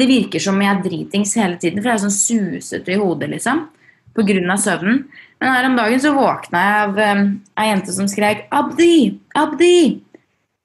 det 0.00 0.08
virker 0.10 0.42
som 0.42 0.60
jeg 0.62 0.70
er 0.72 0.84
dritings 0.84 1.34
hele 1.38 1.58
tiden, 1.60 1.80
for 1.80 1.90
jeg 1.90 1.98
er 1.98 2.04
sånn 2.06 2.16
susete 2.16 2.94
i 2.94 3.00
hodet, 3.00 3.30
liksom. 3.34 3.66
Av 4.20 4.58
søvnen. 4.60 5.04
Men 5.40 5.54
her 5.54 5.66
om 5.68 5.76
dagen 5.78 6.00
så 6.02 6.10
våkna 6.12 6.60
jeg 6.60 6.80
av 6.84 6.98
um, 7.16 7.28
ei 7.62 7.68
jente 7.70 7.92
som 7.96 8.08
skrek 8.10 8.48
'Abdi! 8.50 9.18
Abdi! 9.38 10.00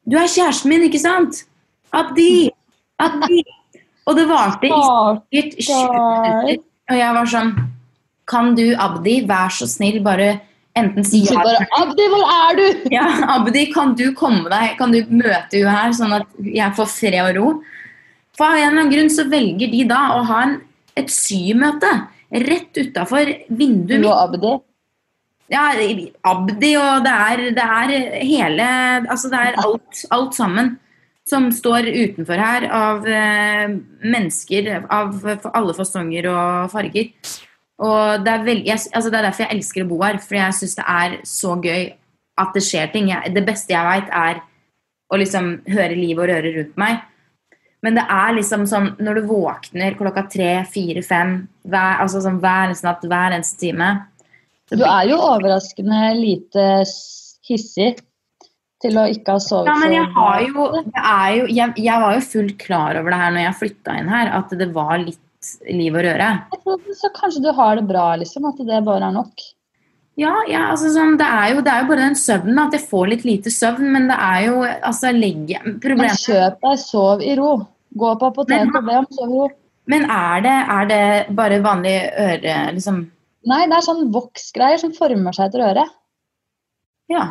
Du 0.05 0.17
er 0.19 0.27
kjæresten 0.27 0.73
min, 0.73 0.83
ikke 0.89 0.99
sant? 0.99 1.45
Abdi! 1.95 2.49
Abdi!' 2.99 3.45
Og 4.05 4.17
det 4.17 4.25
varte 4.29 4.67
i 4.67 4.73
sikkert 4.73 5.55
20 5.61 5.93
minutter. 5.93 6.59
Og 6.91 6.99
jeg 6.99 7.13
var 7.17 7.31
sånn 7.31 7.55
Kan 8.29 8.55
du, 8.57 8.65
Abdi, 8.81 9.19
vær 9.29 9.53
så 9.53 9.67
snill, 9.69 9.99
bare 10.05 10.39
enten 10.75 11.05
si 11.05 11.21
ja 11.23 11.37
bare 11.39 11.67
Abdi, 11.77 12.07
hvor 12.11 12.25
er 12.25 12.57
du? 12.57 12.65
ja, 12.93 13.05
Abdi, 13.35 13.67
kan 13.73 13.93
du 13.97 14.09
komme 14.17 14.49
deg, 14.49 14.75
kan 14.79 14.93
du 14.93 15.03
møte 15.07 15.61
henne 15.61 15.75
her, 15.77 15.93
sånn 15.95 16.15
at 16.17 16.27
jeg 16.41 16.75
får 16.77 16.89
fred 16.91 17.21
og 17.21 17.37
ro? 17.37 17.53
For 18.35 18.47
av 18.47 18.59
en 18.59 18.67
eller 18.67 18.81
annen 18.81 18.93
grunn 18.93 19.11
så 19.13 19.27
velger 19.31 19.71
de 19.71 19.83
da 19.89 20.01
å 20.17 20.23
ha 20.27 20.39
en, 20.45 20.55
et 20.99 21.11
symøte 21.11 21.91
rett 22.45 22.77
utafor 22.77 23.31
vinduet 23.47 24.01
Du 24.01 24.07
mitt. 24.07 24.11
Abdi. 24.11 24.55
Ja, 25.53 25.67
Abdi 26.25 26.71
og 26.81 27.05
det 27.05 27.13
er, 27.13 27.43
det 27.53 27.65
er 27.65 27.91
hele 28.25 28.65
Altså 29.13 29.29
det 29.29 29.41
er 29.45 29.59
alt, 29.61 30.01
alt 30.15 30.33
sammen 30.37 30.75
som 31.25 31.47
står 31.53 31.87
utenfor 31.89 32.37
her 32.37 32.67
av 32.69 33.05
eh, 33.09 33.71
mennesker 34.05 34.67
av 34.93 35.23
alle 35.57 35.73
fasonger 35.73 36.27
og 36.29 36.67
farger. 36.69 37.09
Og 37.81 38.21
det 38.23 38.31
er, 38.31 38.43
veldig, 38.45 38.65
jeg, 38.69 38.83
altså 38.93 39.09
det 39.09 39.17
er 39.19 39.25
derfor 39.27 39.45
jeg 39.45 39.57
elsker 39.57 39.85
å 39.85 39.89
bo 39.89 39.97
her, 40.03 40.19
for 40.21 40.37
jeg 40.37 40.57
syns 40.59 40.77
det 40.77 40.85
er 40.85 41.15
så 41.27 41.55
gøy 41.63 41.87
at 42.41 42.53
det 42.53 42.63
skjer 42.67 42.93
ting. 42.93 43.09
Jeg, 43.09 43.33
det 43.35 43.43
beste 43.47 43.73
jeg 43.73 43.89
veit, 43.89 44.13
er 44.13 44.43
å 45.09 45.19
liksom 45.19 45.49
høre 45.73 45.97
liv 45.97 46.21
og 46.21 46.29
røre 46.29 46.53
rundt 46.59 46.77
meg. 46.79 47.01
Men 47.85 47.99
det 47.99 48.05
er 48.09 48.33
liksom 48.33 48.65
sånn 48.69 48.89
når 49.03 49.19
du 49.19 49.29
våkner 49.29 49.95
klokka 49.99 50.25
tre, 50.31 50.49
fire, 50.69 51.03
fem 51.05 51.37
hver, 51.69 52.01
altså 52.01 52.23
sånn 52.23 52.41
hver 52.41 52.73
natt, 52.73 53.05
hver 53.05 53.35
eneste 53.35 53.61
time 53.61 53.91
Du 54.73 54.81
er 54.81 55.05
jo 55.11 55.19
overraskende 55.21 56.15
lite 56.17 56.65
hissig 57.45 57.93
til 58.81 58.97
å 58.97 59.05
ikke 59.11 59.35
ha 59.37 59.43
sovet 59.43 59.69
Ja, 59.69 59.75
men 59.81 59.93
jeg 59.93 60.09
har 60.17 60.41
jo, 60.47 60.69
det 60.87 61.03
er 61.03 61.29
jo 61.37 61.45
jeg, 61.51 61.75
jeg 61.85 62.05
var 62.05 62.17
jo 62.17 62.25
fullt 62.31 62.57
klar 62.61 62.99
over 62.99 63.13
det 63.13 63.21
her 63.21 63.35
når 63.35 63.47
jeg 63.47 63.59
flytta 63.61 63.99
inn 64.01 64.09
her, 64.11 64.33
at 64.39 64.57
det 64.57 64.71
var 64.73 64.97
litt 65.03 65.21
liv 65.69 65.93
og 65.93 66.01
røre. 66.01 66.29
Så 66.97 67.11
kanskje 67.13 67.43
du 67.43 67.51
har 67.53 67.77
det 67.77 67.85
bra, 67.85 68.07
liksom. 68.17 68.47
At 68.49 68.57
det 68.65 68.79
bare 68.87 69.11
er 69.11 69.13
nok. 69.13 69.43
Ja, 70.19 70.33
ja 70.49 70.69
altså 70.71 70.89
sånn, 70.95 71.17
det, 71.19 71.27
er 71.27 71.53
jo, 71.53 71.61
det 71.65 71.71
er 71.73 71.83
jo 71.83 71.89
bare 71.91 72.07
den 72.07 72.17
søvnen, 72.19 72.59
at 72.63 72.75
jeg 72.75 72.87
får 72.89 73.11
litt 73.11 73.25
lite 73.27 73.51
søvn, 73.53 73.89
men 73.93 74.09
det 74.11 74.17
er 74.17 74.45
jo 74.47 74.61
altså 74.65 75.11
legge, 75.13 75.61
Men 75.65 75.79
Problemet 75.83 76.23
kjøp 76.23 76.61
deg 76.63 76.81
sov 76.81 77.23
i 77.23 77.35
ro. 77.39 77.51
Gå 77.95 78.11
på 78.19 78.29
apoteket 78.31 78.75
og 78.75 78.87
be 78.87 78.97
om 79.01 79.07
sovro. 79.15 79.47
Men 79.91 80.07
er 80.09 80.41
det, 80.41 80.55
er 80.75 80.87
det 80.89 81.35
bare 81.37 81.61
vanlig 81.63 81.97
øre, 82.17 82.55
liksom 82.75 83.03
Nei, 83.45 83.67
det 83.69 83.75
er 83.77 83.85
sånn 83.85 84.07
voksgreier 84.09 84.79
som 84.81 84.93
former 84.95 85.35
seg 85.37 85.51
etter 85.51 85.61
øret. 85.67 85.91
Ja. 87.13 87.25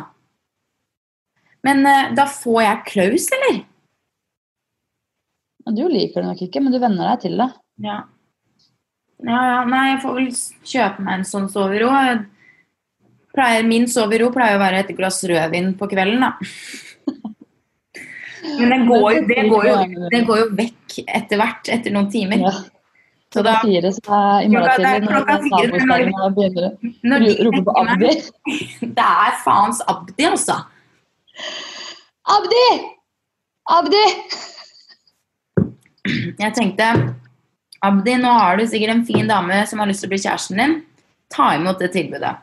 Men 1.67 1.81
eh, 1.91 2.13
da 2.15 2.23
får 2.31 2.61
jeg 2.63 2.85
klaus, 2.87 3.25
eller? 3.35 3.57
Du 5.75 5.81
liker 5.91 6.21
det 6.21 6.29
nok 6.29 6.43
ikke, 6.45 6.61
men 6.63 6.71
du 6.71 6.79
venner 6.79 7.09
deg 7.11 7.25
til 7.25 7.35
det. 7.41 7.49
Ja. 7.83 7.97
Ja, 9.25 9.41
ja. 9.49 9.59
Nei, 9.67 9.83
jeg 9.89 9.99
får 10.05 10.15
vel 10.21 10.31
kjøpe 10.71 11.03
meg 11.03 11.19
en 11.19 11.27
sånn 11.27 11.51
sove 11.51 11.75
i 11.75 11.83
ro. 11.83 11.91
Jeg 11.91 12.23
Pleier, 13.35 13.65
min 13.67 13.83
sovero 13.91 14.29
pleier 14.31 14.55
å 14.55 14.61
være 14.61 14.85
et 14.85 14.91
glass 14.95 15.17
rødvin 15.27 15.73
på 15.75 15.89
kvelden, 15.91 16.23
da. 16.23 16.29
Men 18.59 18.71
det 18.71 18.79
går, 18.87 19.19
det, 19.29 19.43
går 19.49 19.67
jo, 19.67 19.75
det 20.13 20.21
går 20.27 20.39
jo 20.41 20.47
vekk 20.57 20.97
etter 21.05 21.41
hvert, 21.41 21.69
etter 21.75 21.93
noen 21.95 22.09
timer. 22.13 22.45
Ja. 22.45 22.53
Så 23.35 23.41
da, 23.43 23.57
fire 23.59 23.91
så 23.91 24.15
er 24.15 24.45
i 24.45 24.49
morgen 24.53 25.43
tidlig 25.43 25.81
når 25.83 26.05
og 26.23 26.35
begynner 26.37 26.67
å 27.17 27.47
rope 27.49 27.63
på 27.67 27.73
Abdi. 27.81 28.11
Det 28.85 29.07
er 29.27 29.33
faens 29.43 29.81
Abdi, 29.91 30.27
altså. 30.29 30.55
Abdi! 32.31 32.63
Abdi! 33.75 34.05
Jeg 36.39 36.53
tenkte 36.55 36.87
Abdi, 37.83 38.15
nå 38.21 38.31
har 38.37 38.55
du 38.55 38.65
sikkert 38.69 38.95
en 38.95 39.05
fin 39.09 39.27
dame 39.27 39.59
som 39.67 39.81
har 39.81 39.91
lyst 39.91 40.05
til 40.05 40.09
å 40.09 40.15
bli 40.15 40.21
kjæresten 40.23 40.61
din. 40.61 40.79
Ta 41.33 41.51
imot 41.57 41.81
det 41.83 41.91
tilbudet. 41.97 42.37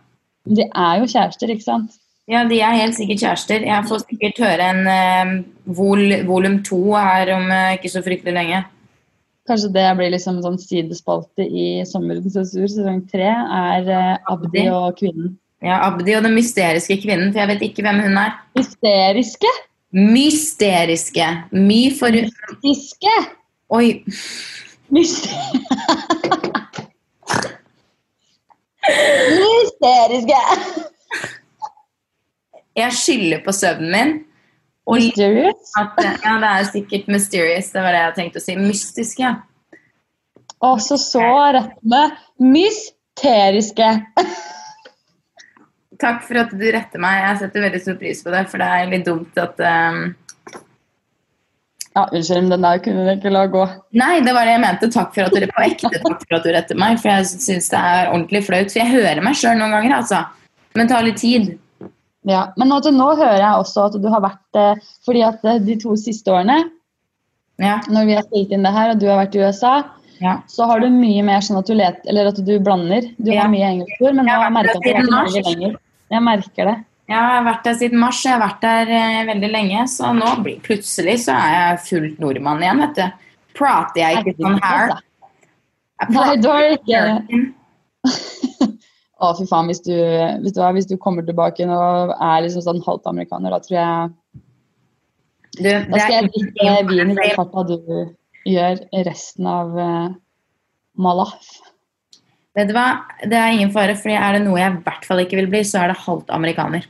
De 0.44 0.66
er 0.66 1.00
jo 1.00 1.08
kjærester, 1.08 1.54
ikke 1.54 1.64
sant? 1.70 2.01
Ja, 2.30 2.44
de 2.46 2.60
er 2.62 2.76
helt 2.78 2.94
sikkert 2.94 3.18
kjærester. 3.24 3.64
Jeg 3.66 3.86
får 3.88 4.04
sikkert 4.04 4.38
høre 4.44 4.68
en 4.70 4.86
eh, 4.90 5.32
vol 5.74 6.04
volum 6.28 6.60
to 6.66 6.78
her 6.94 7.32
om 7.34 7.50
eh, 7.50 7.72
ikke 7.78 7.90
så 7.90 8.02
fryktelig 8.04 8.36
lenge. 8.36 8.60
Kanskje 9.50 9.72
det 9.74 9.88
blir 9.98 10.12
liksom 10.14 10.38
sånn 10.44 10.58
sidespalte 10.62 11.42
i 11.42 11.82
Sommerens 11.88 12.30
sensur. 12.36 12.68
Sesong 12.70 13.00
tre 13.10 13.26
er 13.26 13.90
eh, 13.90 14.14
Abdi 14.30 14.68
og 14.70 14.94
kvinnen. 15.00 15.34
Ja, 15.62 15.80
Abdi 15.88 16.14
og 16.18 16.22
den 16.26 16.36
mysteriske 16.38 17.00
kvinnen, 17.02 17.32
for 17.34 17.42
jeg 17.42 17.50
vet 17.52 17.66
ikke 17.66 17.84
hvem 17.86 18.00
hun 18.06 18.18
er. 18.22 18.38
Hysteriske! 18.58 19.50
Mysteriske. 19.92 21.26
My 21.52 21.82
for 21.98 22.14
Mystiske! 22.14 23.18
Oi. 23.74 24.02
Myster- 24.94 25.36
Hysteriske! 28.86 30.42
Jeg 32.78 32.96
skylder 32.96 33.42
på 33.44 33.52
søvnen 33.54 33.92
min. 33.92 34.12
Og 34.88 34.98
Mysterious? 34.98 35.72
at, 35.78 35.98
ja, 36.02 36.36
det 36.42 36.48
er 36.50 36.64
sikkert 36.70 37.10
mysterious. 37.12 37.70
Det 37.70 37.82
var 37.84 37.94
det 37.94 38.00
jeg 38.00 38.14
tenkte 38.16 38.40
å 38.40 38.44
si. 38.44 38.56
Mystisk, 38.58 39.20
ja. 39.22 39.36
Og 40.62 40.80
så 40.82 40.98
så 40.98 41.26
rett 41.54 41.76
med 41.86 42.16
mysteriske. 42.42 43.92
Takk 46.02 46.24
for 46.26 46.40
at 46.42 46.50
du 46.50 46.64
retter 46.74 47.02
meg. 47.02 47.20
Jeg 47.28 47.44
setter 47.44 47.66
veldig 47.68 47.82
stor 47.84 48.00
pris 48.00 48.24
på 48.24 48.34
det, 48.34 48.42
for 48.50 48.62
det 48.62 48.68
er 48.74 48.90
litt 48.90 49.06
dumt 49.06 49.38
at 49.38 49.62
um... 49.62 50.02
Ja, 51.92 52.06
unnskyld, 52.08 52.46
men 52.46 52.54
den 52.54 52.64
der 52.64 52.78
kunne 52.82 53.02
du 53.04 53.10
ikke 53.12 53.30
la 53.30 53.44
gå. 53.52 53.66
Nei, 54.00 54.14
det 54.24 54.32
var 54.32 54.48
det 54.48 54.54
jeg 54.54 54.62
mente. 54.62 54.88
Takk 54.94 55.12
for 55.12 55.28
at 55.28 55.34
du 55.36 55.44
på 55.50 55.64
ekte 55.66 55.90
takk 55.92 56.22
for 56.24 56.38
at 56.38 56.46
du 56.46 56.54
retter 56.56 56.78
meg. 56.80 56.96
For 57.02 57.12
jeg 57.12 57.28
syns 57.44 57.68
det 57.68 57.82
er 57.92 58.08
ordentlig 58.08 58.46
flaut. 58.46 58.72
For 58.72 58.80
jeg 58.80 58.94
hører 58.94 59.20
meg 59.22 59.36
sjøl 59.38 59.58
noen 59.60 59.76
ganger, 59.76 59.98
altså. 59.98 60.22
Men 60.72 60.88
det 60.88 60.94
tar 60.94 61.04
litt 61.04 61.20
tid. 61.20 61.50
Ja, 62.28 62.52
Men 62.56 62.68
nå, 62.70 62.76
nå 62.94 63.08
hører 63.18 63.40
jeg 63.40 63.58
også 63.64 63.88
at 63.88 63.96
du 63.98 64.06
har 64.12 64.20
vært 64.22 64.58
eh, 64.60 64.76
Fordi 65.06 65.22
at 65.26 65.42
eh, 65.44 65.56
de 65.58 65.74
to 65.82 65.96
siste 65.98 66.30
årene, 66.30 66.60
Ja. 67.58 67.80
når 67.90 68.06
vi 68.06 68.14
har 68.14 68.22
stilt 68.28 68.52
inn 68.54 68.62
det 68.66 68.72
her, 68.74 68.92
og 68.94 69.00
du 69.02 69.08
har 69.10 69.18
vært 69.24 69.34
i 69.36 69.42
USA, 69.42 69.72
ja. 70.22 70.36
så 70.46 70.66
har 70.70 70.80
du 70.80 70.86
mye 70.90 71.22
mer 71.26 71.42
sånn 71.44 71.58
at 71.58 71.66
du 71.66 71.74
let, 71.74 71.98
eller 72.06 72.30
at 72.30 72.38
du 72.46 72.52
blander. 72.62 73.08
Du 73.18 73.30
Ja. 73.32 73.42
har 73.42 73.50
mye 73.52 73.66
engelskord, 73.74 74.14
men 74.14 74.26
nå 74.26 74.32
har 74.32 74.46
jeg 74.46 74.54
merka 74.56 74.76
at 74.78 74.82
du 74.82 74.88
har 74.94 75.26
vært 75.26 75.50
lenger. 75.50 75.76
Jeg 76.12 76.22
merker 76.22 76.64
det. 76.70 76.76
Jeg 77.08 77.18
har 77.18 77.42
vært 77.44 77.64
der 77.66 77.74
siden 77.74 77.98
mars. 78.00 78.22
Jeg 78.24 78.32
har 78.32 78.40
vært 78.48 78.60
der 78.62 78.92
eh, 78.96 79.24
veldig 79.28 79.50
lenge. 79.52 79.82
Så 79.90 80.12
nå 80.16 80.30
blir 80.42 80.60
plutselig 80.64 81.18
så 81.26 81.34
er 81.36 81.56
jeg 81.58 81.80
fullt 81.88 82.20
nordmann 82.22 82.62
igjen, 82.62 82.78
vet 82.86 82.94
du. 82.94 83.28
Prater 83.58 84.00
jeg 84.00 84.22
ikke 84.22 84.36
sånn 84.38 84.60
her? 84.62 84.94
Nei, 86.08 86.36
du 86.40 86.48
har 86.48 86.62
ikke 86.78 87.02
Å, 89.22 89.28
fy 89.38 89.44
faen, 89.46 89.68
hvis 89.70 89.82
du, 89.86 89.92
hvis, 90.42 90.54
du, 90.56 90.60
hvis 90.74 90.88
du 90.90 90.96
kommer 90.98 91.22
tilbake 91.26 91.62
og 91.70 92.14
er 92.16 92.40
liksom 92.42 92.64
sånn 92.64 92.80
halvt 92.82 93.06
amerikaner, 93.12 93.54
da 93.54 93.60
tror 93.62 93.78
jeg 93.78 94.10
Du, 95.60 95.68
Da 95.68 95.98
skal 96.00 96.14
jeg 96.16 96.30
drikke 96.32 96.64
ikke- 96.64 96.88
vin 96.88 97.10
i 97.12 97.14
den 97.14 97.36
farta 97.36 97.62
du 97.68 97.76
gjør 98.48 98.80
resten 99.06 99.46
av 99.46 99.76
uh, 99.78 100.08
Malaf. 100.98 101.44
Vet 102.56 102.68
du 102.68 102.74
hva? 102.74 102.86
Det 103.22 103.36
er 103.38 103.52
ingen 103.54 103.70
fare, 103.72 103.94
for 103.96 104.10
er 104.12 104.32
det 104.36 104.42
noe 104.46 104.58
jeg 104.58 104.72
i 104.74 104.80
hvert 104.84 105.04
fall 105.08 105.22
ikke 105.22 105.38
vil 105.38 105.50
bli, 105.52 105.60
så 105.64 105.82
er 105.84 105.92
det 105.92 106.02
halvt 106.02 106.32
amerikaner. 106.34 106.88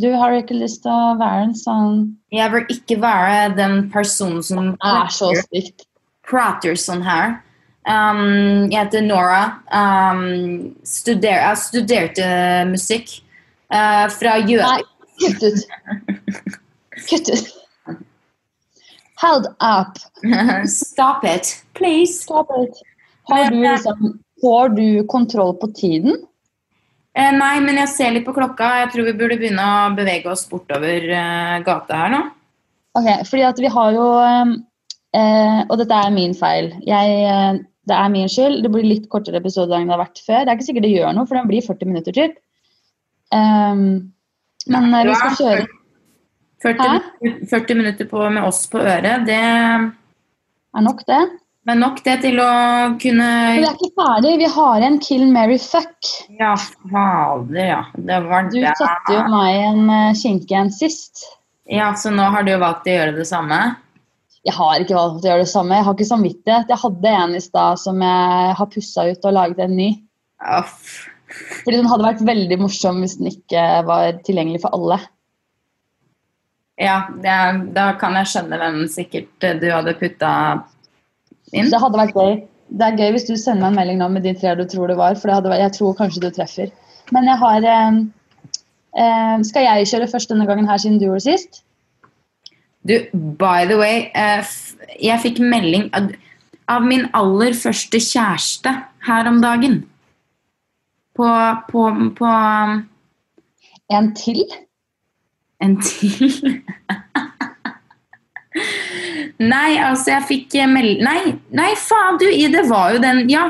Du 0.00 0.08
har 0.14 0.32
ikke 0.36 0.54
lyst 0.58 0.82
til 0.84 0.92
å 0.92 1.16
være 1.18 1.46
en 1.48 1.54
sånn 1.58 1.96
Jeg 2.32 2.52
vil 2.52 2.66
ikke 2.70 3.00
være 3.02 3.54
den 3.56 3.88
personen 3.90 4.42
som 4.46 4.74
er 4.78 5.08
så 5.10 5.32
stygt. 5.40 5.86
prater 6.22 6.76
sånn 6.78 7.02
her. 7.02 7.40
Um, 7.90 8.70
jeg 8.70 8.78
heter 8.84 9.02
Nora. 9.02 9.42
Um, 9.74 10.76
studer, 10.86 11.40
jeg 11.40 11.60
studerte 11.64 12.28
musikk 12.70 13.16
uh, 13.72 14.06
fra 14.14 14.36
Nei, 14.46 14.82
kutt 15.18 15.42
ut. 15.48 15.64
Kutt 17.08 17.32
ut. 17.34 17.50
Hold 19.20 19.50
up. 19.60 19.98
Stop 20.70 21.24
it, 21.24 21.62
please. 21.74 22.22
Stop 22.22 22.54
it. 22.62 22.78
Har 23.28 23.50
du 23.50 23.56
liksom, 23.56 24.18
får 24.40 24.68
du 24.68 25.06
kontroll 25.06 25.56
på 25.60 25.72
tiden? 25.76 26.16
Eh, 27.18 27.32
nei, 27.34 27.56
men 27.64 27.78
jeg 27.82 27.90
ser 27.90 28.14
litt 28.14 28.26
på 28.26 28.34
klokka. 28.36 28.68
Jeg 28.84 28.92
tror 28.94 29.08
vi 29.08 29.16
burde 29.18 29.38
begynne 29.40 29.64
å 29.66 29.94
bevege 29.96 30.30
oss 30.30 30.46
bortover 30.50 31.08
eh, 31.10 31.56
gata 31.66 32.04
her 32.04 32.14
nå. 32.14 32.20
Ok, 32.98 33.08
fordi 33.26 33.42
at 33.46 33.60
vi 33.62 33.70
har 33.70 33.92
jo 33.94 34.06
eh, 34.18 35.60
Og 35.68 35.76
dette 35.78 35.94
er 35.94 36.14
min 36.14 36.32
feil. 36.38 36.72
Jeg, 36.86 37.18
eh, 37.26 37.60
det 37.88 37.96
er 37.96 38.12
min 38.12 38.28
skyld. 38.30 38.62
Det 38.64 38.70
blir 38.72 38.86
litt 38.86 39.08
kortere 39.12 39.40
episode 39.40 39.76
enn 39.76 39.88
det 39.88 39.96
har 39.96 40.02
vært 40.04 40.22
før. 40.26 40.44
Det 40.44 40.52
er 40.52 40.58
ikke 40.58 40.68
sikkert 40.68 40.86
det 40.86 40.94
gjør 40.94 41.14
noe, 41.16 41.28
for 41.28 41.40
den 41.40 41.50
blir 41.50 41.66
40 41.66 41.90
minutter 41.90 42.16
typ. 42.16 42.38
Um, 43.30 43.84
men 44.70 44.90
ja, 44.92 45.04
vi 45.06 45.14
skal 45.16 45.36
kjøre 45.38 45.66
40, 46.60 46.88
minutter- 46.90 47.46
40 47.54 47.78
minutter 47.78 48.10
på, 48.10 48.24
med 48.30 48.44
oss 48.44 48.66
på 48.68 48.82
øret, 48.82 49.24
det 49.26 49.38
Er 49.40 50.82
nok 50.84 51.06
det? 51.08 51.22
er 51.70 51.78
nok 51.78 52.00
det 52.04 52.16
til 52.24 52.40
å 52.42 52.50
kunne 53.00 53.28
vi 53.58 53.64
er 53.64 53.76
ikke 53.76 53.92
ferdig. 53.98 54.32
Vi 54.40 54.48
har 54.54 54.86
en 54.86 54.98
kill, 55.02 55.26
Mary 55.32 55.58
fuck. 55.62 56.10
Ja, 56.38 56.54
fader, 56.90 57.60
ja. 57.60 57.82
Det 57.94 58.20
var 58.26 58.48
Du 58.50 58.58
satte 58.64 59.14
jo 59.14 59.26
meg 59.30 59.60
en 59.68 59.92
eh, 59.94 60.16
skinke 60.18 60.56
en 60.56 60.72
sist. 60.74 61.26
Ja, 61.70 61.92
så 61.94 62.10
nå 62.10 62.26
har 62.34 62.46
du 62.46 62.52
valgt 62.58 62.88
å 62.90 62.96
gjøre 62.96 63.16
det 63.20 63.28
samme? 63.28 63.60
Jeg 64.46 64.56
har 64.56 64.80
ikke 64.80 64.96
valgt 64.96 65.24
å 65.24 65.28
gjøre 65.28 65.44
det 65.44 65.52
samme. 65.52 65.76
Jeg 65.76 65.86
har 65.86 65.96
ikke 65.96 66.08
samvittighet. 66.08 66.70
Jeg 66.72 66.80
hadde 66.80 67.14
en 67.22 67.36
i 67.36 67.42
stad 67.44 67.80
som 67.82 68.04
jeg 68.04 68.58
har 68.60 68.68
pussa 68.72 69.04
ut 69.10 69.26
og 69.28 69.36
laget 69.36 69.64
en 69.64 69.74
ny. 69.76 69.88
Uff. 70.58 70.92
Fordi 71.30 71.76
den 71.76 71.88
hadde 71.90 72.06
vært 72.06 72.22
veldig 72.26 72.58
morsom 72.62 73.02
hvis 73.04 73.18
den 73.20 73.30
ikke 73.30 73.64
var 73.86 74.20
tilgjengelig 74.26 74.62
for 74.64 74.74
alle. 74.76 74.98
Ja, 76.80 77.02
det 77.20 77.28
er, 77.28 77.58
da 77.76 77.90
kan 78.00 78.16
jeg 78.16 78.30
skjønne 78.30 78.58
hvem 78.60 78.78
sikkert 78.88 79.44
eh, 79.44 79.58
du 79.60 79.66
hadde 79.68 79.92
putta 80.00 80.30
inn. 81.52 81.68
Det 81.68 81.80
hadde 81.82 82.00
vært 82.00 82.16
gøy. 82.16 82.38
Det 82.70 82.86
er 82.86 82.96
gøy 82.96 83.12
hvis 83.16 83.26
du 83.28 83.34
sender 83.36 83.66
meg 83.66 83.74
en 83.74 83.80
melding 83.80 84.00
nå 84.00 84.08
med 84.14 84.24
de 84.24 84.32
tre 84.38 84.54
du 84.56 84.64
tror 84.70 84.88
det 84.88 84.96
var, 84.96 85.18
for 85.18 85.28
det 85.28 85.50
vært, 85.50 85.64
jeg 85.66 85.74
tror 85.76 85.98
kanskje 85.98 86.22
du 86.24 86.30
treffer. 86.32 86.72
Men 87.12 87.28
jeg 87.28 87.40
har 87.42 87.66
eh, 87.74 87.98
eh, 88.96 89.34
Skal 89.46 89.66
jeg 89.66 89.90
kjøre 89.92 90.08
først 90.14 90.32
denne 90.32 90.48
gangen 90.48 90.70
her, 90.70 90.80
siden 90.80 90.96
du 91.02 91.10
gjorde 91.10 91.26
sist? 91.26 91.62
Du, 92.86 92.94
by 93.12 93.66
the 93.68 93.76
way, 93.76 94.10
eh, 94.16 94.44
jeg 95.04 95.20
fikk 95.20 95.38
melding 95.44 95.90
av, 95.96 96.82
min 96.86 97.06
aller 97.18 97.52
første 97.58 98.00
kjæreste 98.00 98.72
her 99.06 99.28
om 99.28 99.40
dagen. 99.42 99.82
På, 101.18 101.26
på, 101.68 101.84
på 102.16 102.24
um, 102.30 102.78
En 103.92 104.12
til? 104.16 104.40
en 105.60 105.74
til. 105.84 106.30
Nei, 109.40 109.76
altså, 109.78 110.10
jeg 110.14 110.24
fikk 110.28 110.54
eh, 110.58 110.68
melding 110.70 111.04
Nei, 111.06 111.34
nei, 111.54 111.68
faen, 111.78 112.16
du, 112.20 112.26
i- 112.28 112.48
det 112.52 112.64
var 112.70 112.94
jo 112.96 113.02
den 113.02 113.26
Ja, 113.30 113.44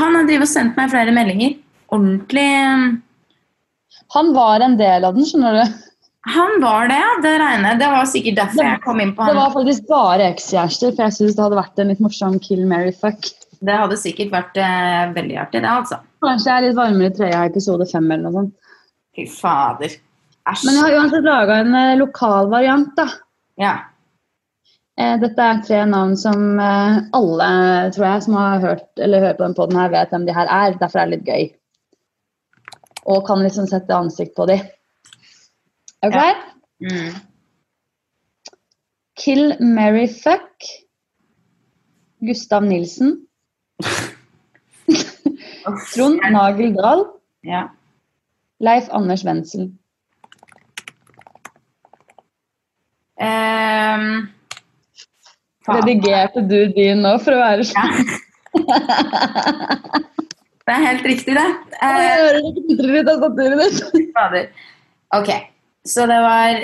han 0.00 0.16
har 0.16 0.26
drevet 0.28 0.44
og 0.48 0.50
sendt 0.50 0.76
meg 0.76 0.90
flere 0.92 1.12
meldinger. 1.16 1.54
Ordentlig 1.92 2.48
um, 2.68 2.88
Han 4.16 4.32
var 4.36 4.60
en 4.64 4.74
del 4.80 5.04
av 5.08 5.14
den, 5.16 5.24
skjønner 5.28 5.56
du. 5.60 5.78
Han 6.28 6.60
var 6.60 6.88
det, 6.88 6.98
ja. 7.00 7.12
Det 7.22 7.38
regner. 7.40 7.78
Det 7.80 7.86
var 7.88 8.08
sikkert 8.08 8.36
derfor 8.42 8.66
jeg 8.66 8.80
kom 8.84 9.00
inn 9.00 9.14
på 9.16 9.24
han. 9.24 9.32
Det 9.32 9.40
var 9.40 9.54
faktisk 9.54 9.86
bare 9.88 10.26
ekskjærester, 10.34 10.92
for 10.92 11.06
jeg 11.06 11.16
syns 11.16 11.36
det 11.36 11.44
hadde 11.46 11.60
vært 11.60 11.80
en 11.80 11.92
litt 11.92 12.02
morsom 12.04 12.36
kill, 12.44 12.66
Mary 12.68 12.92
fuck. 12.92 13.30
Det 13.60 13.76
hadde 13.76 13.96
sikkert 14.00 14.32
vært 14.32 14.60
eh, 14.60 15.12
veldig 15.16 15.38
artig, 15.40 15.62
det, 15.64 15.70
altså. 15.70 16.00
Kanskje 16.24 16.50
jeg 16.50 16.56
er 16.56 16.66
litt 16.66 16.78
varmere 16.78 17.10
i 17.10 17.16
trøya 17.16 17.44
i 17.44 17.50
episode 17.50 17.86
fem 17.88 18.06
eller 18.08 18.26
noe 18.26 18.36
sånt. 18.36 18.74
Fy 19.16 19.24
fader. 19.32 19.96
Æsj. 20.48 20.66
Men 20.66 20.76
jeg 20.76 20.84
har 20.84 20.96
uansett 20.98 21.28
laga 21.28 21.56
en 21.62 21.78
eh, 21.78 21.96
lokal 22.00 22.50
variant, 22.52 22.92
da. 22.96 23.06
Ja. 23.60 23.72
Eh, 25.00 25.16
dette 25.20 25.46
er 25.46 25.62
tre 25.64 25.80
navn 25.88 26.16
som 26.20 26.60
eh, 26.60 27.00
alle, 27.16 27.48
tror 27.96 28.06
jeg, 28.06 28.26
som 28.26 28.36
har 28.36 28.64
hørt, 28.64 28.90
eller 29.00 29.24
hører 29.24 29.38
på 29.40 29.46
den 29.46 29.56
podden 29.56 29.80
her, 29.80 29.92
vet 29.92 30.12
hvem 30.12 30.28
de 30.28 30.36
her 30.36 30.52
er. 30.52 30.76
Derfor 30.80 31.00
er 31.02 31.08
det 31.08 31.18
litt 31.18 31.32
gøy. 31.32 31.48
Og 33.12 33.24
kan 33.28 33.40
liksom 33.44 33.68
sette 33.68 33.96
ansikt 33.96 34.36
på 34.36 34.48
de. 34.50 34.60
Er 36.02 36.10
du 36.10 36.16
Ja. 36.16 36.34
Mm. 36.80 37.14
Kill, 39.16 39.56
Mary, 39.60 40.06
fuck. 40.08 40.64
Gustav 42.20 42.62
Nilsen. 42.62 43.26
Trond 45.94 46.20
Nagel 46.30 46.74
Dahl. 46.74 47.06
ja. 47.44 47.68
Leif 48.60 48.88
Anders 48.90 49.24
Wendsel. 49.24 49.70
Um. 53.16 54.28
Redigerte 55.68 56.42
du 56.48 56.66
din 56.74 57.00
nå 57.04 57.14
for 57.24 57.36
å 57.36 57.40
være 57.40 57.64
sånn? 57.68 58.10
Det 60.70 60.74
er 60.76 60.84
helt 60.84 61.06
riktig, 61.08 61.34
det. 61.34 61.46
Jeg 61.80 62.10
hører 62.20 62.36
av 64.20 64.34
ditt. 64.36 64.60
Ok, 65.16 65.30
så 65.86 66.06
det 66.06 66.20
var 66.22 66.62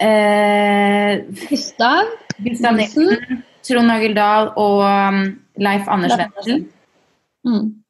eh, 0.00 1.24
Gustav 1.48 2.04
Gustav 2.38 2.76
Nilsen, 2.76 3.42
Trond 3.62 3.92
Øgil 3.92 4.16
Dahl 4.16 4.52
og 4.56 4.84
um, 4.84 5.22
Leif 5.56 5.88
Anders 5.88 6.18
Leif 6.18 6.68
Mm. 7.44 7.84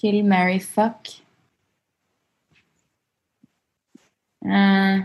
Kill, 0.00 0.24
Mary 0.24 0.58
fuck. 0.60 1.08
Eh, 4.44 5.04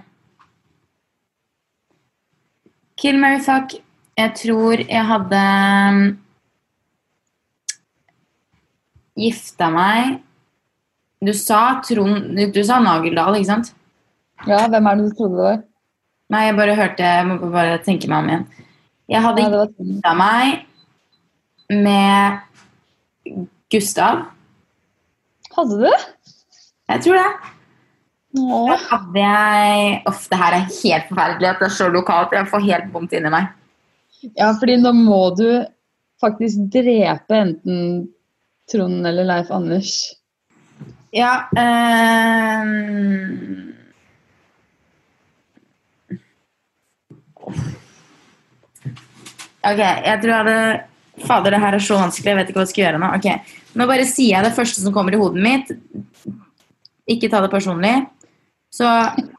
kill, 2.98 3.20
Mary 3.20 3.40
fuck. 3.40 3.82
Jeg 4.18 4.34
tror 4.36 4.72
jeg 4.90 5.06
hadde 5.06 5.42
um, 5.90 6.20
gifta 9.16 9.70
meg 9.72 10.25
Du 11.24 11.32
sa 11.34 11.80
Trond 11.86 12.36
Du, 12.54 12.62
sa 12.64 12.80
Nageldal, 12.84 13.38
ikke 13.40 13.50
sant? 13.50 13.72
Ja, 14.50 14.66
hvem 14.68 14.88
er 14.90 15.00
det 15.00 15.08
du 15.10 15.16
trodde 15.16 15.38
det 15.38 15.46
var? 15.48 15.64
Nei, 16.34 16.42
jeg 16.48 16.58
bare 16.58 16.76
hørte 16.78 17.06
Jeg 17.08 17.28
må 17.30 17.52
bare 17.54 17.78
tenke 17.86 18.10
meg 18.12 18.24
om 18.24 18.32
igjen. 18.32 18.46
Jeg 19.14 19.22
hadde 19.22 19.44
Ja, 19.46 19.66
gifta 19.78 20.14
meg 20.18 20.66
med 21.70 23.38
Gustav. 23.74 24.26
Hadde 25.56 25.78
du? 25.82 25.92
Jeg 26.92 27.02
tror 27.06 27.18
det. 27.22 27.52
Nå. 28.36 28.60
Da 28.70 28.76
hadde 28.90 29.22
jeg 29.24 30.02
Uff, 30.10 30.26
det 30.30 30.40
her 30.42 30.58
er 30.58 30.66
helt 30.68 31.08
forferdelig 31.10 31.50
at 31.54 31.62
det 31.62 31.70
er 31.70 31.78
så 31.78 31.88
lokalt. 31.94 32.36
Jeg 32.36 32.50
får 32.52 32.66
helt 32.68 32.92
vondt 32.94 33.16
inni 33.16 33.32
meg. 33.34 33.48
Ja, 34.36 34.52
fordi 34.60 34.76
nå 34.82 34.92
må 34.98 35.22
du 35.38 35.48
faktisk 36.22 36.68
drepe 36.74 37.38
enten 37.38 38.08
Trond 38.72 39.06
eller 39.06 39.28
Leif 39.30 39.52
Anders. 39.54 39.94
Ja 41.16 41.48
um... 41.56 43.72
Ok, 49.66 49.80
jeg 49.80 50.20
tror 50.22 50.30
jeg 50.30 50.44
hadde 50.44 50.84
Fader, 51.26 51.52
det 51.56 51.62
her 51.64 51.74
er 51.78 51.82
så 51.82 51.96
vanskelig. 51.98 52.28
Jeg 52.28 52.38
vet 52.38 52.50
ikke 52.52 52.60
hva 52.60 52.66
jeg 52.66 52.72
skal 52.74 52.84
gjøre 52.84 53.00
nå. 53.02 53.08
Ok, 53.16 53.28
Nå 53.80 53.84
bare 53.90 54.06
sier 54.08 54.34
jeg 54.36 54.46
det 54.46 54.58
første 54.58 54.80
som 54.84 54.94
kommer 54.94 55.14
i 55.16 55.20
hodet 55.20 55.42
mitt. 55.42 55.68
Ikke 57.10 57.30
ta 57.32 57.38
det 57.42 57.54
personlig. 57.54 57.96
Så 58.76 58.86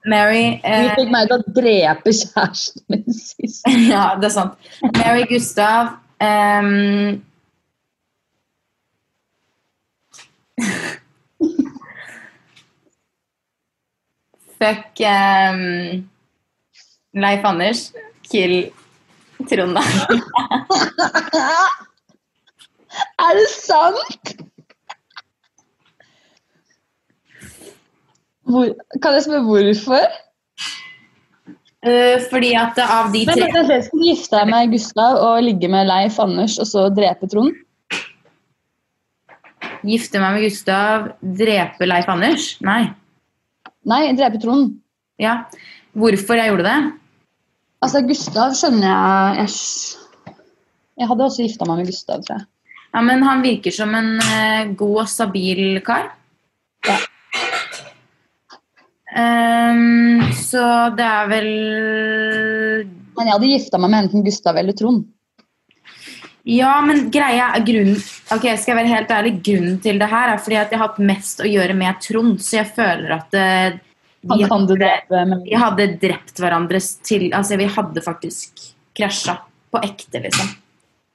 Mary 0.08 0.56
Du 0.62 0.68
eh, 0.70 0.94
fikk 0.96 1.10
meg 1.12 1.22
til 1.28 1.36
å 1.36 1.54
drepe 1.58 2.10
kjæresten 2.16 2.82
min 2.88 3.04
sist. 3.12 3.62
Ja, 3.92 4.04
det 4.16 4.26
er 4.30 4.34
sant. 4.38 4.52
Mary 4.96 5.24
Gustav 5.28 5.82
ehm, 6.24 7.20
Fuck 14.57 15.00
um, 15.04 15.62
Leif 17.16 17.44
Anders. 17.44 17.92
Kill 18.30 18.72
Trond. 19.48 19.78
Er 22.96 23.36
det 23.36 23.48
sant? 23.52 24.30
Hvor, 28.46 28.70
kan 29.02 29.16
jeg 29.16 29.26
spørre 29.26 29.44
hvorfor? 29.44 30.07
Uh, 31.86 32.16
fordi 32.30 32.54
at 32.59 32.78
av 32.82 33.12
de 33.12 33.22
tre 33.28 33.46
men, 33.52 33.68
Skal 33.84 34.00
du 34.00 34.07
gifte 34.09 34.38
deg 34.38 34.48
med 34.50 34.72
Gustav 34.72 35.20
og 35.22 35.44
ligge 35.44 35.68
med 35.70 35.86
Leif 35.90 36.16
Anders 36.22 36.57
og 36.62 36.68
så 36.70 36.86
drepe 36.94 37.28
Trond? 37.30 37.52
Gifte 39.86 40.22
meg 40.22 40.38
med 40.38 40.46
Gustav, 40.48 41.11
drepe 41.20 41.86
Leif 41.86 42.09
Anders? 42.11 42.54
Nei. 42.64 42.86
Nei, 43.87 44.03
drepe 44.18 44.41
Trond. 44.43 44.74
Ja. 45.22 45.45
Hvorfor 45.97 46.39
jeg 46.39 46.51
gjorde 46.51 46.66
det? 46.66 46.76
Altså, 47.84 48.03
Gustav 48.09 48.55
skjønner 48.57 48.87
jeg 48.89 49.45
Jeg, 49.45 50.34
jeg 51.01 51.09
hadde 51.11 51.26
også 51.26 51.45
gifta 51.45 51.68
meg 51.68 51.82
med 51.82 51.91
Gustav, 51.93 52.24
tror 52.26 52.41
jeg. 52.41 52.49
Ja, 52.97 53.03
men 53.05 53.24
han 53.26 53.45
virker 53.45 53.74
som 53.74 53.93
en 53.95 54.16
uh, 54.22 54.72
god 54.78 55.03
og 55.05 55.11
stabil 55.12 55.78
kar. 55.84 56.11
Ja. 56.87 56.97
Um, 59.16 60.24
så 60.37 60.62
det 60.97 61.05
er 61.07 61.28
vel 61.30 61.51
Men 63.16 63.28
jeg 63.28 63.32
hadde 63.32 63.49
gifta 63.49 63.78
meg 63.80 63.93
med 63.93 64.07
enten 64.07 64.24
Gustav 64.26 64.59
eller 64.61 64.76
Trond. 64.76 65.07
Ja, 66.47 66.78
men 66.84 67.09
greia 67.14 67.53
er 67.57 67.64
grunnen 67.66 67.99
Ok, 68.26 68.42
skal 68.58 68.72
jeg 68.72 68.78
være 68.80 68.90
helt 68.90 69.12
ærlig, 69.14 69.34
grunnen 69.46 69.76
til 69.82 70.00
det 70.02 70.08
her 70.10 70.32
er 70.32 70.40
fordi 70.42 70.56
at 70.58 70.72
jeg 70.72 70.80
har 70.80 70.88
hatt 70.90 71.02
mest 71.12 71.42
å 71.44 71.46
gjøre 71.46 71.76
med 71.78 72.00
Trond, 72.02 72.40
så 72.42 72.58
jeg 72.58 72.72
føler 72.74 73.12
at 73.14 73.36
eh, 73.38 73.76
vi, 74.26 74.42
hadde, 74.50 74.90
vi 75.44 75.60
hadde 75.62 75.86
drept 76.02 76.40
hverandre 76.42 76.80
til 77.06 77.28
Altså, 77.30 77.58
vi 77.60 77.68
hadde 77.70 78.02
faktisk 78.02 78.64
krasja 78.98 79.36
på 79.70 79.82
ekte, 79.86 80.24
liksom. 80.24 80.50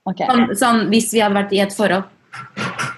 Ok. 0.08 0.24
Sånn, 0.24 0.46
sånn 0.58 0.82
hvis 0.94 1.12
vi 1.12 1.22
hadde 1.22 1.36
vært 1.42 1.56
i 1.56 1.62
et 1.66 1.76
forhold. 1.76 2.08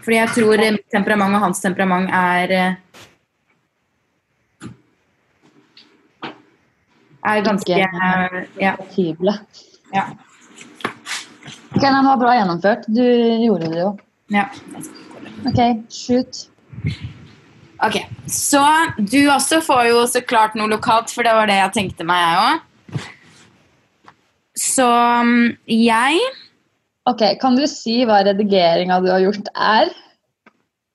Fordi 0.04 0.18
jeg 0.20 0.34
tror 0.36 0.62
mitt 0.62 0.86
temperament 0.94 1.40
og 1.40 1.48
hans 1.48 1.64
temperament 1.64 2.12
er 2.14 2.54
eh, 2.54 2.80
Er 7.24 7.42
ganske 7.42 7.80
eh, 7.80 8.38
Ja. 8.62 8.76
Ja, 9.94 10.06
Ok, 11.74 11.82
Den 11.82 12.06
var 12.06 12.18
bra 12.22 12.34
gjennomført. 12.38 12.86
Du 12.88 13.04
gjorde 13.04 13.70
det 13.74 13.80
jo. 13.82 13.92
ja. 14.34 14.48
Ok, 15.44 15.60
shoot. 15.92 16.46
Ok, 17.84 17.98
Så 18.32 18.62
du 18.98 19.26
også 19.28 19.60
får 19.66 19.90
jo 19.90 20.04
så 20.08 20.22
klart 20.24 20.54
noe 20.56 20.70
lokalt, 20.72 21.12
for 21.12 21.26
det 21.28 21.34
var 21.36 21.50
det 21.52 21.58
jeg 21.58 21.74
tenkte 21.76 22.06
meg, 22.08 22.22
jeg 22.24 22.38
òg. 22.46 23.04
Så 24.56 24.86
mm, 24.88 25.58
jeg 25.68 26.20
Ok, 27.10 27.24
Kan 27.42 27.58
du 27.60 27.66
si 27.68 28.04
hva 28.08 28.22
redigeringa 28.24 29.02
du 29.04 29.10
har 29.12 29.20
gjort, 29.26 29.50
er? 29.52 29.90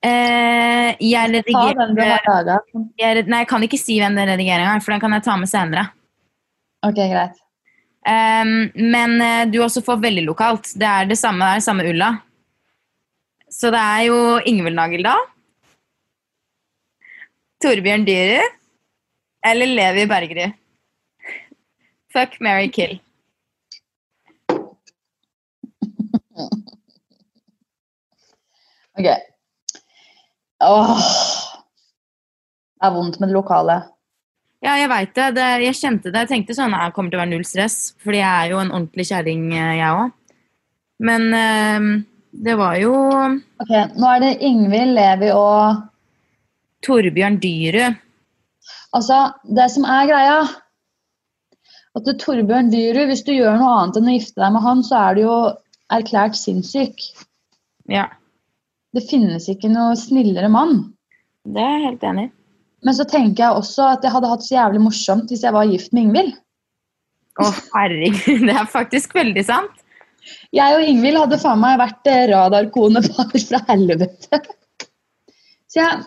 eh, 0.00 0.94
Jeg 1.02 1.34
jeg, 2.96 3.26
Nei, 3.28 3.42
jeg 3.42 3.48
kan 3.50 3.66
ikke 3.66 3.80
si 3.80 3.98
hvem 4.00 4.16
den 4.16 4.30
redigeringa 4.30 4.76
er, 4.78 4.80
for 4.80 4.94
den 4.94 5.02
kan 5.02 5.12
jeg 5.18 5.26
ta 5.26 5.36
med 5.36 5.50
senere. 5.50 5.88
Ok, 6.86 6.94
greit. 7.11 7.36
Ehm, 8.09 8.70
men 8.74 9.20
eh, 9.20 9.46
du 9.50 9.61
også 9.62 9.82
får 9.84 10.00
veldig 10.02 10.24
lokalt. 10.26 10.72
Det 10.80 10.88
er 10.88 11.09
det 11.11 11.18
samme, 11.20 11.44
det 11.44 11.61
er 11.61 11.66
samme 11.66 11.88
ulla. 11.88 12.12
Så 13.52 13.72
det 13.74 13.80
er 13.80 14.06
jo 14.09 14.20
Ingvild 14.48 14.78
Nageldal. 14.78 15.26
Torbjørn 17.62 18.06
Dyhre. 18.06 18.46
Eller 19.46 19.70
Levi 19.70 20.06
Bergerud. 20.11 20.56
Fuck, 22.12 22.40
marry, 22.40 22.70
kill. 22.72 22.98
Ok. 28.98 29.06
Åh. 30.66 31.02
Det 32.78 32.88
er 32.88 32.94
vondt 32.96 33.20
med 33.20 33.30
det 33.30 33.36
lokale. 33.36 33.76
Ja, 34.64 34.74
jeg 34.74 34.88
veit 34.90 35.12
det. 35.14 35.26
det. 35.36 35.48
Jeg 35.62 35.76
kjente 35.78 36.11
det. 36.11 36.24
Jeg 36.24 36.30
tenkte 36.32 36.56
sånn 36.56 36.74
Jeg 36.74 36.94
kommer 36.96 37.12
til 37.12 37.20
å 37.20 37.22
være 37.22 37.30
null 37.30 37.44
stress, 37.46 37.92
fordi 38.02 38.18
jeg 38.18 38.30
er 38.46 38.50
jo 38.52 38.62
en 38.62 38.72
ordentlig 38.74 39.06
kjerring, 39.11 39.44
eh, 39.54 39.74
jeg 39.78 39.92
òg. 39.94 40.14
Men 41.09 41.28
ehm, 41.38 41.90
det 42.34 42.56
var 42.59 42.74
jo 42.82 42.90
Ok, 43.62 43.70
Nå 43.94 44.09
er 44.11 44.24
det 44.24 44.32
Ingvild, 44.42 44.96
Levi 44.96 45.28
og 45.30 45.84
Torbjørn 46.82 47.38
Dyrud. 47.42 48.00
Altså, 48.94 49.18
det 49.46 49.68
som 49.70 49.86
er 49.88 50.09
greia 50.11 50.40
At 51.96 52.11
Torbjørn 52.22 52.72
Dyrud, 52.72 53.06
hvis 53.11 53.22
du 53.26 53.32
gjør 53.36 53.59
noe 53.61 53.76
annet 53.78 54.00
enn 54.00 54.11
å 54.11 54.16
gifte 54.16 54.42
deg 54.42 54.54
med 54.56 54.66
han, 54.66 54.82
så 54.86 54.98
er 55.06 55.16
du 55.16 55.22
jo 55.22 55.36
erklært 55.94 56.36
sinnssyk. 56.36 56.98
Ja, 57.88 58.09
Det 58.94 59.06
finnes 59.09 59.46
ikke 59.48 59.70
noe 59.70 59.94
snillere 59.96 60.50
mann. 60.52 60.94
det 61.46 61.62
er 61.62 61.74
jeg 61.78 61.86
helt 61.86 62.04
enig 62.11 62.26
i. 62.26 62.32
Men 62.87 62.95
så 62.95 63.07
tenker 63.09 63.45
jeg 63.45 63.59
også 63.59 63.89
at 63.97 64.05
jeg 64.07 64.14
hadde 64.14 64.31
hatt 64.31 64.45
så 64.47 64.55
jævlig 64.55 64.83
morsomt 64.85 65.33
hvis 65.33 65.43
jeg 65.47 65.55
var 65.55 65.70
gift 65.70 65.95
med 65.95 66.09
Ingvild. 66.09 66.37
Å, 67.39 67.49
herregud, 67.74 68.45
det 68.47 68.55
er 68.55 68.70
faktisk 68.70 69.14
veldig 69.18 69.45
sant. 69.47 69.85
Jeg 70.55 70.76
og 70.76 70.85
Ingvild 70.85 71.20
hadde 71.22 71.41
faen 71.41 71.61
meg 71.62 71.79
vært 71.81 72.07
radarkonepar 72.07 72.33
radarkone 72.33 73.03
bare 73.16 73.43
fra 73.49 73.62
helvete. 73.70 74.41
Så 75.68 75.83
jeg 75.83 76.07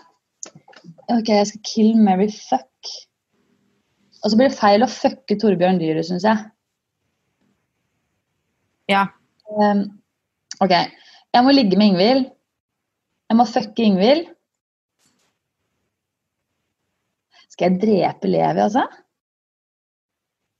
Ok, 1.12 1.28
jeg 1.28 1.48
skal 1.48 1.62
kill, 1.66 1.96
Mary 2.00 2.28
fuck. 2.30 2.90
Og 4.22 4.30
så 4.30 4.38
blir 4.38 4.48
det 4.48 4.56
feil 4.56 4.84
å 4.84 4.88
fucke 4.88 5.36
Torbjørn 5.40 5.80
Dyret, 5.80 6.06
syns 6.08 6.24
jeg. 6.24 6.38
Ja. 8.92 9.02
Um, 9.50 9.82
ok, 10.62 10.72
jeg 10.72 11.44
må 11.44 11.52
ligge 11.52 11.76
med 11.76 11.92
Ingvild. 11.92 12.30
Jeg 13.28 13.38
må 13.38 13.48
fucke 13.50 13.84
Ingvild. 13.84 14.30
Skal 17.52 17.72
jeg 17.72 17.80
drepe 17.82 18.30
Levi, 18.30 18.62
altså? 18.64 18.86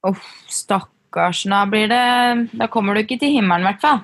Uff, 0.09 0.25
stakkars. 0.51 1.45
Da 1.49 1.63
blir 1.71 1.89
det 1.89 2.03
Da 2.59 2.69
kommer 2.73 2.95
du 2.95 3.03
ikke 3.05 3.19
til 3.21 3.33
himmelen, 3.39 3.65
i 3.65 3.71
hvert 3.71 3.81
fall. 3.85 4.03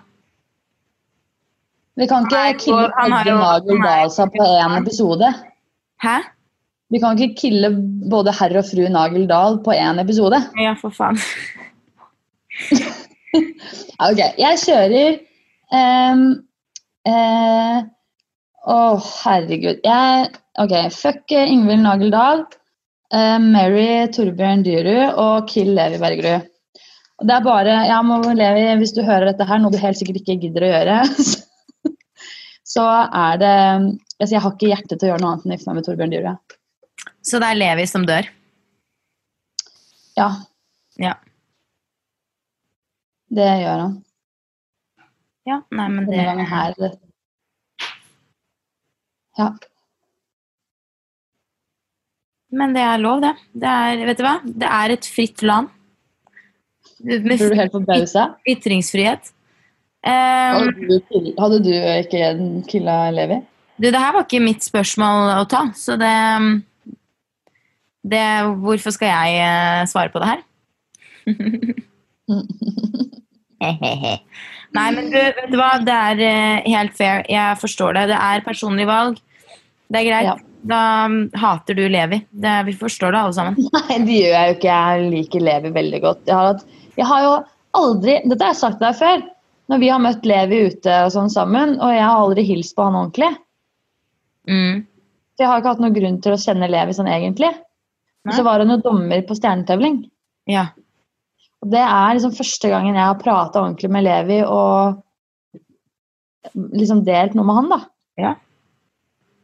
Vi 1.98 2.06
kan 2.06 2.26
ikke 2.30 2.58
kille 2.62 2.88
begge 2.94 3.34
Nagel 3.34 3.80
er- 3.82 4.32
på 4.36 4.44
én 4.46 4.76
episode. 4.80 5.28
Hæ? 6.02 6.16
Vi 6.90 6.98
kan 7.02 7.18
ikke 7.18 7.36
kille 7.40 7.70
både 8.10 8.32
herr 8.32 8.56
og 8.56 8.64
fru 8.64 8.86
Nagel 8.88 9.26
Dahl 9.28 9.58
på 9.64 9.74
én 9.74 10.00
episode. 10.00 10.38
Ja, 10.56 10.74
for 10.80 10.90
faen. 10.90 11.18
Ok, 13.98 14.20
jeg 14.38 14.58
kjører 14.62 15.18
um, 15.74 16.22
uh, 17.08 17.80
Å, 18.68 18.78
herregud. 19.24 19.80
Jeg, 19.84 20.30
ok, 20.62 20.74
fuck 20.94 21.34
Ingvild 21.34 21.82
Nagel 21.84 22.12
Dahl, 22.14 22.44
Mary 23.12 24.06
Torbjørn 24.12 24.62
Dyrud 24.66 25.14
og 25.16 25.46
kill 25.48 25.70
Levi 25.76 25.96
Bergerud. 26.02 26.48
Det 27.18 27.34
er 27.34 27.42
bare 27.46 27.76
Ja, 27.88 28.02
må 28.04 28.18
Levi, 28.36 28.66
hvis 28.78 28.92
du 28.94 29.00
hører 29.02 29.30
dette 29.30 29.46
her, 29.48 29.58
noe 29.62 29.72
du 29.74 29.78
helt 29.80 29.98
sikkert 29.98 30.20
ikke 30.20 30.36
gidder 30.42 30.66
å 30.66 30.68
gjøre, 30.70 30.98
så 32.74 32.84
er 33.08 33.40
det 33.40 33.54
altså, 34.20 34.34
Jeg 34.36 34.42
har 34.44 34.52
ikke 34.54 34.70
hjerte 34.74 34.94
til 34.98 35.08
å 35.08 35.10
gjøre 35.12 35.22
noe 35.24 35.32
annet 35.32 35.46
enn 35.46 35.54
å 35.54 35.56
gifte 35.56 35.70
meg 35.70 35.80
med 35.80 35.88
Torbjørn 35.88 36.12
Dyrud. 36.14 36.58
Så 37.24 37.40
det 37.42 37.48
er 37.48 37.58
Levi 37.62 37.86
som 37.90 38.04
dør? 38.08 38.28
Ja, 40.18 40.28
Ja. 40.98 41.14
det 43.30 43.48
gjør 43.62 43.82
han. 43.86 43.96
Ja, 45.48 45.60
nei, 45.72 45.88
men 45.88 46.04
det 46.04 46.12
Denne 46.12 46.24
gangen 46.28 46.48
her. 46.50 46.96
Ja. 49.38 49.52
Men 52.52 52.72
det 52.72 52.80
er 52.80 53.00
lov, 53.02 53.20
det. 53.24 53.34
Det 53.52 53.68
er, 53.68 54.04
vet 54.08 54.18
du 54.20 54.24
hva? 54.24 54.36
Det 54.44 54.68
er 54.72 54.94
et 54.94 55.08
fritt 55.08 55.42
land. 55.44 55.68
Med 57.04 57.22
Blir 57.26 57.38
du 57.38 57.54
helt 57.58 57.74
forbausa? 57.74 58.22
ytringsfrihet. 58.48 59.28
Um, 59.98 60.12
Hadde 60.12 60.72
du, 60.78 61.00
kill- 61.10 61.34
hadde 61.38 61.58
du 61.66 61.70
ikke 61.74 62.22
killa 62.70 62.96
Levi? 63.12 63.40
du, 63.78 63.86
det 63.90 63.98
her 64.00 64.12
var 64.14 64.24
ikke 64.24 64.40
mitt 64.42 64.62
spørsmål 64.66 65.32
å 65.40 65.44
ta, 65.50 65.64
så 65.76 65.96
det, 65.98 66.12
det 68.06 68.22
Hvorfor 68.62 68.94
skal 68.94 69.10
jeg 69.10 69.42
eh, 69.42 69.82
svare 69.90 70.10
på 70.14 70.22
det 70.22 70.30
her? 70.30 70.40
Nei, 73.58 74.88
men 74.94 75.08
du, 75.10 75.16
vet 75.18 75.48
du 75.50 75.56
hva? 75.58 75.70
Det 75.84 75.94
er 75.94 76.20
eh, 76.24 76.66
helt 76.74 76.94
fair. 76.98 77.22
Jeg 77.30 77.58
forstår 77.60 77.96
det. 77.98 78.06
Det 78.12 78.18
er 78.20 78.44
personlig 78.46 78.86
valg. 78.88 79.18
Det 79.88 80.02
er 80.02 80.06
greit. 80.10 80.28
Ja. 80.28 80.36
Da 80.66 81.08
hater 81.38 81.74
du 81.74 81.84
Levi. 81.88 82.20
Det, 82.30 82.62
vi 82.66 82.74
forstår 82.76 83.12
det 83.12 83.20
alle 83.20 83.36
sammen. 83.36 83.68
Nei, 83.76 83.98
det 84.06 84.18
gjør 84.20 84.34
jeg 84.34 84.50
jo 84.50 84.56
ikke. 84.56 84.76
Jeg 84.76 85.10
liker 85.12 85.44
Levi 85.46 85.72
veldig 85.74 86.00
godt. 86.04 86.22
Jeg 86.26 86.34
har, 86.34 86.52
hatt, 86.52 86.80
jeg 86.98 87.08
har 87.08 87.24
jo 87.26 87.34
aldri 87.78 88.14
Dette 88.24 88.42
har 88.42 88.54
jeg 88.54 88.60
sagt 88.62 88.82
deg 88.82 88.96
før. 88.98 89.22
Når 89.68 89.82
vi 89.82 89.90
har 89.92 90.00
møtt 90.02 90.26
Levi 90.26 90.62
ute 90.72 90.94
og 91.04 91.12
sånn 91.12 91.28
sammen, 91.30 91.76
og 91.84 91.92
jeg 91.92 92.04
har 92.04 92.16
aldri 92.16 92.44
hilst 92.48 92.74
på 92.76 92.86
han 92.86 92.96
ordentlig. 92.96 93.28
Mm. 94.48 94.86
For 95.36 95.44
jeg 95.44 95.50
har 95.50 95.60
ikke 95.60 95.72
hatt 95.74 95.82
noen 95.84 95.96
grunn 95.98 96.20
til 96.24 96.34
å 96.34 96.40
kjenne 96.40 96.70
Levi 96.72 96.96
sånn 96.96 97.10
egentlig. 97.12 97.50
Og 98.26 98.32
så 98.34 98.44
var 98.46 98.64
han 98.64 98.72
jo 98.72 98.80
dommer 98.82 99.20
på 99.28 99.36
stjernetøvling. 99.36 100.00
Ja. 100.48 100.70
Og 101.62 101.70
det 101.72 101.82
er 101.84 102.16
liksom 102.16 102.34
første 102.36 102.70
gangen 102.72 102.96
jeg 102.96 103.04
har 103.04 103.20
prata 103.20 103.60
ordentlig 103.60 103.90
med 103.92 104.06
Levi 104.06 104.40
og 104.46 104.98
liksom 106.54 107.04
delt 107.06 107.36
noe 107.36 107.46
med 107.46 107.58
han, 107.58 107.70
da. 107.72 107.80
Ja. 108.18 108.34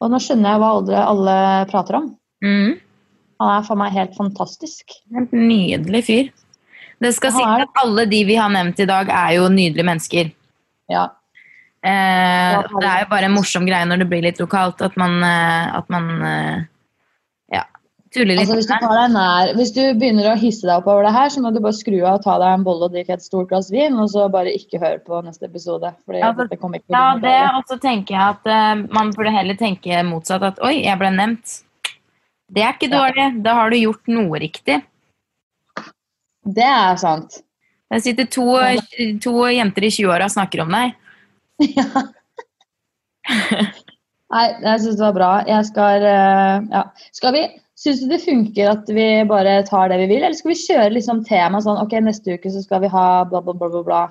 Og 0.05 0.13
nå 0.13 0.21
skjønner 0.21 0.53
jeg 0.53 0.61
hva 0.61 0.71
alle, 0.77 1.03
alle 1.09 1.37
prater 1.71 1.99
om. 2.03 2.09
Mm. 2.45 2.75
Han 3.41 3.53
er 3.57 3.67
for 3.67 3.81
meg 3.81 3.95
helt 3.97 4.17
fantastisk. 4.19 4.97
En 5.17 5.29
nydelig 5.33 6.03
fyr. 6.07 6.33
Det 7.03 7.11
skal 7.17 7.33
sies 7.35 7.65
at 7.67 7.83
alle 7.83 8.05
de 8.09 8.21
vi 8.29 8.37
har 8.39 8.53
nevnt 8.53 8.81
i 8.81 8.89
dag, 8.89 9.09
er 9.11 9.37
jo 9.39 9.49
nydelige 9.53 9.87
mennesker. 9.89 10.31
Ja. 10.93 11.09
Eh, 11.85 12.61
det 12.81 12.89
er 12.89 13.03
jo 13.03 13.11
bare 13.11 13.29
en 13.29 13.35
morsom 13.35 13.67
greie 13.69 13.89
når 13.89 14.05
det 14.05 14.09
blir 14.13 14.25
litt 14.25 14.41
lokalt, 14.41 14.85
at 14.85 14.95
man, 15.01 15.19
eh, 15.27 15.75
at 15.81 15.91
man 15.93 16.13
eh, 18.15 18.21
tuller 18.21 18.39
litt. 18.39 18.45
Altså, 18.45 18.57
hvis, 18.61 18.69
du 18.71 19.15
nær, 19.15 19.51
hvis 19.59 19.73
du 19.75 19.81
begynner 19.99 20.29
å 20.31 20.37
hisse 20.39 20.67
deg 20.67 20.77
opp 20.79 20.87
over 20.93 21.05
det 21.09 21.13
her, 21.17 21.29
så 21.35 21.43
må 21.43 21.51
du 21.55 21.61
bare 21.65 21.77
skru 21.77 21.97
av 22.05 22.19
og 22.21 22.25
ta 22.25 22.37
deg 22.43 22.55
en 22.55 22.65
bolle 22.67 22.89
og 22.89 22.95
drikke 22.95 23.17
et 23.17 23.25
stort 23.27 23.49
glass 23.51 23.71
vin, 23.75 23.97
og 23.99 24.09
så 24.13 24.29
bare 24.33 24.53
ikke 24.55 24.81
høre 24.83 25.01
på 25.05 25.21
neste 25.27 25.49
episode. 25.51 25.91
Fordi 26.07 26.23
Ja, 26.23 26.33
for- 26.33 26.47
dette 26.49 26.61
kommer 26.61 26.79
ikke 26.79 26.95
Ja, 26.95 27.19
det, 27.19 27.37
og 27.59 27.65
så 27.71 27.79
tenker 27.83 28.15
jeg 28.15 28.25
at 28.39 28.47
uh, 28.47 28.87
man 28.95 29.13
burde 29.13 29.35
heller 29.35 29.55
tenke 29.59 30.03
motsatt. 30.07 30.43
At 30.43 30.59
oi, 30.63 30.85
jeg 30.85 30.99
ble 30.99 31.11
nevnt. 31.11 31.63
Det 32.55 32.63
er 32.63 32.73
ikke 32.75 32.91
Ja. 32.91 32.99
dårlig. 33.01 33.43
Da 33.43 33.55
har 33.55 33.71
du 33.71 33.77
gjort 33.77 34.07
noe 34.09 34.39
riktig. 34.39 34.83
Det 36.45 36.65
er 36.71 36.97
sant. 36.97 37.41
Det 37.91 38.03
sitter 38.03 38.27
to, 38.27 38.45
to 39.23 39.33
jenter 39.49 39.85
i 39.85 39.91
20-åra 39.91 40.25
og 40.25 40.31
snakker 40.35 40.63
om 40.65 40.71
deg. 40.75 40.95
Nei, 44.35 44.47
jeg 44.65 44.81
syns 44.83 44.97
det 44.99 45.05
var 45.05 45.15
bra. 45.17 45.31
Jeg 45.49 45.67
skal 45.71 46.03
eh, 46.09 46.65
Ja. 46.73 46.83
Skal 47.15 47.37
vi 47.37 47.45
Syns 47.85 48.01
du 48.01 48.09
det 48.09 48.23
funker 48.25 48.71
at 48.71 48.89
vi 48.89 49.07
bare 49.29 49.59
tar 49.69 49.91
det 49.93 49.99
vi 50.01 50.07
vil, 50.15 50.23
eller 50.23 50.37
skal 50.39 50.55
vi 50.55 50.61
kjøre 50.63 50.93
liksom 50.95 51.19
tema 51.29 51.61
sånn 51.61 51.83
Ok, 51.83 51.93
neste 52.01 52.39
uke 52.39 52.53
så 52.53 52.63
skal 52.65 52.81
vi 52.81 52.89
ha 52.89 53.09
bla, 53.29 53.43
bla, 53.45 53.53
bla, 53.53 53.69
bla, 53.69 53.83
bla. 53.85 54.05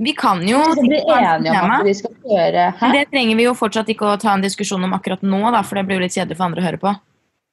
Vi 0.00 0.14
kan 0.16 0.40
jo 0.48 0.58
et 0.58 0.80
enige 0.80 1.58
om 1.60 1.74
at 1.76 1.84
vi 1.86 1.92
skal 1.94 2.14
kjøre 2.24 2.62
Hæ? 2.80 2.88
Det 2.96 3.04
trenger 3.12 3.38
vi 3.38 3.44
jo 3.46 3.52
fortsatt 3.58 3.90
ikke 3.92 4.08
å 4.10 4.16
ta 4.20 4.32
en 4.32 4.42
diskusjon 4.42 4.82
om 4.86 4.96
akkurat 4.96 5.22
nå, 5.22 5.42
da, 5.54 5.60
for 5.62 5.78
det 5.78 5.84
blir 5.90 6.00
jo 6.00 6.06
litt 6.06 6.16
kjedelig 6.16 6.38
for 6.38 6.48
andre 6.48 6.64
å 6.64 6.66
høre 6.66 6.80
på. 6.82 6.94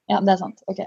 Ja, 0.09 0.21
det 0.23 0.33
er 0.33 0.39
sant. 0.39 0.63
Ok. 0.71 0.79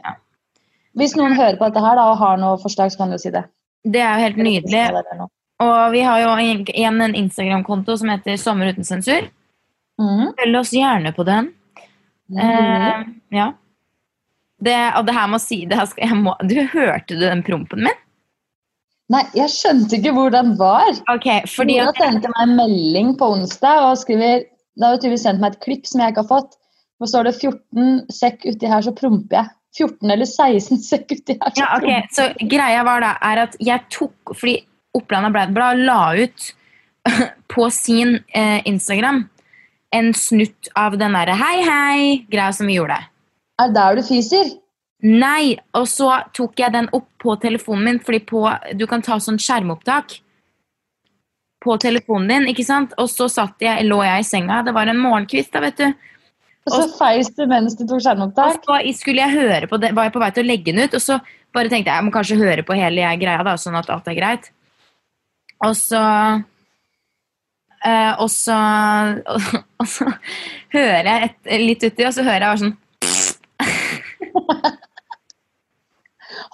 Hvis 0.99 1.15
noen 1.19 1.37
hører 1.37 1.59
på 1.61 1.69
dette 1.69 1.83
her 1.85 1.99
da, 2.01 2.09
og 2.11 2.19
har 2.23 2.41
noe 2.41 2.59
forslag, 2.63 2.91
så 2.93 3.03
kan 3.03 3.13
du 3.13 3.19
jo 3.19 3.23
si 3.23 3.33
det. 3.35 3.45
Det 3.85 4.01
er 4.01 4.17
jo 4.17 4.25
helt 4.25 4.41
nydelig. 4.41 5.29
Og 5.63 5.79
vi 5.95 6.03
har 6.03 6.23
jo 6.23 6.33
igjen 6.43 7.03
en 7.05 7.17
Instagram-konto 7.19 7.97
som 8.01 8.11
heter 8.11 8.41
Sommer 8.41 8.73
uten 8.73 8.87
sensur. 8.87 9.29
Mm. 10.01 10.33
Følg 10.41 10.59
oss 10.59 10.73
gjerne 10.75 11.13
på 11.15 11.27
den. 11.29 11.53
Eh, 12.33 13.05
ja. 13.37 13.51
Det, 14.65 14.79
og 14.97 15.05
det 15.05 15.15
her 15.17 15.29
må 15.29 15.41
si 15.43 15.65
det 15.69 15.77
her 15.77 15.89
skal, 15.91 16.09
jeg 16.09 16.17
må, 16.25 16.33
Du 16.49 16.57
hørte 16.73 17.17
du 17.19 17.21
den 17.21 17.43
prompen 17.45 17.85
min? 17.85 18.01
Nei, 19.13 19.21
jeg 19.37 19.53
skjønte 19.53 19.99
ikke 19.99 20.15
hvor 20.17 20.33
den 20.33 20.55
var. 20.57 20.89
Ok, 21.13 21.27
fordi 21.53 21.77
Nora 21.83 21.93
sendte 21.99 22.31
meg 22.33 22.47
en 22.47 22.55
melding 22.57 23.11
på 23.21 23.35
onsdag 23.37 23.91
og 23.91 23.99
skriver 24.01 24.47
Da 24.81 24.95
har 24.95 25.03
tydeligvis 25.03 25.27
sendt 25.27 25.45
meg 25.45 25.53
et 25.53 25.65
klipp 25.67 25.85
som 25.91 26.01
jeg 26.01 26.15
ikke 26.15 26.25
har 26.25 26.31
fått. 26.31 26.57
Hvor 26.99 27.11
står 27.11 27.29
det 27.29 27.35
14 27.37 28.15
sekk 28.15 28.47
uti 28.49 28.71
her, 28.71 28.87
så 28.87 28.95
promper 28.97 29.43
jeg. 29.43 29.53
14 29.75 30.15
eller 30.15 30.31
16 30.31 30.83
sekk 30.91 31.13
uti 31.13 31.37
her, 31.37 31.53
så 31.53 31.61
ja, 31.61 31.71
okay. 31.77 32.09
Så 32.15 32.29
greia 32.49 32.85
var 32.87 33.05
da 33.05 33.15
er 33.27 33.45
at 33.49 33.57
jeg 33.59 33.83
tok 33.93 34.37
Fordi 34.39 34.61
Opplanda 34.95 35.33
Bladblad 35.35 35.83
la 35.83 36.01
ut 36.15 36.51
på 37.53 37.69
sin 37.75 38.17
eh, 38.33 38.63
Instagram 38.71 39.25
en 39.95 40.11
snutt 40.17 40.71
av 40.79 40.99
den 40.99 41.15
derre 41.17 41.37
hei, 41.39 41.57
hei-greia 41.67 42.51
som 42.57 42.71
vi 42.71 42.79
gjorde. 42.81 42.99
Er 43.61 43.71
det 43.71 43.79
der 43.79 43.99
du 43.99 44.07
fyser? 44.07 44.53
Nei, 45.05 45.55
og 45.77 45.87
så 45.91 46.11
tok 46.35 46.61
jeg 46.63 46.73
den 46.73 46.89
opp 46.97 47.11
på 47.21 47.35
telefonen 47.43 47.85
min, 47.89 48.01
fordi 48.01 48.23
på, 48.25 48.45
du 48.75 48.87
kan 48.91 49.05
ta 49.05 49.19
sånn 49.21 49.41
skjermopptak 49.43 50.19
på 51.65 51.77
telefonen 51.81 52.31
din, 52.31 52.49
ikke 52.53 52.65
sant? 52.67 52.95
Og 53.01 53.11
så 53.13 53.29
satt 53.33 53.63
jeg, 53.65 53.85
lå 53.89 54.01
jeg 54.05 54.25
i 54.25 54.27
senga, 54.29 54.63
det 54.65 54.75
var 54.77 54.89
en 54.89 55.01
morgenkvist 55.01 55.53
da, 55.55 55.63
vet 55.65 55.81
du. 55.81 56.11
Og 56.65 56.73
så 56.73 56.85
feis 56.97 57.29
du 57.37 57.45
mens 57.49 57.77
du 57.77 57.85
tok 57.85 58.01
skjermopptak? 58.05 58.63
Og 58.65 58.81
så 58.81 58.97
skulle 58.97 59.25
jeg 59.27 59.37
høre 59.37 59.69
på 59.69 59.81
det, 59.81 59.93
var 59.97 60.09
jeg 60.09 60.15
på 60.15 60.23
vei 60.23 60.31
til 60.33 60.47
å 60.47 60.49
legge 60.49 60.73
den 60.73 60.87
ut, 60.87 60.97
og 60.97 61.05
så 61.05 61.19
bare 61.55 61.71
tenkte 61.71 61.91
jeg, 61.93 62.01
jeg 62.01 62.07
må 62.07 62.15
kanskje 62.15 62.41
høre 62.41 62.65
på 62.67 62.77
hele 62.79 63.05
jeg 63.05 63.21
greia 63.21 63.45
da, 63.47 63.57
sånn 63.61 63.77
at 63.79 63.93
alt 63.93 64.09
er 64.11 64.19
greit. 64.19 64.49
Og 65.65 65.77
så, 65.77 66.01
eh, 67.87 68.13
og 68.23 68.31
så, 68.33 68.57
og, 69.81 69.87
så 69.89 70.09
hører 70.75 71.11
jeg 71.11 71.29
et, 71.29 71.37
litt 71.63 71.85
uti, 71.85 72.07
og 72.07 72.15
så 72.17 72.25
hører 72.27 72.41
jeg 72.41 72.51
bare 72.51 72.63
sånn, 72.65 72.77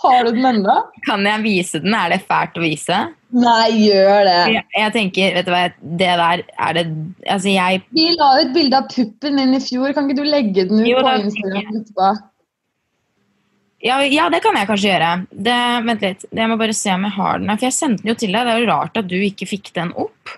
Har 0.01 0.25
du 0.25 0.31
den 0.33 0.47
ennå? 0.49 0.75
Kan 1.05 1.27
jeg 1.29 1.43
vise 1.45 1.81
den? 1.83 1.95
Er 1.97 2.13
det 2.13 2.23
fælt 2.29 2.57
å 2.57 2.63
vise? 2.65 2.99
Nei, 3.37 3.67
gjør 3.85 4.25
det. 4.27 4.39
Jeg, 4.55 4.65
jeg 4.75 4.93
tenker, 4.95 5.35
vet 5.37 5.47
du 5.47 5.53
hva, 5.53 5.61
det 6.01 6.09
der 6.21 6.43
er 6.49 6.77
det 6.79 6.85
Altså, 7.29 7.53
jeg 7.53 7.83
Vi 7.95 8.07
la 8.17 8.31
ut 8.41 8.55
bilde 8.55 8.81
av 8.81 8.89
puppen 8.91 9.37
min 9.37 9.55
i 9.57 9.61
fjor. 9.63 9.93
Kan 9.97 10.09
ikke 10.09 10.23
du 10.23 10.27
legge 10.27 10.65
den 10.71 10.83
ut 10.83 10.89
Jo, 10.89 11.03
på 11.05 11.15
Instagram 11.21 11.81
etterpå? 11.83 12.11
ja, 13.81 13.97
ja, 14.05 14.27
det 14.33 14.43
kan 14.45 14.57
jeg 14.59 14.69
kanskje 14.69 14.91
gjøre. 14.91 15.11
Det, 15.31 15.59
vent 15.87 16.03
litt. 16.05 16.25
Jeg 16.37 16.51
må 16.51 16.57
bare 16.61 16.77
se 16.77 16.93
om 16.93 17.07
jeg 17.07 17.17
har 17.17 17.41
den 17.41 17.53
her. 17.53 17.61
For 17.61 17.69
jeg 17.69 17.77
sendte 17.79 18.05
den 18.05 18.13
jo 18.13 18.19
til 18.21 18.35
deg. 18.37 18.47
Det 18.47 18.55
er 18.55 18.65
jo 18.65 18.71
rart 18.73 19.01
at 19.01 19.09
du 19.09 19.17
ikke 19.17 19.49
fikk 19.49 19.73
den 19.77 19.93
opp. 20.01 20.35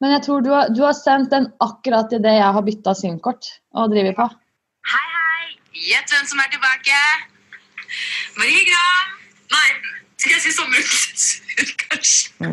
Men 0.00 0.12
jeg 0.12 0.22
tror 0.26 0.42
du 0.44 0.50
har, 0.52 0.68
du 0.76 0.82
har 0.84 0.92
sendt 0.96 1.30
den 1.32 1.46
akkurat 1.64 2.12
idet 2.12 2.34
jeg 2.36 2.52
har 2.56 2.64
bytta 2.66 2.92
SIM-kort 2.98 3.48
og 3.80 3.92
driver 3.94 4.12
på. 4.18 4.26
Hei, 4.92 5.06
hei! 5.12 5.46
Gjett 5.88 6.12
hvem 6.12 6.26
som 6.28 6.42
er 6.42 6.50
tilbake? 6.52 6.98
Marie 8.36 8.64
Gram! 8.68 9.14
Nei, 9.54 9.68
skal 10.20 10.34
jeg 10.36 10.42
si 10.44 10.52
sommerhusensur, 10.56 11.72
kanskje? 11.86 12.50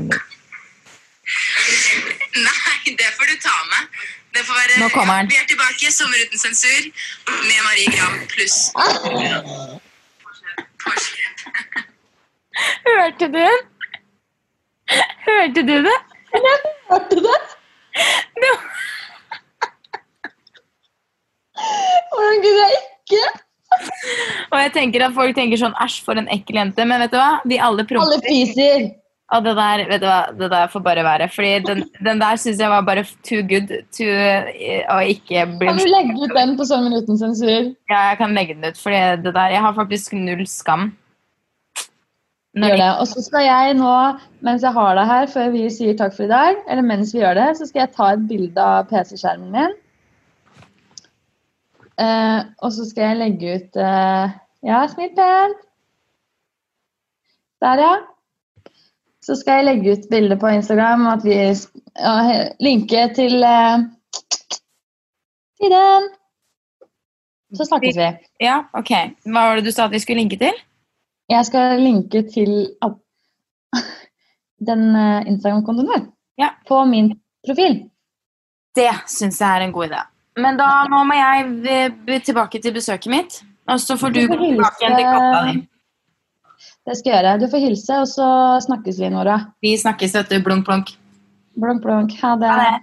Nei, 2.48 2.96
det 3.02 3.10
får 3.18 3.34
du 3.34 3.36
ta 3.44 3.58
med. 3.74 4.00
Det 4.34 4.46
får 4.48 4.58
være, 4.62 4.80
Nå 4.82 4.88
kommer 4.96 5.20
den. 5.20 5.30
Vi 5.34 5.38
er 5.38 5.46
tilbake, 5.52 5.91
Sommer 5.94 6.24
uten 6.24 6.39
sensur, 6.41 6.88
med 7.28 7.60
Marie 7.68 7.91
Gram 7.94 8.16
pluss. 8.32 8.58
Hørte 12.88 13.28
du 13.28 13.38
den? 13.38 13.62
Hørte 15.28 15.68
du 15.68 15.76
det? 15.91 16.00
Hørte 16.89 17.17
du 17.17 17.21
det? 17.25 17.39
det? 18.43 18.53
Hvordan 22.13 22.41
kunne 22.43 22.63
jeg 22.63 22.81
ikke? 22.81 23.23
Og 24.53 24.59
jeg 24.61 24.73
tenker 24.73 25.05
at 25.05 25.15
folk 25.15 25.38
tenker 25.38 25.59
sånn 25.61 25.77
æsj, 25.81 26.01
for 26.05 26.19
en 26.19 26.29
ekkel 26.34 26.59
jente. 26.59 26.86
Men 26.89 27.01
vet 27.05 27.13
du 27.13 27.19
hva? 27.19 27.31
De 27.49 27.59
alle 27.61 27.86
Alle 28.01 28.19
pyser. 28.25 28.91
Og 29.34 29.41
det 29.41 29.53
der, 29.57 29.84
vet 29.89 30.01
du 30.03 30.05
hva? 30.05 30.19
det 30.38 30.49
der 30.51 30.67
får 30.69 30.84
bare 30.86 31.05
være. 31.05 31.27
Fordi 31.34 31.53
den, 31.65 31.84
den 32.05 32.21
der 32.21 32.38
syns 32.41 32.61
jeg 32.61 32.69
var 32.69 32.84
bare 32.86 33.05
too 33.25 33.41
good 33.49 33.71
to 33.95 34.05
eh, 34.05 34.84
å 34.93 34.99
ikke 35.09 35.47
bli 35.57 35.71
Kan 35.71 35.81
du 35.81 35.88
legge 35.89 36.17
ut 36.19 36.36
den 36.36 36.57
på 36.59 36.67
sånn 36.69 36.91
sensur? 37.17 37.71
Ja, 37.89 38.11
jeg 38.11 38.19
kan 38.21 38.36
legge 38.38 38.57
den 38.57 38.69
ut. 38.69 38.77
Fordi 38.77 39.01
det 39.23 39.34
der, 39.34 39.55
jeg 39.55 39.65
har 39.65 39.77
faktisk 39.77 40.13
null 40.17 40.45
skam. 40.49 40.91
Gjør 42.54 42.78
det. 42.78 42.89
Og 43.01 43.08
så 43.10 43.24
skal 43.26 43.47
jeg 43.47 43.74
nå, 43.80 43.93
mens 44.45 44.62
jeg 44.66 44.76
har 44.76 44.97
deg 44.99 45.10
her, 45.10 45.30
før 45.34 45.54
vi 45.56 45.64
sier 45.74 45.95
takk 45.97 46.14
for 46.14 46.28
i 46.28 46.32
dag, 46.32 46.60
eller 46.70 46.86
mens 46.86 47.14
vi 47.16 47.24
gjør 47.24 47.39
det, 47.39 47.47
så 47.58 47.66
skal 47.70 47.84
jeg 47.84 47.93
ta 47.95 48.12
et 48.14 48.28
bilde 48.30 48.68
av 48.76 48.86
PC-skjermen 48.91 49.56
min. 49.56 49.74
Eh, 52.04 52.39
og 52.62 52.74
så 52.74 52.86
skal 52.89 53.12
jeg 53.12 53.20
legge 53.20 53.58
ut 53.58 53.78
eh, 53.78 54.32
Ja, 54.66 54.80
smil 54.89 55.12
pent. 55.18 55.60
Der, 57.62 57.82
ja. 57.82 57.93
Så 59.24 59.38
skal 59.39 59.62
jeg 59.62 59.68
legge 59.68 59.93
ut 59.93 60.08
bilde 60.12 60.38
på 60.39 60.49
Instagram 60.51 61.06
og 61.06 61.12
at 61.14 61.26
vi 61.26 61.36
ja, 61.38 62.47
linke 62.60 63.06
til 63.16 63.45
eh, 63.45 63.86
til 65.62 65.72
den. 65.72 66.10
Så 67.54 67.66
snakkes 67.70 67.97
vi. 67.97 68.10
Ja, 68.41 68.64
ok. 68.74 68.91
Hva 69.30 69.47
var 69.47 69.60
det 69.60 69.68
du 69.68 69.72
sa 69.72 69.86
at 69.86 69.93
vi 69.93 70.01
skulle 70.01 70.24
linke 70.24 70.39
til? 70.41 70.58
Jeg 71.32 71.45
skal 71.47 71.80
linke 71.82 72.24
til 72.34 72.51
den 74.69 74.84
eh, 74.95 75.28
Instagram-kontoen 75.32 75.88
vår 75.91 76.05
Ja. 76.41 76.49
på 76.67 76.84
min 76.89 77.13
profil. 77.45 77.84
Det 78.76 78.89
syns 79.07 79.39
jeg 79.41 79.49
er 79.61 79.67
en 79.67 79.71
god 79.76 79.91
idé. 79.91 80.01
Men 80.41 80.57
da 80.57 80.67
nå 80.89 81.03
må 81.05 81.13
jeg 81.13 82.24
tilbake 82.26 82.61
til 82.61 82.74
besøket 82.74 83.11
mitt. 83.13 83.36
Og 83.69 83.80
så 83.80 83.95
får 83.97 84.09
du 84.15 84.21
Du 84.21 84.28
gå 84.34 84.38
tilbake 84.41 84.82
igjen 84.82 84.95
til 84.97 85.05
katta 85.05 85.43
di. 85.45 85.53
Det 86.84 86.95
skal 86.97 87.11
jeg 87.11 87.19
gjøre. 87.24 87.34
Du 87.39 87.45
får 87.51 87.61
hilse, 87.63 87.99
og 88.01 88.07
så 88.11 88.28
snakkes 88.65 88.97
vi, 88.99 89.09
Nora. 89.13 89.38
Vi 89.61 89.76
snakkes, 89.78 90.15
vet 90.17 90.34
du. 90.34 90.39
Blunk, 90.43 90.65
blunk. 90.67 90.89
Blunk, 91.55 91.84
blunk. 91.86 92.15
Ha 92.24 92.34
det. 92.41 92.49
Ha 92.49 92.65
det. 92.65 92.82